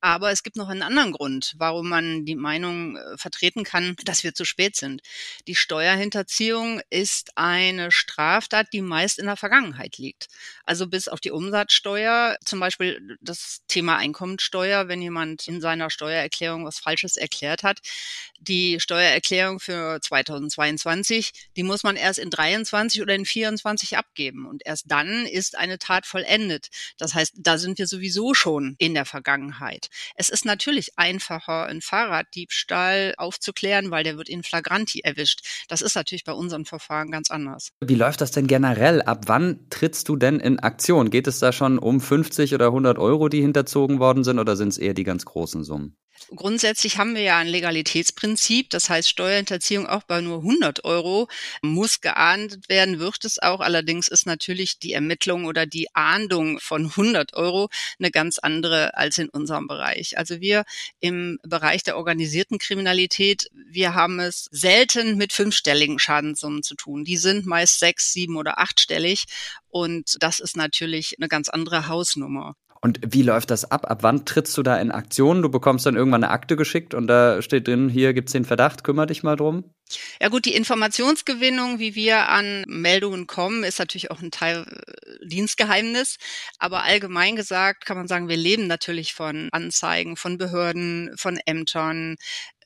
Aber 0.00 0.30
es 0.30 0.44
gibt 0.44 0.56
noch 0.56 0.68
einen 0.68 0.82
anderen 0.82 1.12
Grund, 1.12 1.54
warum 1.58 1.88
man 1.88 2.24
die 2.24 2.36
Meinung 2.36 2.96
äh, 2.96 3.18
vertreten 3.18 3.64
kann, 3.64 3.96
dass 4.04 4.22
wir 4.22 4.32
zu 4.32 4.44
spät 4.44 4.76
sind. 4.76 5.02
Die 5.48 5.56
Steuerhinterziehung 5.56 6.80
ist 6.88 7.36
eine 7.36 7.90
Straftat, 7.90 8.68
die 8.72 8.80
meist 8.80 9.18
in 9.18 9.26
der 9.26 9.36
Vergangenheit 9.36 9.98
liegt. 9.98 10.28
Also 10.64 10.86
bis 10.86 11.08
auf 11.08 11.20
die 11.20 11.32
Umsatzsteuer, 11.32 12.36
zum 12.44 12.60
Beispiel 12.60 13.18
das 13.20 13.62
Thema 13.66 13.96
Einkommensteuer, 13.96 14.86
wenn 14.86 15.02
jemand 15.02 15.48
in 15.48 15.60
seiner 15.60 15.90
Steuererklärung 15.90 16.64
was 16.64 16.78
Falsches 16.78 17.16
erklärt 17.16 17.64
hat. 17.64 17.80
Die 18.38 18.78
Steuererklärung 18.78 19.58
für 19.58 20.00
2022, 20.00 21.32
die 21.56 21.64
muss 21.64 21.82
man 21.82 21.96
erst 21.96 22.20
in 22.20 22.30
23 22.30 23.02
oder 23.02 23.16
in 23.16 23.24
24 23.24 23.96
abgeben. 23.96 24.46
Und 24.46 24.62
erst 24.64 24.84
dann 24.88 25.26
ist 25.26 25.58
eine 25.58 25.78
Tat 25.78 26.06
vollendet. 26.06 26.68
Das 26.98 27.14
heißt, 27.14 27.34
da 27.38 27.58
sind 27.58 27.78
wir 27.78 27.88
sowieso 27.88 28.34
schon 28.34 28.76
in 28.78 28.94
der 28.94 29.04
Vergangenheit. 29.04 29.47
Es 30.14 30.28
ist 30.28 30.44
natürlich 30.44 30.98
einfacher, 30.98 31.66
einen 31.66 31.80
Fahrraddiebstahl 31.80 33.14
aufzuklären, 33.16 33.90
weil 33.90 34.04
der 34.04 34.16
wird 34.16 34.28
in 34.28 34.42
Flagranti 34.42 35.00
erwischt. 35.00 35.40
Das 35.68 35.82
ist 35.82 35.94
natürlich 35.94 36.24
bei 36.24 36.32
unseren 36.32 36.64
Verfahren 36.64 37.10
ganz 37.10 37.30
anders. 37.30 37.72
Wie 37.80 37.94
läuft 37.94 38.20
das 38.20 38.30
denn 38.30 38.46
generell? 38.46 39.02
Ab 39.02 39.24
wann 39.26 39.68
trittst 39.70 40.08
du 40.08 40.16
denn 40.16 40.40
in 40.40 40.58
Aktion? 40.58 41.10
Geht 41.10 41.26
es 41.26 41.38
da 41.38 41.52
schon 41.52 41.78
um 41.78 42.00
50 42.00 42.54
oder 42.54 42.66
100 42.66 42.98
Euro, 42.98 43.28
die 43.28 43.40
hinterzogen 43.40 43.98
worden 43.98 44.24
sind, 44.24 44.38
oder 44.38 44.56
sind 44.56 44.68
es 44.68 44.78
eher 44.78 44.94
die 44.94 45.04
ganz 45.04 45.24
großen 45.24 45.64
Summen? 45.64 45.96
Grundsätzlich 46.34 46.98
haben 46.98 47.14
wir 47.14 47.22
ja 47.22 47.38
ein 47.38 47.48
Legalitätsprinzip, 47.48 48.70
das 48.70 48.90
heißt 48.90 49.08
Steuerhinterziehung 49.08 49.86
auch 49.86 50.02
bei 50.02 50.20
nur 50.20 50.38
100 50.38 50.84
Euro 50.84 51.28
muss 51.62 52.00
geahndet 52.00 52.68
werden, 52.68 52.98
wird 52.98 53.24
es 53.24 53.38
auch. 53.38 53.60
Allerdings 53.60 54.08
ist 54.08 54.26
natürlich 54.26 54.78
die 54.78 54.92
Ermittlung 54.92 55.46
oder 55.46 55.64
die 55.64 55.88
Ahndung 55.94 56.60
von 56.60 56.86
100 56.86 57.34
Euro 57.34 57.68
eine 57.98 58.10
ganz 58.10 58.38
andere 58.38 58.94
als 58.96 59.18
in 59.18 59.30
unserem 59.30 59.66
Bereich. 59.66 60.18
Also 60.18 60.40
wir 60.40 60.64
im 61.00 61.38
Bereich 61.42 61.82
der 61.82 61.96
organisierten 61.96 62.58
Kriminalität, 62.58 63.48
wir 63.52 63.94
haben 63.94 64.20
es 64.20 64.48
selten 64.50 65.16
mit 65.16 65.32
fünfstelligen 65.32 65.98
Schadenssummen 65.98 66.62
zu 66.62 66.74
tun. 66.74 67.04
Die 67.04 67.16
sind 67.16 67.46
meist 67.46 67.78
sechs, 67.78 68.12
sieben 68.12 68.36
oder 68.36 68.58
achtstellig. 68.58 69.24
Und 69.70 70.16
das 70.20 70.40
ist 70.40 70.56
natürlich 70.56 71.16
eine 71.18 71.28
ganz 71.28 71.48
andere 71.48 71.88
Hausnummer. 71.88 72.54
Und 72.80 73.00
wie 73.02 73.22
läuft 73.22 73.50
das 73.50 73.70
ab? 73.70 73.90
Ab 73.90 74.02
wann 74.02 74.24
trittst 74.24 74.56
du 74.56 74.62
da 74.62 74.78
in 74.78 74.90
Aktion? 74.90 75.42
Du 75.42 75.48
bekommst 75.48 75.86
dann 75.86 75.96
irgendwann 75.96 76.24
eine 76.24 76.32
Akte 76.32 76.56
geschickt 76.56 76.94
und 76.94 77.06
da 77.06 77.42
steht 77.42 77.66
drin, 77.66 77.88
hier 77.88 78.14
gibt's 78.14 78.32
den 78.32 78.44
Verdacht, 78.44 78.84
kümmere 78.84 79.06
dich 79.06 79.22
mal 79.22 79.36
drum. 79.36 79.64
Ja 80.20 80.28
gut, 80.28 80.44
die 80.44 80.54
Informationsgewinnung, 80.54 81.78
wie 81.78 81.94
wir 81.94 82.28
an 82.28 82.64
Meldungen 82.66 83.26
kommen, 83.26 83.64
ist 83.64 83.78
natürlich 83.78 84.10
auch 84.10 84.20
ein 84.20 84.30
Teil 84.30 84.66
äh, 84.66 85.26
Dienstgeheimnis. 85.26 86.18
Aber 86.58 86.82
allgemein 86.82 87.36
gesagt 87.36 87.84
kann 87.86 87.96
man 87.96 88.08
sagen, 88.08 88.28
wir 88.28 88.36
leben 88.36 88.66
natürlich 88.66 89.14
von 89.14 89.48
Anzeigen, 89.52 90.16
von 90.16 90.38
Behörden, 90.38 91.10
von 91.16 91.38
Ämtern, 91.46 92.16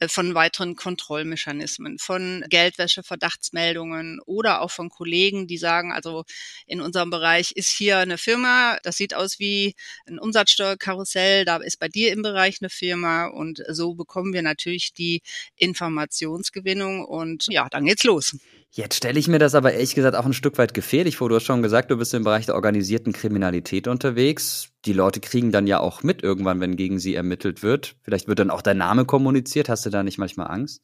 äh, 0.03 0.09
von 0.09 0.35
weiteren 0.35 0.75
Kontrollmechanismen, 0.77 1.99
von 1.99 2.45
Geldwäsche, 2.49 3.03
Verdachtsmeldungen 3.03 4.21
oder 4.27 4.61
auch 4.63 4.71
von 4.71 4.89
Kollegen, 4.91 5.47
die 5.47 5.59
sagen, 5.59 5.93
also 5.93 6.25
in 6.67 6.81
unserem 6.81 7.11
Bereich 7.11 7.53
ist 7.53 7.69
hier 7.69 7.99
eine 7.99 8.19
Firma, 8.19 8.79
das 8.83 8.97
sieht 8.97 9.15
aus 9.15 9.39
wie 9.39 9.75
ein 10.07 10.19
Umsatzsteuerkarussell, 10.19 11.45
da 11.45 11.57
ist 11.59 11.79
bei 11.79 11.89
dir 11.89 12.13
im 12.13 12.23
Bereich 12.23 12.59
eine 12.61 12.71
Firma 12.71 13.27
und 13.27 13.63
so 13.69 13.95
bekommen 13.95 14.33
wir 14.33 14.43
natürlich 14.43 14.93
die 14.93 15.23
Informationsgewinnung 15.57 17.05
und 17.13 17.47
ja, 17.49 17.69
dann 17.71 17.85
geht's 17.85 18.05
los. 18.05 18.37
Jetzt 18.71 18.97
stelle 18.97 19.19
ich 19.19 19.29
mir 19.29 19.39
das 19.39 19.55
aber 19.55 19.75
ehrlich 19.75 19.95
gesagt 19.95 20.17
auch 20.17 20.25
ein 20.25 20.33
Stück 20.33 20.57
weit 20.57 20.73
gefährlich 20.73 21.19
vor. 21.19 21.29
Du 21.29 21.35
hast 21.35 21.45
schon 21.45 21.63
gesagt, 21.63 21.91
du 21.91 21.99
bist 21.99 22.15
im 22.15 22.25
Bereich 22.25 22.47
der 22.47 22.55
organisierten 22.55 23.13
Kriminalität 23.13 23.87
unterwegs. 23.87 24.71
Die 24.87 24.95
Leute 24.95 25.21
kriegen 25.21 25.53
dann 25.53 25.67
ja 25.67 25.79
auch 25.79 26.03
mit 26.03 26.23
irgendwann, 26.23 26.61
wenn 26.61 26.77
gegen 26.77 26.99
sie 26.99 27.15
ermittelt 27.15 27.63
wird. 27.63 27.97
Vielleicht 28.03 28.29
wird 28.29 28.39
dann 28.39 28.51
auch 28.51 28.63
dein 28.63 28.79
Name 28.79 29.05
kommuniziert. 29.05 29.69
Hast 29.69 29.85
du 29.85 29.91
da 29.91 30.03
nicht 30.03 30.17
manchmal 30.17 30.51
Angst? 30.51 30.81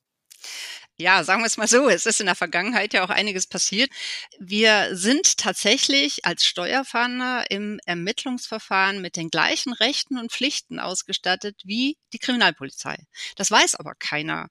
Ja, 1.01 1.23
sagen 1.23 1.43
wir 1.43 1.47
es 1.47 1.57
mal 1.57 1.69
so, 1.69 1.89
es 1.89 2.07
ist 2.07 2.19
in 2.21 2.27
der 2.27 2.35
Vergangenheit 2.35 2.93
ja 2.93 3.05
auch 3.05 3.11
einiges 3.11 3.47
passiert. 3.47 3.89
Wir 4.41 4.97
sind 4.97 5.39
tatsächlich 5.39 6.25
als 6.27 6.45
Steuerfahnder 6.45 7.51
im 7.51 7.79
Ermittlungsverfahren 7.87 9.01
mit 9.01 9.17
den 9.17 9.31
gleichen 9.31 9.73
Rechten 9.73 10.19
und 10.19 10.33
Pflichten 10.33 10.81
ausgestattet 10.81 11.63
wie 11.65 11.97
die 12.13 12.19
Kriminalpolizei. 12.19 12.99
Das 13.37 13.51
weiß 13.51 13.77
aber 13.77 13.95
keiner. 13.95 14.49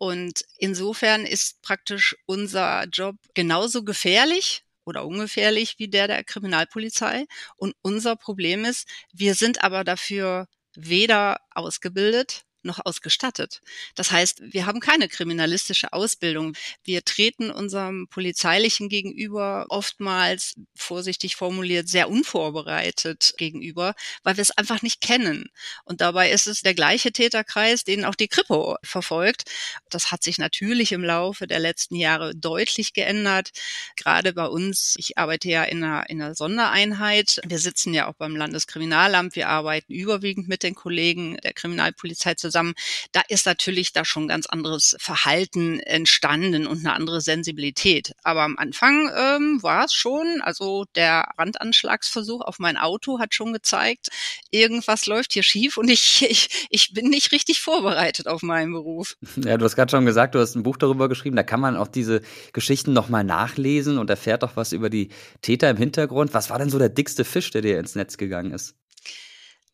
Und 0.00 0.46
insofern 0.56 1.26
ist 1.26 1.60
praktisch 1.60 2.16
unser 2.24 2.86
Job 2.86 3.16
genauso 3.34 3.84
gefährlich 3.84 4.64
oder 4.86 5.04
ungefährlich 5.06 5.74
wie 5.78 5.88
der 5.88 6.08
der 6.08 6.24
Kriminalpolizei. 6.24 7.26
Und 7.56 7.74
unser 7.82 8.16
Problem 8.16 8.64
ist, 8.64 8.88
wir 9.12 9.34
sind 9.34 9.62
aber 9.62 9.84
dafür 9.84 10.48
weder 10.74 11.40
ausgebildet 11.50 12.46
noch 12.64 12.84
ausgestattet. 12.84 13.60
Das 13.94 14.10
heißt, 14.10 14.42
wir 14.52 14.66
haben 14.66 14.80
keine 14.80 15.08
kriminalistische 15.08 15.92
Ausbildung. 15.92 16.54
Wir 16.84 17.04
treten 17.04 17.50
unserem 17.50 18.08
polizeilichen 18.08 18.88
Gegenüber 18.88 19.66
oftmals, 19.68 20.54
vorsichtig 20.74 21.36
formuliert, 21.36 21.88
sehr 21.88 22.10
unvorbereitet 22.10 23.34
gegenüber, 23.38 23.94
weil 24.22 24.36
wir 24.36 24.42
es 24.42 24.50
einfach 24.50 24.82
nicht 24.82 25.00
kennen. 25.00 25.48
Und 25.84 26.00
dabei 26.00 26.30
ist 26.30 26.46
es 26.46 26.62
der 26.62 26.74
gleiche 26.74 27.12
Täterkreis, 27.12 27.84
den 27.84 28.04
auch 28.04 28.14
die 28.14 28.28
Kripo 28.28 28.76
verfolgt. 28.82 29.44
Das 29.88 30.10
hat 30.10 30.22
sich 30.22 30.38
natürlich 30.38 30.92
im 30.92 31.04
Laufe 31.04 31.46
der 31.46 31.58
letzten 31.58 31.96
Jahre 31.96 32.34
deutlich 32.34 32.92
geändert. 32.92 33.50
Gerade 33.96 34.32
bei 34.32 34.46
uns, 34.46 34.94
ich 34.98 35.18
arbeite 35.18 35.48
ja 35.48 35.64
in 35.64 35.82
einer, 35.82 36.08
in 36.10 36.20
einer 36.20 36.34
Sondereinheit. 36.34 37.40
Wir 37.46 37.58
sitzen 37.58 37.94
ja 37.94 38.06
auch 38.06 38.14
beim 38.14 38.36
Landeskriminalamt. 38.36 39.34
Wir 39.34 39.48
arbeiten 39.48 39.92
überwiegend 39.92 40.48
mit 40.48 40.62
den 40.62 40.74
Kollegen 40.74 41.36
der 41.38 41.52
Kriminalpolizei 41.52 42.34
zusammen 42.34 42.49
zusammen, 42.50 42.74
da 43.12 43.22
ist 43.28 43.46
natürlich 43.46 43.92
da 43.92 44.04
schon 44.04 44.28
ganz 44.28 44.46
anderes 44.46 44.96
Verhalten 44.98 45.80
entstanden 45.80 46.66
und 46.66 46.80
eine 46.80 46.94
andere 46.94 47.20
Sensibilität. 47.20 48.12
Aber 48.22 48.42
am 48.42 48.56
Anfang 48.56 49.10
ähm, 49.16 49.62
war 49.62 49.84
es 49.84 49.92
schon, 49.92 50.40
also 50.42 50.84
der 50.94 51.28
Randanschlagsversuch 51.38 52.40
auf 52.40 52.58
mein 52.58 52.76
Auto 52.76 53.18
hat 53.18 53.34
schon 53.34 53.52
gezeigt, 53.52 54.08
irgendwas 54.50 55.06
läuft 55.06 55.32
hier 55.32 55.42
schief 55.42 55.76
und 55.76 55.88
ich, 55.88 56.26
ich, 56.28 56.66
ich 56.70 56.92
bin 56.92 57.08
nicht 57.08 57.32
richtig 57.32 57.60
vorbereitet 57.60 58.26
auf 58.26 58.42
meinen 58.42 58.72
Beruf. 58.72 59.16
Ja, 59.36 59.56
du 59.56 59.64
hast 59.64 59.76
gerade 59.76 59.90
schon 59.90 60.06
gesagt, 60.06 60.34
du 60.34 60.40
hast 60.40 60.54
ein 60.54 60.62
Buch 60.62 60.76
darüber 60.76 61.08
geschrieben, 61.08 61.36
da 61.36 61.42
kann 61.42 61.60
man 61.60 61.76
auch 61.76 61.88
diese 61.88 62.20
Geschichten 62.52 62.92
nochmal 62.92 63.24
nachlesen 63.24 63.98
und 63.98 64.10
erfährt 64.10 64.44
auch 64.44 64.56
was 64.56 64.72
über 64.72 64.90
die 64.90 65.10
Täter 65.42 65.70
im 65.70 65.76
Hintergrund. 65.76 66.34
Was 66.34 66.50
war 66.50 66.58
denn 66.58 66.70
so 66.70 66.78
der 66.78 66.88
dickste 66.88 67.24
Fisch, 67.24 67.50
der 67.50 67.62
dir 67.62 67.78
ins 67.78 67.94
Netz 67.94 68.16
gegangen 68.16 68.52
ist? 68.52 68.74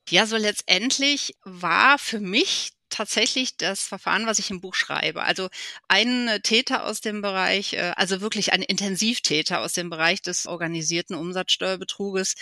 Ja, 0.09 0.27
so 0.27 0.37
letztendlich 0.37 1.35
war 1.45 1.99
für 1.99 2.21
mich 2.21 2.71
tatsächlich 2.91 3.57
das 3.57 3.83
Verfahren, 3.85 4.27
was 4.27 4.39
ich 4.39 4.51
im 4.51 4.61
Buch 4.61 4.75
schreibe. 4.75 5.25
Also 5.25 5.49
ein 5.89 6.39
Täter 6.45 6.85
aus 6.85 7.01
dem 7.01 7.21
Bereich, 7.23 7.73
äh, 7.73 7.93
also 7.97 8.21
wirklich 8.21 8.53
ein 8.53 8.63
Intensivtäter 8.63 9.61
aus 9.61 9.73
dem 9.73 9.91
Bereich 9.91 10.23
des 10.23 10.47
organisierten 10.47 11.17
Umsatzsteuerbetruges, 11.17 12.37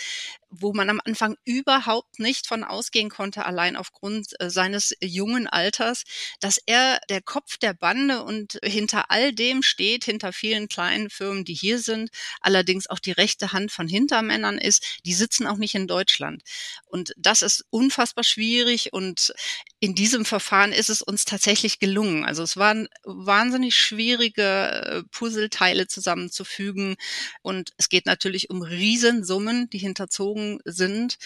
wo 0.49 0.73
man 0.73 0.89
am 0.89 1.01
Anfang 1.03 1.35
überhaupt 1.43 2.19
nicht 2.19 2.47
von 2.47 2.63
ausgehen 2.63 3.09
konnte, 3.09 3.45
allein 3.45 3.75
aufgrund 3.75 4.39
äh, 4.39 4.49
seines 4.49 4.95
jungen 5.01 5.47
Alters, 5.47 6.03
dass 6.39 6.59
er 6.65 6.99
der 7.09 7.21
Kopf 7.21 7.57
der 7.57 7.73
Bande 7.73 8.23
und 8.23 8.59
hinter 8.63 9.11
all 9.11 9.33
dem 9.33 9.63
steht, 9.63 10.05
hinter 10.05 10.33
vielen 10.33 10.67
kleinen 10.67 11.09
Firmen, 11.09 11.45
die 11.45 11.53
hier 11.53 11.79
sind, 11.79 12.09
allerdings 12.41 12.87
auch 12.87 12.99
die 12.99 13.11
rechte 13.11 13.53
Hand 13.53 13.71
von 13.71 13.87
Hintermännern 13.87 14.57
ist, 14.57 15.01
die 15.05 15.13
sitzen 15.13 15.47
auch 15.47 15.57
nicht 15.57 15.75
in 15.75 15.87
Deutschland. 15.87 16.43
Und 16.85 17.13
das 17.17 17.41
ist 17.41 17.65
unfassbar 17.69 18.23
schwierig 18.23 18.93
und 18.93 19.33
in 19.79 19.93
diesem 19.93 20.25
Verfahren 20.25 20.71
ist 20.71 20.89
es 20.89 21.01
uns 21.01 21.25
tatsächlich 21.25 21.79
gelungen. 21.79 22.25
Also 22.25 22.43
es 22.43 22.57
waren 22.57 22.87
wahnsinnig 23.03 23.75
schwierige 23.75 24.43
äh, 24.43 25.03
Puzzleteile 25.11 25.87
zusammenzufügen 25.87 26.95
und 27.41 27.71
es 27.77 27.89
geht 27.89 28.05
natürlich 28.05 28.49
um 28.49 28.61
Riesensummen, 28.61 29.69
die 29.69 29.77
hinterzogen 29.77 30.34
sind. 30.65 31.17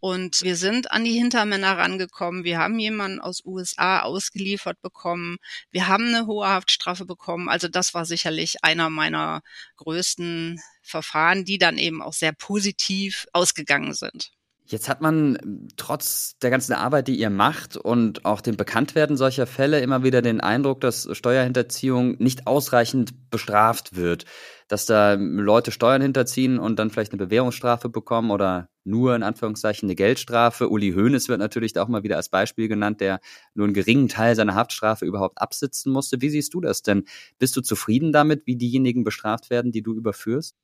Und 0.00 0.42
wir 0.42 0.56
sind 0.56 0.90
an 0.90 1.04
die 1.04 1.18
Hintermänner 1.18 1.76
rangekommen. 1.78 2.44
Wir 2.44 2.58
haben 2.58 2.78
jemanden 2.78 3.20
aus 3.20 3.44
USA 3.44 4.00
ausgeliefert 4.00 4.80
bekommen. 4.82 5.38
Wir 5.70 5.88
haben 5.88 6.14
eine 6.14 6.26
hohe 6.26 6.46
Haftstrafe 6.46 7.04
bekommen. 7.04 7.48
Also 7.48 7.68
das 7.68 7.94
war 7.94 8.04
sicherlich 8.04 8.62
einer 8.62 8.90
meiner 8.90 9.42
größten 9.76 10.60
Verfahren, 10.82 11.44
die 11.44 11.58
dann 11.58 11.78
eben 11.78 12.02
auch 12.02 12.12
sehr 12.12 12.32
positiv 12.32 13.26
ausgegangen 13.32 13.94
sind. 13.94 14.30
Jetzt 14.68 14.88
hat 14.88 15.00
man 15.00 15.38
ähm, 15.42 15.68
trotz 15.76 16.38
der 16.42 16.50
ganzen 16.50 16.72
Arbeit, 16.72 17.08
die 17.08 17.18
ihr 17.18 17.30
macht 17.30 17.76
und 17.76 18.24
auch 18.24 18.40
dem 18.40 18.56
Bekanntwerden 18.56 19.16
solcher 19.16 19.46
Fälle 19.46 19.80
immer 19.80 20.02
wieder 20.02 20.22
den 20.22 20.40
Eindruck, 20.40 20.80
dass 20.80 21.08
Steuerhinterziehung 21.12 22.16
nicht 22.18 22.46
ausreichend 22.46 23.30
bestraft 23.30 23.94
wird. 23.94 24.24
Dass 24.68 24.86
da 24.86 25.14
Leute 25.14 25.70
Steuern 25.70 26.02
hinterziehen 26.02 26.58
und 26.58 26.78
dann 26.78 26.90
vielleicht 26.90 27.12
eine 27.12 27.24
Bewährungsstrafe 27.24 27.88
bekommen 27.88 28.30
oder 28.30 28.68
nur 28.84 29.14
in 29.14 29.22
Anführungszeichen 29.22 29.86
eine 29.86 29.94
Geldstrafe. 29.94 30.68
Uli 30.68 30.92
Hoeneß 30.92 31.28
wird 31.28 31.40
natürlich 31.40 31.72
da 31.72 31.82
auch 31.82 31.88
mal 31.88 32.02
wieder 32.02 32.16
als 32.16 32.28
Beispiel 32.28 32.68
genannt, 32.68 33.00
der 33.00 33.20
nur 33.54 33.66
einen 33.66 33.74
geringen 33.74 34.08
Teil 34.08 34.34
seiner 34.34 34.54
Haftstrafe 34.54 35.04
überhaupt 35.04 35.40
absitzen 35.40 35.92
musste. 35.92 36.20
Wie 36.20 36.30
siehst 36.30 36.54
du 36.54 36.60
das 36.60 36.82
denn? 36.82 37.04
Bist 37.38 37.56
du 37.56 37.60
zufrieden 37.60 38.12
damit, 38.12 38.46
wie 38.46 38.56
diejenigen 38.56 39.04
bestraft 39.04 39.50
werden, 39.50 39.72
die 39.72 39.82
du 39.82 39.94
überführst? 39.94 40.56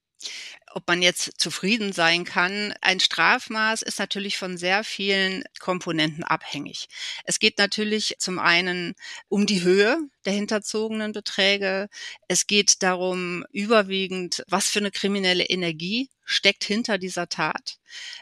ob 0.74 0.86
man 0.88 1.02
jetzt 1.02 1.32
zufrieden 1.38 1.92
sein 1.92 2.24
kann. 2.24 2.74
Ein 2.80 3.00
Strafmaß 3.00 3.82
ist 3.82 3.98
natürlich 3.98 4.38
von 4.38 4.56
sehr 4.56 4.84
vielen 4.84 5.44
Komponenten 5.58 6.24
abhängig. 6.24 6.88
Es 7.24 7.38
geht 7.38 7.58
natürlich 7.58 8.16
zum 8.18 8.38
einen 8.38 8.94
um 9.28 9.46
die 9.46 9.62
Höhe 9.62 9.98
der 10.24 10.32
hinterzogenen 10.32 11.12
Beträge. 11.12 11.88
Es 12.28 12.46
geht 12.46 12.82
darum 12.82 13.44
überwiegend, 13.52 14.44
was 14.48 14.68
für 14.68 14.78
eine 14.78 14.90
kriminelle 14.90 15.44
Energie 15.44 16.08
steckt 16.24 16.64
hinter 16.64 16.98
dieser 16.98 17.28
Tat. 17.28 17.78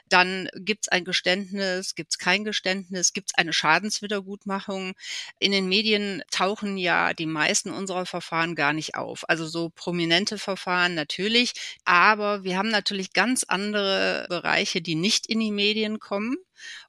Dann 0.09 0.49
gibt 0.55 0.87
es 0.87 0.89
ein 0.89 1.05
Geständnis, 1.05 1.95
gibt 1.95 2.13
es 2.13 2.19
kein 2.19 2.45
Geständnis, 2.45 3.13
gibt 3.13 3.31
es 3.31 3.39
eine 3.39 3.53
Schadenswiedergutmachung. 3.53 4.95
In 5.39 5.53
den 5.53 5.69
Medien 5.69 6.23
tauchen 6.31 6.77
ja 6.77 7.15
die 7.15 7.27
meisten 7.27 7.71
unserer 7.71 8.07
Verfahren 8.07 8.55
gar 8.55 8.73
nicht 8.73 8.95
auf. 8.95 9.29
Also 9.29 9.47
so 9.47 9.71
prominente 9.71 10.39
Verfahren 10.39 10.95
natürlich, 10.95 11.53
aber 11.85 12.45
wir 12.45 12.57
haben 12.57 12.71
natürlich 12.71 13.13
ganz 13.13 13.45
andere 13.45 14.27
Bereiche, 14.29 14.83
die 14.83 14.95
nicht 14.95 15.27
in 15.27 15.41
die 15.41 15.53
Medien 15.53 15.99
kommen. 16.01 16.37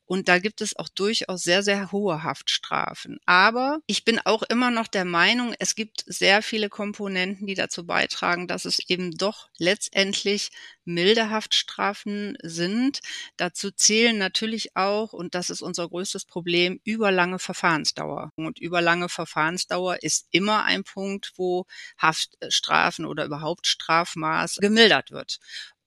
Und 0.05 0.27
da 0.27 0.39
gibt 0.39 0.59
es 0.59 0.75
auch 0.75 0.89
durchaus 0.89 1.43
sehr, 1.43 1.63
sehr 1.63 1.91
hohe 1.91 2.23
Haftstrafen. 2.23 3.19
Aber 3.25 3.79
ich 3.87 4.03
bin 4.03 4.19
auch 4.19 4.43
immer 4.43 4.69
noch 4.69 4.87
der 4.87 5.05
Meinung, 5.05 5.53
es 5.59 5.73
gibt 5.73 6.03
sehr 6.05 6.41
viele 6.41 6.67
Komponenten, 6.67 7.47
die 7.47 7.53
dazu 7.53 7.85
beitragen, 7.85 8.47
dass 8.47 8.65
es 8.65 8.79
eben 8.89 9.11
doch 9.11 9.47
letztendlich 9.57 10.49
milde 10.83 11.29
Haftstrafen 11.29 12.37
sind. 12.43 12.99
Dazu 13.37 13.71
zählen 13.71 14.17
natürlich 14.17 14.75
auch, 14.75 15.13
und 15.13 15.33
das 15.33 15.49
ist 15.49 15.61
unser 15.61 15.87
größtes 15.87 16.25
Problem, 16.25 16.81
überlange 16.83 17.39
Verfahrensdauer. 17.39 18.31
Und 18.35 18.59
überlange 18.59 19.07
Verfahrensdauer 19.07 20.03
ist 20.03 20.27
immer 20.31 20.65
ein 20.65 20.83
Punkt, 20.83 21.33
wo 21.37 21.65
Haftstrafen 21.97 23.05
oder 23.05 23.25
überhaupt 23.25 23.67
Strafmaß 23.67 24.57
gemildert 24.57 25.11
wird. 25.11 25.39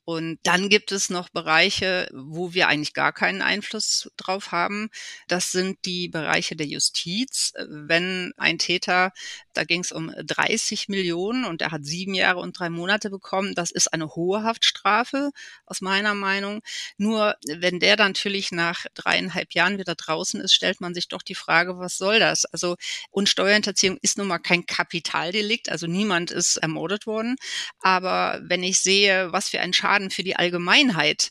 Und 0.04 0.38
dann 0.42 0.68
gibt 0.68 0.92
es 0.92 1.10
noch 1.10 1.28
Bereiche, 1.28 2.08
wo 2.12 2.54
wir 2.54 2.68
eigentlich 2.68 2.94
gar 2.94 3.12
keinen 3.12 3.42
Einfluss 3.42 4.10
drauf 4.16 4.52
haben. 4.52 4.88
Das 5.28 5.52
sind 5.52 5.84
die 5.84 6.08
Bereiche 6.08 6.56
der 6.56 6.66
Justiz. 6.66 7.52
Wenn 7.68 8.32
ein 8.36 8.58
Täter, 8.58 9.12
da 9.52 9.64
ging 9.64 9.80
es 9.80 9.92
um 9.92 10.12
30 10.16 10.88
Millionen 10.88 11.44
und 11.44 11.60
er 11.62 11.72
hat 11.72 11.84
sieben 11.84 12.14
Jahre 12.14 12.40
und 12.40 12.58
drei 12.58 12.70
Monate 12.70 13.10
bekommen, 13.10 13.54
das 13.54 13.70
ist 13.70 13.92
eine 13.92 14.14
hohe 14.14 14.42
Haftstrafe 14.42 15.30
aus 15.66 15.80
meiner 15.80 16.14
Meinung. 16.14 16.62
Nur 16.96 17.36
wenn 17.46 17.80
der 17.80 17.96
dann 17.96 18.14
natürlich 18.14 18.52
nach 18.52 18.86
dreieinhalb 18.94 19.54
Jahren 19.54 19.78
wieder 19.78 19.96
draußen 19.96 20.40
ist, 20.40 20.54
stellt 20.54 20.80
man 20.80 20.94
sich 20.94 21.08
doch 21.08 21.22
die 21.22 21.34
Frage, 21.34 21.78
was 21.80 21.98
soll 21.98 22.20
das? 22.20 22.44
Also 22.44 22.76
und 23.10 23.28
Steuerhinterziehung 23.28 23.98
ist 24.02 24.18
nun 24.18 24.28
mal 24.28 24.38
kein 24.38 24.66
Kapitaldelikt, 24.66 25.68
also 25.68 25.88
niemand 25.88 26.30
ist 26.30 26.58
ermordet 26.58 27.06
worden. 27.06 27.34
Aber 27.80 28.40
wenn 28.44 28.62
ich 28.62 28.80
sehe, 28.80 29.32
was 29.32 29.48
für 29.48 29.58
ein 29.58 29.72
Schaden 29.72 29.93
Schaden 29.94 30.10
für 30.10 30.24
die 30.24 30.36
Allgemeinheit 30.36 31.30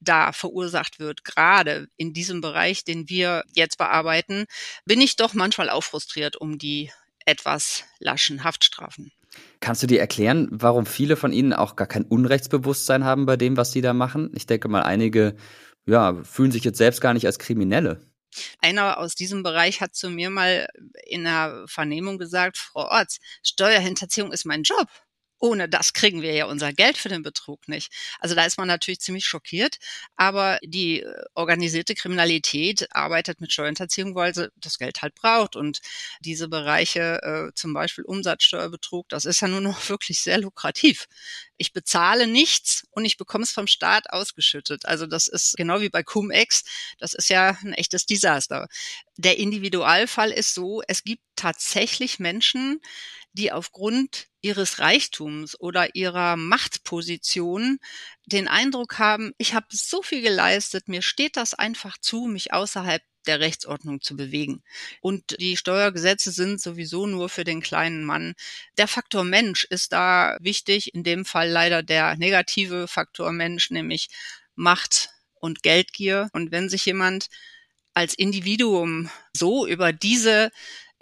da 0.00 0.32
verursacht 0.32 0.98
wird, 0.98 1.24
gerade 1.24 1.88
in 1.96 2.12
diesem 2.12 2.40
Bereich, 2.40 2.84
den 2.84 3.08
wir 3.08 3.42
jetzt 3.54 3.78
bearbeiten, 3.78 4.46
bin 4.84 5.00
ich 5.00 5.16
doch 5.16 5.34
manchmal 5.34 5.68
auch 5.70 5.82
frustriert 5.82 6.36
um 6.36 6.56
die 6.56 6.90
etwas 7.26 7.84
laschen 7.98 8.44
Haftstrafen. 8.44 9.12
Kannst 9.60 9.82
du 9.82 9.86
dir 9.86 10.00
erklären, 10.00 10.48
warum 10.50 10.86
viele 10.86 11.16
von 11.16 11.32
Ihnen 11.32 11.52
auch 11.52 11.76
gar 11.76 11.86
kein 11.86 12.04
Unrechtsbewusstsein 12.04 13.04
haben 13.04 13.26
bei 13.26 13.36
dem, 13.36 13.56
was 13.56 13.72
Sie 13.72 13.82
da 13.82 13.92
machen? 13.92 14.30
Ich 14.34 14.46
denke 14.46 14.68
mal, 14.68 14.82
einige 14.82 15.36
ja, 15.84 16.22
fühlen 16.22 16.52
sich 16.52 16.64
jetzt 16.64 16.78
selbst 16.78 17.00
gar 17.00 17.12
nicht 17.12 17.26
als 17.26 17.38
Kriminelle. 17.38 18.00
Einer 18.60 18.98
aus 18.98 19.14
diesem 19.14 19.42
Bereich 19.42 19.80
hat 19.80 19.94
zu 19.94 20.10
mir 20.10 20.30
mal 20.30 20.68
in 21.06 21.26
einer 21.26 21.66
Vernehmung 21.66 22.18
gesagt, 22.18 22.56
Frau 22.56 22.88
Orts, 22.88 23.18
Steuerhinterziehung 23.42 24.32
ist 24.32 24.46
mein 24.46 24.62
Job 24.62 24.88
ohne 25.38 25.68
das 25.68 25.92
kriegen 25.92 26.22
wir 26.22 26.32
ja 26.34 26.46
unser 26.46 26.72
Geld 26.72 26.96
für 26.96 27.08
den 27.08 27.22
Betrug 27.22 27.68
nicht. 27.68 27.92
Also 28.18 28.34
da 28.34 28.44
ist 28.44 28.58
man 28.58 28.68
natürlich 28.68 29.00
ziemlich 29.00 29.26
schockiert. 29.26 29.78
Aber 30.16 30.58
die 30.62 31.02
äh, 31.02 31.24
organisierte 31.34 31.94
Kriminalität 31.94 32.88
arbeitet 32.94 33.40
mit 33.40 33.52
Steuerhinterziehung, 33.52 34.14
weil 34.14 34.34
sie 34.34 34.50
das 34.56 34.78
Geld 34.78 35.02
halt 35.02 35.14
braucht. 35.14 35.56
Und 35.56 35.80
diese 36.20 36.48
Bereiche, 36.48 37.22
äh, 37.22 37.54
zum 37.54 37.72
Beispiel 37.72 38.04
Umsatzsteuerbetrug, 38.04 39.08
das 39.08 39.24
ist 39.24 39.40
ja 39.40 39.48
nur 39.48 39.60
noch 39.60 39.78
wirklich 39.88 40.20
sehr 40.20 40.38
lukrativ. 40.38 41.06
Ich 41.56 41.72
bezahle 41.72 42.26
nichts 42.26 42.86
und 42.90 43.04
ich 43.04 43.16
bekomme 43.16 43.44
es 43.44 43.50
vom 43.52 43.66
Staat 43.66 44.10
ausgeschüttet. 44.10 44.86
Also 44.86 45.06
das 45.06 45.28
ist 45.28 45.56
genau 45.56 45.80
wie 45.80 45.88
bei 45.88 46.02
Cum-Ex. 46.02 46.64
Das 46.98 47.14
ist 47.14 47.30
ja 47.30 47.56
ein 47.62 47.72
echtes 47.72 48.06
Desaster. 48.06 48.68
Der 49.16 49.38
Individualfall 49.38 50.30
ist 50.30 50.54
so, 50.54 50.82
es 50.86 51.02
gibt 51.02 51.22
tatsächlich 51.34 52.18
Menschen, 52.18 52.80
die 53.38 53.52
aufgrund 53.52 54.26
ihres 54.40 54.80
Reichtums 54.80 55.58
oder 55.58 55.94
ihrer 55.94 56.36
Machtposition 56.36 57.78
den 58.26 58.48
Eindruck 58.48 58.98
haben, 58.98 59.32
ich 59.38 59.54
habe 59.54 59.66
so 59.70 60.02
viel 60.02 60.22
geleistet, 60.22 60.88
mir 60.88 61.02
steht 61.02 61.36
das 61.36 61.54
einfach 61.54 61.96
zu, 61.98 62.26
mich 62.26 62.52
außerhalb 62.52 63.02
der 63.26 63.40
Rechtsordnung 63.40 64.00
zu 64.00 64.16
bewegen. 64.16 64.62
Und 65.00 65.38
die 65.38 65.56
Steuergesetze 65.56 66.32
sind 66.32 66.60
sowieso 66.60 67.06
nur 67.06 67.28
für 67.28 67.44
den 67.44 67.60
kleinen 67.60 68.04
Mann. 68.04 68.34
Der 68.76 68.88
Faktor 68.88 69.22
Mensch 69.22 69.64
ist 69.64 69.92
da 69.92 70.36
wichtig, 70.40 70.94
in 70.94 71.04
dem 71.04 71.24
Fall 71.24 71.48
leider 71.48 71.82
der 71.82 72.16
negative 72.16 72.88
Faktor 72.88 73.32
Mensch, 73.32 73.70
nämlich 73.70 74.08
Macht 74.54 75.10
und 75.34 75.62
Geldgier. 75.62 76.28
Und 76.32 76.50
wenn 76.50 76.68
sich 76.68 76.86
jemand 76.86 77.28
als 77.92 78.14
Individuum 78.14 79.10
so 79.32 79.66
über 79.66 79.92
diese 79.92 80.50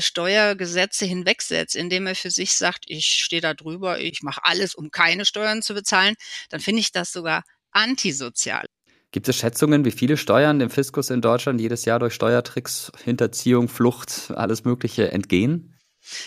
Steuergesetze 0.01 1.07
hinwegsetzt, 1.07 1.77
indem 1.77 2.07
er 2.07 2.15
für 2.15 2.31
sich 2.31 2.57
sagt, 2.57 2.85
ich 2.87 3.07
stehe 3.07 3.43
da 3.43 3.55
drüber, 3.55 3.99
ich 3.99 4.23
mache 4.23 4.45
alles, 4.45 4.75
um 4.75 4.91
keine 4.91 5.25
Steuern 5.25 5.63
zu 5.63 5.75
bezahlen, 5.75 6.15
dann 6.51 6.61
finde 6.61 6.81
ich 6.81 6.93
das 6.93 7.13
sogar 7.13 7.43
antisozial. 7.71 8.67
Gibt 9.13 9.29
es 9.29 9.37
Schätzungen, 9.37 9.85
wie 9.85 9.93
viele 9.93 10.17
Steuern 10.17 10.59
dem 10.59 10.69
Fiskus 10.69 11.11
in 11.11 11.23
Deutschland 11.23 11.61
jedes 11.61 11.85
Jahr 11.85 11.99
durch 11.99 12.15
Steuertricks, 12.15 12.93
Hinterziehung, 13.05 13.69
Flucht, 13.69 14.31
alles 14.35 14.65
Mögliche 14.65 15.11
entgehen? 15.13 15.73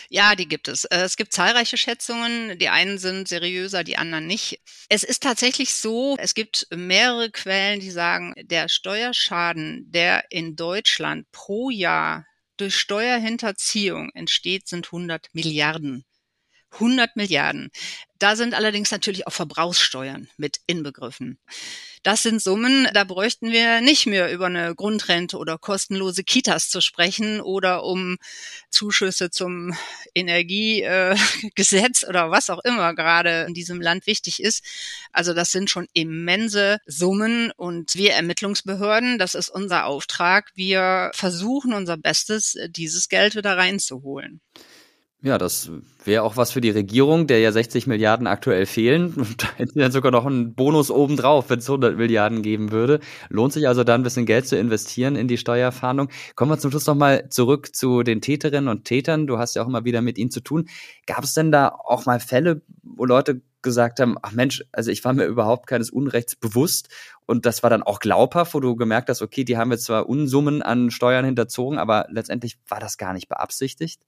Ja, 0.10 0.36
die 0.36 0.48
gibt 0.48 0.68
es. 0.68 0.86
Äh, 0.86 1.04
es 1.04 1.16
gibt 1.16 1.34
zahlreiche 1.34 1.78
Schätzungen. 1.78 2.58
Die 2.58 2.70
einen 2.70 2.98
sind 2.98 3.28
seriöser, 3.28 3.84
die 3.84 3.98
anderen 3.98 4.28
nicht. 4.28 4.60
Es 4.90 5.04
ist 5.04 5.24
tatsächlich 5.24 5.74
so, 5.74 6.16
es 6.20 6.34
gibt 6.34 6.68
mehrere 6.72 7.30
Quellen, 7.32 7.80
die 7.80 7.92
sagen, 7.92 8.34
der 8.38 8.68
Steuerschaden, 8.70 9.86
der 9.90 10.26
in 10.32 10.56
Deutschland 10.56 11.32
pro 11.32 11.70
Jahr 11.70 12.26
durch 12.60 12.76
Steuerhinterziehung 12.78 14.12
entsteht, 14.14 14.68
sind 14.68 14.88
100 14.88 15.30
Milliarden. 15.34 16.06
100 16.72 17.16
Milliarden. 17.16 17.70
Da 18.20 18.36
sind 18.36 18.54
allerdings 18.54 18.92
natürlich 18.92 19.28
auch 19.28 19.34
Verbrauchssteuern 19.34 20.28
mit 20.36 20.60
inbegriffen. 20.68 21.40
Das 22.04 22.24
sind 22.24 22.42
Summen, 22.42 22.88
da 22.94 23.04
bräuchten 23.06 23.52
wir 23.52 23.80
nicht 23.82 24.06
mehr 24.06 24.32
über 24.32 24.46
eine 24.48 24.76
Grundrente 24.76 25.38
oder 25.38 25.58
kostenlose 25.58 26.24
Kitas 26.24 26.70
zu 26.70 26.82
sprechen 26.82 27.40
oder 27.42 27.84
um 27.84 28.18
Zuschüsse 28.70 29.32
zum 29.32 29.74
Energiegesetz 30.14 32.06
oder 32.08 32.30
was 32.32 32.50
auch 32.50 32.60
immer 32.64 32.94
gerade 32.94 33.46
in 33.48 33.54
diesem 33.54 33.82
Land 33.82 34.06
wichtig 34.06 34.42
ist. 34.42 34.66
Also 35.12 35.34
das 35.34 35.52
sind 35.52 35.70
schon 35.70 35.88
immense 35.94 36.80
Summen 36.86 37.52
und 37.52 37.96
wir 37.96 38.14
Ermittlungsbehörden, 38.14 39.18
das 39.18 39.34
ist 39.36 39.50
unser 39.50 39.86
Auftrag. 39.86 40.52
Wir 40.56 41.12
versuchen 41.14 41.74
unser 41.74 41.98
Bestes, 41.98 42.58
dieses 42.70 43.08
Geld 43.10 43.36
wieder 43.36 43.58
reinzuholen. 43.58 44.42
Ja, 45.22 45.38
das 45.38 45.70
wäre 46.06 46.24
auch 46.24 46.38
was 46.38 46.54
für 46.54 46.62
die 46.62 46.70
Regierung, 46.70 47.28
der 47.28 47.40
ja 47.40 47.52
60 47.52 47.88
Milliarden 47.88 48.26
aktuell 48.26 48.66
fehlen. 48.66 49.14
Da 49.38 49.48
hätten 49.58 49.74
sie 49.74 49.80
dann 49.80 49.92
sogar 49.92 50.12
noch 50.14 50.26
einen 50.26 50.54
Bonus 50.54 50.90
obendrauf, 50.90 51.50
wenn 51.50 51.60
es 51.60 51.70
100 51.70 51.98
Milliarden 51.98 52.42
geben 52.42 52.72
würde. 52.72 53.02
Lohnt 53.28 53.52
sich 53.52 53.68
also 53.68 53.84
da 53.84 53.96
ein 53.96 54.04
bisschen 54.04 54.26
Geld 54.26 54.48
zu 54.48 54.58
investieren 54.58 55.18
in 55.18 55.28
die 55.28 55.38
Steuerfahndung. 55.38 56.10
Kommen 56.36 56.52
wir 56.52 56.58
zum 56.58 56.72
Schluss 56.72 56.88
nochmal 56.88 57.28
zurück 57.30 57.76
zu 57.76 58.04
den 58.04 58.22
Täterinnen 58.22 58.70
und 58.70 58.86
Tätern. 58.86 59.28
Du 59.28 59.38
hast 59.38 59.56
ja 59.56 59.64
auch 59.64 59.68
immer 59.68 59.84
wieder 59.84 60.02
mit 60.02 60.18
ihnen 60.18 60.32
zu 60.32 60.40
tun. 60.40 60.70
Gab 61.06 61.26
es 61.26 61.34
denn 61.34 61.52
da 61.52 61.68
auch 61.68 62.06
mal 62.06 62.22
Fälle, 62.22 62.62
wo 62.82 63.04
Leute 63.04 63.42
gesagt 63.62 64.00
haben, 64.00 64.16
ach 64.22 64.32
Mensch, 64.32 64.64
also 64.72 64.90
ich 64.90 65.04
war 65.04 65.12
mir 65.12 65.26
überhaupt 65.26 65.68
keines 65.68 65.90
Unrechts 65.90 66.38
bewusst 66.38 66.88
und 67.26 67.46
das 67.46 67.62
war 67.62 67.70
dann 67.70 67.84
auch 67.84 68.00
glaubhaft, 68.00 68.54
wo 68.54 68.62
du 68.62 68.78
gemerkt 68.78 69.10
hast, 69.10 69.22
okay, 69.22 69.44
die 69.44 69.58
haben 69.58 69.72
jetzt 69.72 69.84
zwar 69.84 70.08
Unsummen 70.08 70.62
an 70.62 70.92
Steuern 70.92 71.26
hinterzogen, 71.26 71.78
aber 71.78 72.08
letztendlich 72.10 72.58
war 72.70 72.80
das 72.80 72.98
gar 72.98 73.12
nicht 73.12 73.28
beabsichtigt? 73.28 74.02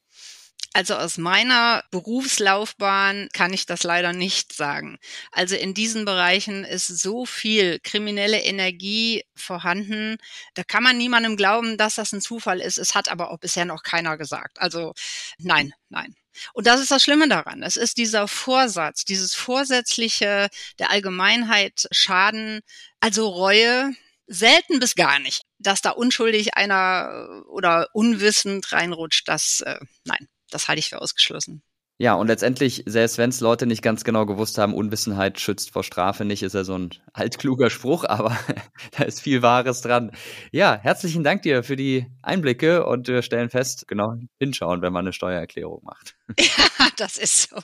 Also 0.74 0.96
aus 0.96 1.18
meiner 1.18 1.84
Berufslaufbahn 1.92 3.28
kann 3.34 3.52
ich 3.52 3.66
das 3.66 3.84
leider 3.84 4.14
nicht 4.14 4.54
sagen. 4.54 5.00
Also 5.32 5.56
in 5.56 5.74
diesen 5.74 6.06
Bereichen 6.06 6.64
ist 6.64 6.88
so 6.88 7.26
viel 7.26 7.80
kriminelle 7.80 8.40
Energie 8.42 9.26
vorhanden. 9.36 10.18
Da 10.54 10.64
kann 10.64 10.84
man 10.84 10.98
niemandem 10.98 11.36
glauben, 11.36 11.78
dass 11.78 11.96
das 11.96 12.14
ein 12.14 12.22
Zufall 12.22 12.62
ist. 12.62 12.78
Es 12.78 12.96
hat 12.96 13.10
aber 13.10 13.32
auch 13.32 13.40
bisher 13.40 13.66
noch 13.66 13.84
keiner 13.84 14.18
gesagt. 14.18 14.62
Also 14.62 14.94
nein, 15.40 15.74
nein. 15.90 16.16
Und 16.54 16.68
das 16.68 16.80
ist 16.80 16.92
das 16.92 17.04
Schlimme 17.04 17.28
daran. 17.28 17.64
Es 17.64 17.76
ist 17.76 17.98
dieser 17.98 18.30
Vorsatz, 18.30 19.04
dieses 19.04 19.36
vorsätzliche 19.36 20.48
der 20.80 20.90
Allgemeinheit 20.90 21.88
Schaden, 21.92 22.62
also 23.02 23.28
Reue, 23.28 23.94
selten 24.28 24.80
bis 24.80 24.96
gar 24.96 25.20
nicht. 25.20 25.42
Dass 25.60 25.82
da 25.82 25.92
unschuldig 25.92 26.56
einer 26.56 27.44
oder 27.50 27.90
unwissend 27.94 28.72
reinrutscht, 28.72 29.28
das, 29.28 29.62
äh, 29.62 29.80
nein, 30.06 30.28
das 30.52 30.68
halte 30.68 30.80
ich 30.80 30.90
für 30.90 31.02
ausgeschlossen. 31.02 31.64
Ja, 32.02 32.16
und 32.16 32.26
letztendlich, 32.26 32.82
selbst 32.88 33.20
wenn 33.20 33.30
es 33.30 33.42
Leute 33.42 33.68
nicht 33.68 33.84
ganz 33.84 34.04
genau 34.04 34.26
gewusst 34.26 34.58
haben, 34.58 34.74
Unwissenheit 34.74 35.40
schützt 35.40 35.70
vor 35.70 35.84
Strafe 35.84 36.26
nicht, 36.26 36.42
ist 36.42 36.56
ja 36.56 36.64
so 36.64 36.76
ein 36.76 36.90
altkluger 37.14 37.70
Spruch, 37.70 38.06
aber 38.06 38.36
da 38.98 39.04
ist 39.04 39.22
viel 39.22 39.44
Wahres 39.44 39.82
dran. 39.82 40.12
Ja, 40.52 40.80
herzlichen 40.82 41.24
Dank 41.24 41.44
dir 41.44 41.62
für 41.64 41.76
die 41.76 42.08
Einblicke 42.24 42.88
und 42.88 43.08
wir 43.08 43.22
stellen 43.22 43.52
fest, 43.52 43.88
genau 43.88 44.16
hinschauen, 44.40 44.82
wenn 44.82 44.94
man 44.94 45.06
eine 45.06 45.14
Steuererklärung 45.14 45.84
macht. 45.84 46.16
Ja, 46.40 46.88
das 46.98 47.18
ist 47.18 47.50
so. 47.50 47.58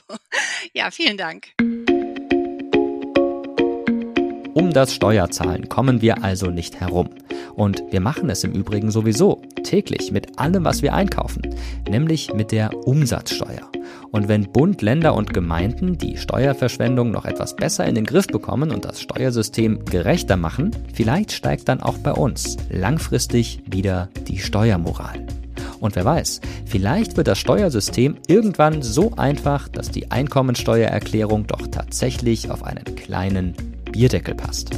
Ja, 0.72 0.92
vielen 0.92 1.16
Dank. 1.16 1.54
Um 4.58 4.72
das 4.72 4.92
Steuerzahlen 4.92 5.68
kommen 5.68 6.02
wir 6.02 6.24
also 6.24 6.50
nicht 6.50 6.80
herum. 6.80 7.10
Und 7.54 7.80
wir 7.92 8.00
machen 8.00 8.28
es 8.28 8.42
im 8.42 8.50
Übrigen 8.50 8.90
sowieso 8.90 9.40
täglich 9.62 10.10
mit 10.10 10.36
allem, 10.40 10.64
was 10.64 10.82
wir 10.82 10.94
einkaufen, 10.94 11.42
nämlich 11.88 12.34
mit 12.34 12.50
der 12.50 12.76
Umsatzsteuer. 12.88 13.70
Und 14.10 14.26
wenn 14.26 14.50
Bund, 14.50 14.82
Länder 14.82 15.14
und 15.14 15.32
Gemeinden 15.32 15.96
die 15.96 16.16
Steuerverschwendung 16.16 17.12
noch 17.12 17.24
etwas 17.24 17.54
besser 17.54 17.86
in 17.86 17.94
den 17.94 18.04
Griff 18.04 18.26
bekommen 18.26 18.72
und 18.72 18.84
das 18.84 19.00
Steuersystem 19.00 19.84
gerechter 19.84 20.36
machen, 20.36 20.72
vielleicht 20.92 21.30
steigt 21.30 21.68
dann 21.68 21.80
auch 21.80 21.98
bei 21.98 22.12
uns 22.12 22.56
langfristig 22.68 23.62
wieder 23.64 24.08
die 24.26 24.38
Steuermoral. 24.38 25.24
Und 25.78 25.94
wer 25.94 26.04
weiß, 26.04 26.40
vielleicht 26.66 27.16
wird 27.16 27.28
das 27.28 27.38
Steuersystem 27.38 28.16
irgendwann 28.26 28.82
so 28.82 29.12
einfach, 29.16 29.68
dass 29.68 29.92
die 29.92 30.10
Einkommensteuererklärung 30.10 31.46
doch 31.46 31.68
tatsächlich 31.68 32.50
auf 32.50 32.64
einen 32.64 32.96
kleinen 32.96 33.54
Bierdeckel 33.92 34.34
passt. 34.34 34.70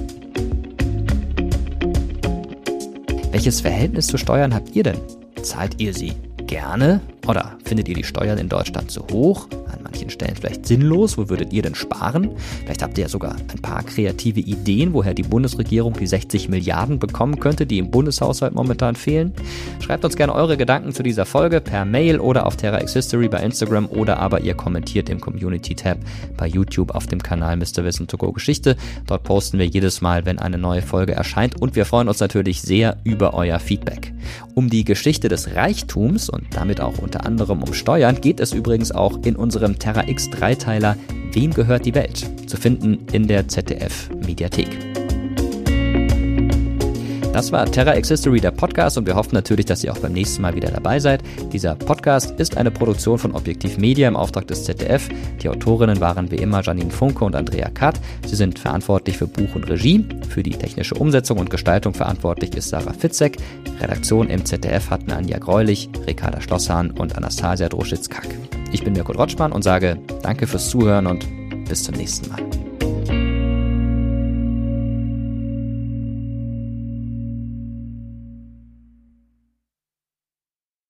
Welches 3.30 3.61
Verhältnis 3.61 4.06
zu 4.06 4.18
Steuern 4.18 4.54
habt 4.54 4.74
ihr 4.74 4.82
denn? 4.82 4.98
Zahlt 5.42 5.80
ihr 5.80 5.94
sie 5.94 6.12
gerne 6.46 7.00
oder 7.27 7.57
findet 7.64 7.89
ihr 7.89 7.95
die 7.95 8.05
Steuern 8.05 8.39
in 8.39 8.49
Deutschland 8.49 8.91
zu 8.91 9.07
hoch? 9.12 9.49
An 9.73 9.83
manchen 9.83 10.11
Stellen 10.11 10.37
vielleicht 10.37 10.66
sinnlos. 10.66 11.18
Wo 11.18 11.29
würdet 11.29 11.53
ihr 11.53 11.62
denn 11.62 11.75
sparen? 11.75 12.31
Vielleicht 12.64 12.83
habt 12.83 12.99
ihr 12.99 13.03
ja 13.03 13.09
sogar 13.09 13.37
ein 13.37 13.62
paar 13.62 13.83
kreative 13.83 14.41
Ideen, 14.41 14.93
woher 14.95 15.14
die 15.14 15.23
Bundesregierung 15.23 15.95
die 15.95 16.07
60 16.07 16.49
Milliarden 16.49 16.99
bekommen 16.99 17.39
könnte, 17.39 17.66
die 17.66 17.79
im 17.79 17.91
Bundeshaushalt 17.91 18.55
momentan 18.55 18.97
fehlen. 18.97 19.33
Schreibt 19.81 20.05
uns 20.05 20.16
gerne 20.16 20.35
eure 20.35 20.57
Gedanken 20.57 20.93
zu 20.93 21.03
dieser 21.03 21.27
Folge 21.27 21.61
per 21.61 21.85
Mail 21.85 22.18
oder 22.21 22.47
auf 22.47 22.57
Terra 22.57 22.81
X 22.81 22.95
History 22.95 23.29
bei 23.29 23.43
Instagram 23.43 23.87
oder 23.87 24.18
aber 24.18 24.41
ihr 24.41 24.55
kommentiert 24.55 25.09
im 25.09 25.21
Community-Tab 25.21 25.99
bei 26.37 26.47
YouTube 26.47 26.95
auf 26.95 27.07
dem 27.07 27.23
Kanal 27.23 27.57
Mr. 27.57 27.85
Wissen 27.85 28.07
to 28.07 28.16
Go 28.16 28.33
Geschichte. 28.33 28.77
Dort 29.07 29.25
posten 29.25 29.59
wir 29.59 29.66
jedes 29.66 30.01
Mal, 30.01 30.25
wenn 30.25 30.39
eine 30.39 30.59
neue 30.59 30.83
Folge 30.83 31.12
erscheint 31.12 31.61
und 31.61 31.77
wir 31.77 31.85
freuen 31.85 32.09
uns 32.09 32.21
natürlich 32.21 32.62
sehr 32.62 32.97
über 33.05 33.35
euer 33.35 33.59
Feedback. 33.59 34.12
Um 34.55 34.68
die 34.68 34.85
Geschichte 34.85 35.29
des 35.29 35.55
Reichtums 35.55 36.29
und 36.29 36.45
damit 36.55 36.81
auch 36.81 36.99
unter 37.11 37.26
anderem 37.26 37.64
um 37.64 37.74
Steuern 37.74 38.20
geht 38.20 38.38
es 38.38 38.52
übrigens 38.52 38.92
auch 38.92 39.18
in 39.24 39.34
unserem 39.34 39.80
Terra 39.80 40.06
X 40.06 40.30
Dreiteiler 40.30 40.96
Wem 41.32 41.52
gehört 41.52 41.84
die 41.84 41.94
Welt? 41.96 42.24
zu 42.46 42.56
finden 42.56 43.06
in 43.12 43.26
der 43.26 43.48
ZDF 43.48 44.08
Mediathek. 44.24 45.09
Das 47.33 47.53
war 47.53 47.64
Terra 47.64 47.97
X 47.97 48.09
History, 48.09 48.41
der 48.41 48.51
Podcast, 48.51 48.99
und 48.99 49.07
wir 49.07 49.14
hoffen 49.14 49.35
natürlich, 49.35 49.64
dass 49.64 49.85
ihr 49.85 49.93
auch 49.93 49.99
beim 49.99 50.12
nächsten 50.12 50.43
Mal 50.43 50.57
wieder 50.57 50.68
dabei 50.70 50.99
seid. 50.99 51.22
Dieser 51.53 51.76
Podcast 51.76 52.39
ist 52.41 52.57
eine 52.57 52.72
Produktion 52.72 53.18
von 53.18 53.35
Objektiv 53.37 53.78
Media 53.78 54.09
im 54.09 54.16
Auftrag 54.16 54.49
des 54.49 54.64
ZDF. 54.64 55.09
Die 55.41 55.49
Autorinnen 55.49 56.01
waren 56.01 56.31
wie 56.33 56.37
immer 56.37 56.61
Janine 56.61 56.91
Funke 56.91 57.24
und 57.24 57.37
Andrea 57.37 57.70
Katt. 57.70 58.01
Sie 58.26 58.35
sind 58.35 58.59
verantwortlich 58.59 59.16
für 59.16 59.28
Buch 59.28 59.55
und 59.55 59.70
Regie. 59.70 60.05
Für 60.28 60.43
die 60.43 60.51
technische 60.51 60.97
Umsetzung 60.97 61.39
und 61.39 61.51
Gestaltung 61.51 61.95
verantwortlich 61.95 62.57
ist 62.57 62.70
Sarah 62.70 62.93
Fitzek. 62.93 63.37
Redaktion 63.81 64.28
im 64.28 64.45
ZDF 64.45 64.91
hatten 64.91 65.12
Anja 65.12 65.39
Greulich, 65.39 65.89
Ricarda 66.09 66.41
Schlosshahn 66.41 66.91
und 66.91 67.16
Anastasia 67.16 67.68
Droschitz-Kack. 67.68 68.26
Ich 68.72 68.83
bin 68.83 68.93
Mirko 68.93 69.12
Rotschmann 69.12 69.53
und 69.53 69.62
sage 69.62 69.99
Danke 70.22 70.49
fürs 70.49 70.68
Zuhören 70.68 71.07
und 71.07 71.24
bis 71.68 71.85
zum 71.85 71.95
nächsten 71.95 72.28
Mal. 72.28 72.59